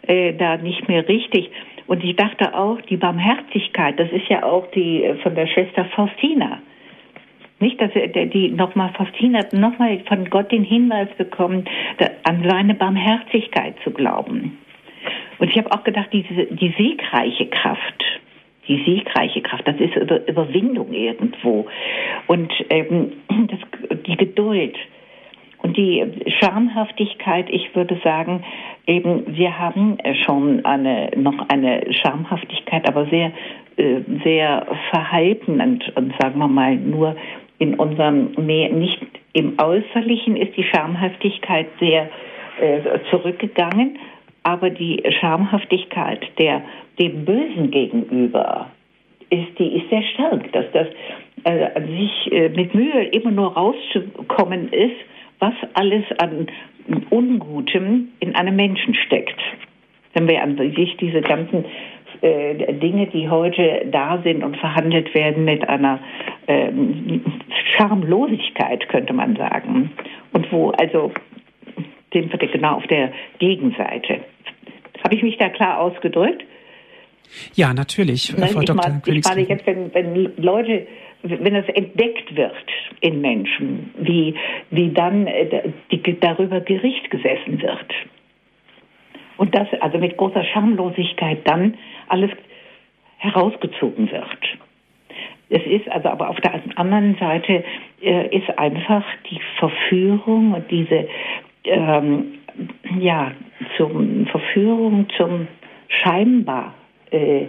äh, 0.07 0.33
da 0.33 0.57
nicht 0.57 0.89
mehr 0.89 1.07
richtig. 1.07 1.51
Und 1.87 2.03
ich 2.03 2.17
dachte 2.17 2.55
auch, 2.55 2.81
die 2.83 2.97
Barmherzigkeit, 2.97 3.99
das 3.99 4.11
ist 4.11 4.29
ja 4.29 4.43
auch 4.43 4.71
die 4.71 5.05
äh, 5.05 5.17
von 5.17 5.35
der 5.35 5.47
Schwester 5.47 5.85
Faustina. 5.87 6.61
Nicht, 7.61 7.81
dass 7.81 7.91
er- 7.95 8.09
die 8.09 8.51
nochmal, 8.51 8.91
Faustina 8.97 9.41
hat 9.41 9.53
nochmal 9.53 10.01
von 10.09 10.29
Gott 10.29 10.51
den 10.51 10.65
Hinweis 10.65 11.09
bekommen, 11.17 11.65
an 12.25 12.45
seine 12.49 12.75
Barmherzigkeit 12.75 13.75
zu 13.85 13.91
glauben. 13.91 14.59
Und 15.39 15.51
ich 15.51 15.59
habe 15.59 15.71
auch 15.73 15.85
gedacht, 15.85 16.09
diese, 16.13 16.47
die 16.47 16.75
siegreiche 16.77 17.47
Kraft, 17.47 18.05
die 18.67 18.83
siegreiche 18.85 19.43
Kraft, 19.43 19.69
das 19.69 19.77
ist 19.77 19.95
Über, 19.95 20.27
Überwindung 20.27 20.93
irgendwo. 20.93 21.67
Und 22.27 22.53
ähm, 22.71 23.13
das, 23.49 23.59
die 24.07 24.17
Geduld 24.17 24.77
die 25.65 26.05
Schamhaftigkeit, 26.41 27.47
ich 27.49 27.75
würde 27.75 27.99
sagen, 28.05 28.45
eben, 28.87 29.25
wir 29.37 29.59
haben 29.59 29.99
schon 30.25 30.65
eine, 30.65 31.11
noch 31.17 31.49
eine 31.49 31.93
Schamhaftigkeit, 31.93 32.89
aber 32.89 33.07
sehr, 33.07 33.33
äh, 33.77 34.01
sehr 34.23 34.67
verhalten 34.91 35.61
und, 35.61 35.97
und 35.97 36.13
sagen 36.21 36.39
wir 36.39 36.49
mal 36.49 36.77
nur 36.77 37.17
in 37.59 37.75
unserem, 37.75 38.33
nicht 38.37 39.01
im 39.33 39.55
Äußerlichen 39.59 40.37
ist 40.37 40.57
die 40.57 40.65
Schamhaftigkeit 40.65 41.67
sehr 41.81 42.11
äh, 42.61 42.81
zurückgegangen, 43.11 43.99
aber 44.43 44.71
die 44.71 45.03
Schamhaftigkeit 45.21 46.21
der, 46.39 46.63
dem 46.99 47.25
Bösen 47.25 47.71
gegenüber 47.71 48.71
ist, 49.31 49.59
die 49.59 49.77
ist 49.79 49.89
sehr 49.89 50.03
stark, 50.15 50.53
dass 50.53 50.67
das 50.73 50.89
äh, 51.45 51.81
sich 51.81 52.33
äh, 52.33 52.49
mit 52.51 52.75
Mühe 52.75 53.05
immer 53.13 53.31
nur 53.31 53.55
rauszukommen 53.55 54.73
ist, 54.73 54.97
was 55.45 55.55
alles 55.75 56.05
an 56.19 56.47
Ungutem 57.11 58.09
in 58.21 58.35
einem 58.35 58.57
Menschen 58.57 58.95
steckt. 58.95 59.41
Wenn 60.15 60.29
wir 60.29 60.43
an 60.43 60.57
sich 60.57 60.97
diese 60.99 61.21
ganzen 61.21 61.65
äh, 62.21 62.73
Dinge, 62.75 63.07
die 63.09 63.29
heute 63.29 63.87
da 63.91 64.21
sind 64.23 64.43
und 64.45 64.57
verhandelt 64.57 65.15
werden 65.15 65.45
mit 65.45 65.69
einer 65.69 65.99
ähm, 66.47 67.23
Schamlosigkeit, 67.77 68.89
könnte 68.89 69.13
man 69.13 69.37
sagen. 69.37 69.91
Und 70.33 70.51
wo, 70.53 70.71
also, 70.71 71.13
sind 72.13 72.31
wir 72.33 72.49
genau 72.49 72.77
auf 72.77 72.87
der 72.87 73.13
Gegenseite. 73.39 74.21
Habe 75.03 75.17
ich 75.17 75.23
mich 75.23 75.37
da 75.37 75.49
klar 75.49 75.81
ausgedrückt? 75.81 76.45
Ja, 77.55 77.75
natürlich, 77.75 78.35
Nein, 78.37 78.51
Frau 78.51 78.61
Dr. 78.61 78.77
meine, 78.77 79.03
ich 79.05 79.25
meine 79.25 79.41
jetzt, 79.43 79.67
wenn, 79.67 79.93
wenn 79.93 80.33
Leute, 80.37 80.87
wenn 81.25 81.57
es 81.57 81.69
entdeckt 81.69 82.37
wird 82.37 82.67
in 83.01 83.21
Menschen, 83.21 83.91
wie, 83.99 84.35
wie 84.71 84.91
dann 84.91 85.27
äh, 85.27 85.71
die, 85.91 86.21
darüber 86.21 86.61
Gericht 86.61 87.11
gesessen 87.11 87.61
wird. 87.63 87.95
Und 89.37 89.55
das 89.55 89.67
also 89.81 89.99
mit 89.99 90.17
großer 90.17 90.45
Schamlosigkeit 90.45 91.39
dann 91.45 91.75
alles 92.09 92.31
herausgezogen 93.17 94.11
wird. 94.11 94.59
Es 95.49 95.65
ist 95.67 95.89
also 95.91 96.09
aber 96.09 96.29
auf 96.29 96.41
der 96.41 96.61
anderen 96.77 97.17
Seite 97.17 97.65
äh, 98.03 98.37
ist 98.37 98.59
einfach 98.59 99.05
die 99.31 99.41
Verführung 99.59 100.53
und 100.53 100.71
diese 100.71 101.09
ähm, 101.65 102.39
ja 102.99 103.33
zum 103.77 104.27
Verführung 104.27 105.07
zum 105.17 105.49
scheinbar 105.89 106.75
äh, 107.11 107.47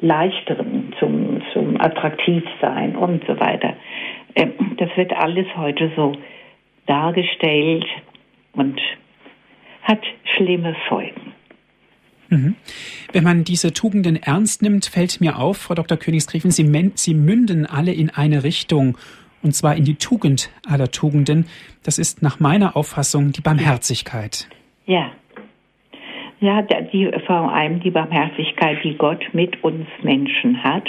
leichteren, 0.00 0.94
zum 0.98 1.42
zum 1.52 1.80
attraktivsein 1.80 2.96
und 2.96 3.24
so 3.26 3.38
weiter. 3.38 3.74
Äh, 4.34 4.48
das 4.76 4.90
wird 4.96 5.12
alles 5.12 5.46
heute 5.56 5.90
so 5.96 6.12
dargestellt 6.86 7.84
und 8.52 8.80
hat 9.82 10.00
schlimme 10.36 10.76
Folgen. 10.88 11.32
Mhm. 12.28 12.56
Wenn 13.12 13.24
man 13.24 13.44
diese 13.44 13.72
Tugenden 13.72 14.16
ernst 14.16 14.62
nimmt, 14.62 14.84
fällt 14.86 15.20
mir 15.20 15.38
auf, 15.38 15.56
Frau 15.58 15.74
Dr. 15.74 15.96
Königsgräfen, 15.96 16.50
sie, 16.50 16.92
sie 16.94 17.14
münden 17.14 17.66
alle 17.66 17.92
in 17.92 18.10
eine 18.10 18.44
Richtung, 18.44 18.98
und 19.42 19.54
zwar 19.54 19.76
in 19.76 19.84
die 19.84 19.94
Tugend 19.94 20.50
aller 20.66 20.90
Tugenden. 20.90 21.46
Das 21.82 21.98
ist 21.98 22.22
nach 22.22 22.40
meiner 22.40 22.76
Auffassung 22.76 23.32
die 23.32 23.40
Barmherzigkeit. 23.40 24.48
Ja. 24.84 25.12
Ja, 26.40 26.62
die, 26.62 27.10
vor 27.26 27.52
allem 27.52 27.80
die 27.80 27.90
Barmherzigkeit, 27.90 28.78
die 28.84 28.96
Gott 28.96 29.24
mit 29.32 29.62
uns 29.64 29.86
Menschen 30.02 30.62
hat. 30.62 30.88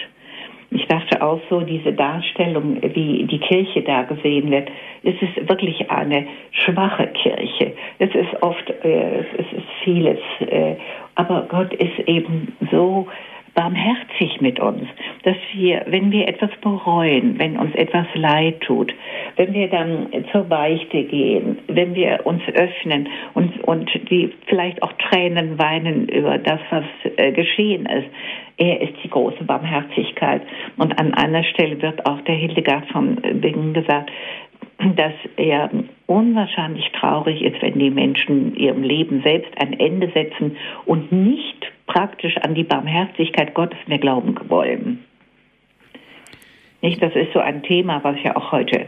Ich 0.71 0.85
dachte 0.85 1.23
auch 1.23 1.39
so, 1.49 1.61
diese 1.61 1.93
Darstellung, 1.93 2.79
wie 2.93 3.23
die 3.25 3.39
Kirche 3.39 3.81
da 3.81 4.03
gesehen 4.03 4.51
wird, 4.51 4.69
es 5.01 5.15
ist 5.19 5.49
wirklich 5.49 5.89
eine 5.89 6.27
schwache 6.51 7.07
Kirche. 7.07 7.73
Es 7.97 8.13
ist 8.13 8.43
oft, 8.43 8.69
äh, 8.83 9.19
es 9.19 9.51
ist 9.51 9.67
vieles, 9.83 10.19
äh, 10.41 10.75
aber 11.15 11.47
Gott 11.49 11.73
ist 11.73 12.07
eben 12.07 12.55
so 12.71 13.07
barmherzig 13.53 14.41
mit 14.41 14.59
uns, 14.59 14.87
dass 15.23 15.35
wir, 15.53 15.85
wenn 15.87 16.11
wir 16.11 16.27
etwas 16.27 16.51
bereuen, 16.61 17.37
wenn 17.39 17.57
uns 17.57 17.73
etwas 17.75 18.07
leid 18.13 18.61
tut, 18.61 18.93
wenn 19.35 19.53
wir 19.53 19.67
dann 19.67 20.07
zur 20.31 20.43
Beichte 20.43 21.03
gehen, 21.03 21.57
wenn 21.67 21.95
wir 21.95 22.25
uns 22.25 22.41
öffnen 22.53 23.09
und, 23.33 23.63
und 23.63 23.89
die 24.09 24.33
vielleicht 24.47 24.81
auch 24.83 24.93
Tränen 24.93 25.57
weinen 25.57 26.07
über 26.09 26.37
das, 26.37 26.59
was 26.69 26.85
äh, 27.17 27.31
geschehen 27.31 27.85
ist, 27.85 28.07
er 28.57 28.81
ist 28.81 28.93
die 29.03 29.09
große 29.09 29.43
Barmherzigkeit. 29.45 30.41
Und 30.77 30.99
an 30.99 31.13
einer 31.13 31.43
Stelle 31.45 31.81
wird 31.81 32.05
auch 32.05 32.19
der 32.21 32.35
Hildegard 32.35 32.85
von 32.87 33.15
Bingen 33.15 33.73
gesagt, 33.73 34.11
dass 34.95 35.13
er 35.35 35.69
unwahrscheinlich 36.07 36.89
traurig 36.93 37.41
ist, 37.41 37.61
wenn 37.61 37.77
die 37.77 37.89
Menschen 37.89 38.55
ihrem 38.55 38.81
Leben 38.81 39.21
selbst 39.23 39.51
ein 39.61 39.73
Ende 39.73 40.09
setzen 40.13 40.55
und 40.85 41.11
nicht 41.11 41.71
praktisch 41.85 42.37
an 42.37 42.55
die 42.55 42.63
Barmherzigkeit 42.63 43.53
Gottes 43.53 43.79
mehr 43.87 43.97
glauben 43.97 44.35
wollen. 44.47 45.03
Nicht, 46.81 47.01
das 47.01 47.13
ist 47.13 47.33
so 47.33 47.39
ein 47.39 47.61
Thema, 47.63 48.01
was 48.03 48.15
ja 48.23 48.37
auch 48.37 48.53
heute 48.53 48.87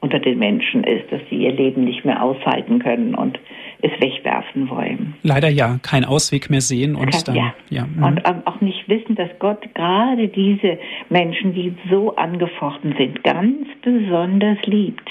unter 0.00 0.18
den 0.18 0.38
Menschen 0.38 0.84
ist, 0.84 1.10
dass 1.10 1.20
sie 1.28 1.36
ihr 1.36 1.52
Leben 1.52 1.84
nicht 1.84 2.04
mehr 2.04 2.22
aushalten 2.22 2.78
können 2.78 3.14
und 3.14 3.38
es 3.82 3.90
wegwerfen 4.00 4.68
wollen. 4.70 5.14
Leider 5.22 5.48
ja, 5.48 5.78
kein 5.82 6.04
Ausweg 6.04 6.50
mehr 6.50 6.60
sehen 6.60 6.94
und 6.94 7.10
Kann, 7.10 7.22
dann 7.26 7.36
ja. 7.36 7.54
ja 7.70 7.86
mhm. 7.86 8.02
und 8.02 8.20
ähm, 8.24 8.42
auch 8.44 8.60
nicht 8.60 8.88
wissen, 8.88 9.16
dass 9.16 9.30
Gott 9.38 9.62
gerade 9.74 10.28
diese 10.28 10.78
Menschen, 11.08 11.54
die 11.54 11.74
so 11.90 12.14
angefochten 12.16 12.94
sind, 12.96 13.22
ganz 13.24 13.66
besonders 13.82 14.58
liebt 14.64 15.08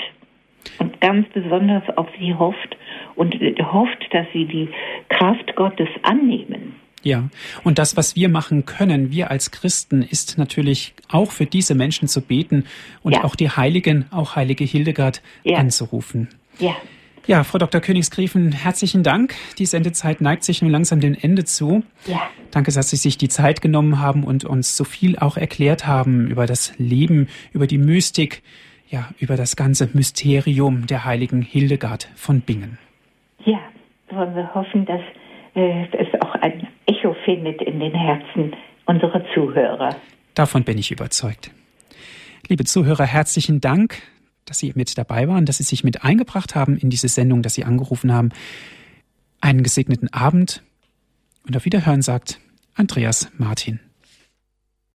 und 0.79 0.99
ganz 1.01 1.27
besonders 1.29 1.83
auf 1.97 2.07
sie 2.19 2.33
hofft 2.33 2.77
und 3.15 3.35
hofft, 3.71 4.07
dass 4.11 4.27
sie 4.33 4.45
die 4.45 4.69
Kraft 5.09 5.55
Gottes 5.55 5.89
annehmen. 6.03 6.75
Ja, 7.03 7.29
und 7.63 7.77
das, 7.79 7.95
was 7.95 8.15
wir 8.15 8.27
machen 8.27 8.65
können, 8.65 9.11
wir 9.11 9.29
als 9.31 9.51
Christen, 9.51 10.01
ist 10.01 10.37
natürlich 10.37 10.93
auch 11.09 11.31
für 11.31 11.45
diese 11.45 11.75
Menschen 11.75 12.07
zu 12.07 12.21
beten 12.21 12.65
und 13.03 13.13
Ja. 13.13 13.23
auch 13.23 13.35
die 13.35 13.49
Heiligen, 13.49 14.05
auch 14.11 14.35
heilige 14.35 14.63
Hildegard, 14.65 15.21
Ja. 15.43 15.57
anzurufen. 15.59 16.27
Ja, 16.59 16.75
Ja, 17.27 17.43
Frau 17.43 17.57
Dr. 17.57 17.81
Königsgräfen, 17.81 18.53
herzlichen 18.53 19.03
Dank. 19.03 19.35
Die 19.57 19.65
Sendezeit 19.65 20.21
neigt 20.21 20.45
sich 20.45 20.61
nun 20.61 20.71
langsam 20.71 21.01
dem 21.01 21.13
Ende 21.13 21.43
zu. 21.43 21.83
ja, 22.05 22.21
Danke, 22.51 22.71
dass 22.71 22.89
Sie 22.89 22.95
sich 22.95 23.17
die 23.17 23.27
Zeit 23.27 23.61
genommen 23.61 23.99
haben 23.99 24.23
und 24.23 24.45
uns 24.45 24.77
so 24.77 24.85
viel 24.85 25.19
auch 25.19 25.35
erklärt 25.35 25.85
haben 25.85 26.27
über 26.29 26.45
das 26.45 26.73
Leben, 26.77 27.27
über 27.51 27.67
die 27.67 27.77
Mystik, 27.79 28.43
ja, 28.89 29.09
über 29.19 29.35
das 29.35 29.57
ganze 29.57 29.89
Mysterium 29.91 30.87
der 30.87 31.03
heiligen 31.03 31.41
Hildegard 31.41 32.09
von 32.15 32.39
Bingen. 32.41 32.77
ja. 33.45 33.59
Wollen 34.09 34.33
wir 34.35 34.53
hoffen, 34.55 34.85
dass 34.85 35.01
äh, 35.55 35.83
es 35.97 36.21
auch 36.21 36.33
ein 36.35 36.65
Echo 36.87 37.15
findet 37.25 37.61
in 37.61 37.79
den 37.79 37.93
Herzen 37.93 38.55
unserer 38.85 39.21
Zuhörer. 39.33 39.95
Davon 40.33 40.63
bin 40.63 40.77
ich 40.77 40.91
überzeugt. 40.91 41.51
Liebe 42.47 42.63
Zuhörer, 42.63 43.05
herzlichen 43.05 43.59
Dank, 43.59 44.01
dass 44.45 44.59
Sie 44.59 44.71
mit 44.73 44.97
dabei 44.97 45.27
waren, 45.27 45.45
dass 45.45 45.57
Sie 45.57 45.63
sich 45.63 45.83
mit 45.83 46.03
eingebracht 46.03 46.55
haben 46.55 46.77
in 46.77 46.89
diese 46.89 47.09
Sendung, 47.09 47.41
dass 47.41 47.55
Sie 47.55 47.65
angerufen 47.65 48.13
haben. 48.13 48.29
Einen 49.41 49.63
gesegneten 49.63 50.11
Abend 50.13 50.63
und 51.45 51.57
auf 51.57 51.65
Wiederhören 51.65 52.01
sagt 52.01 52.39
Andreas 52.73 53.29
Martin. 53.37 53.81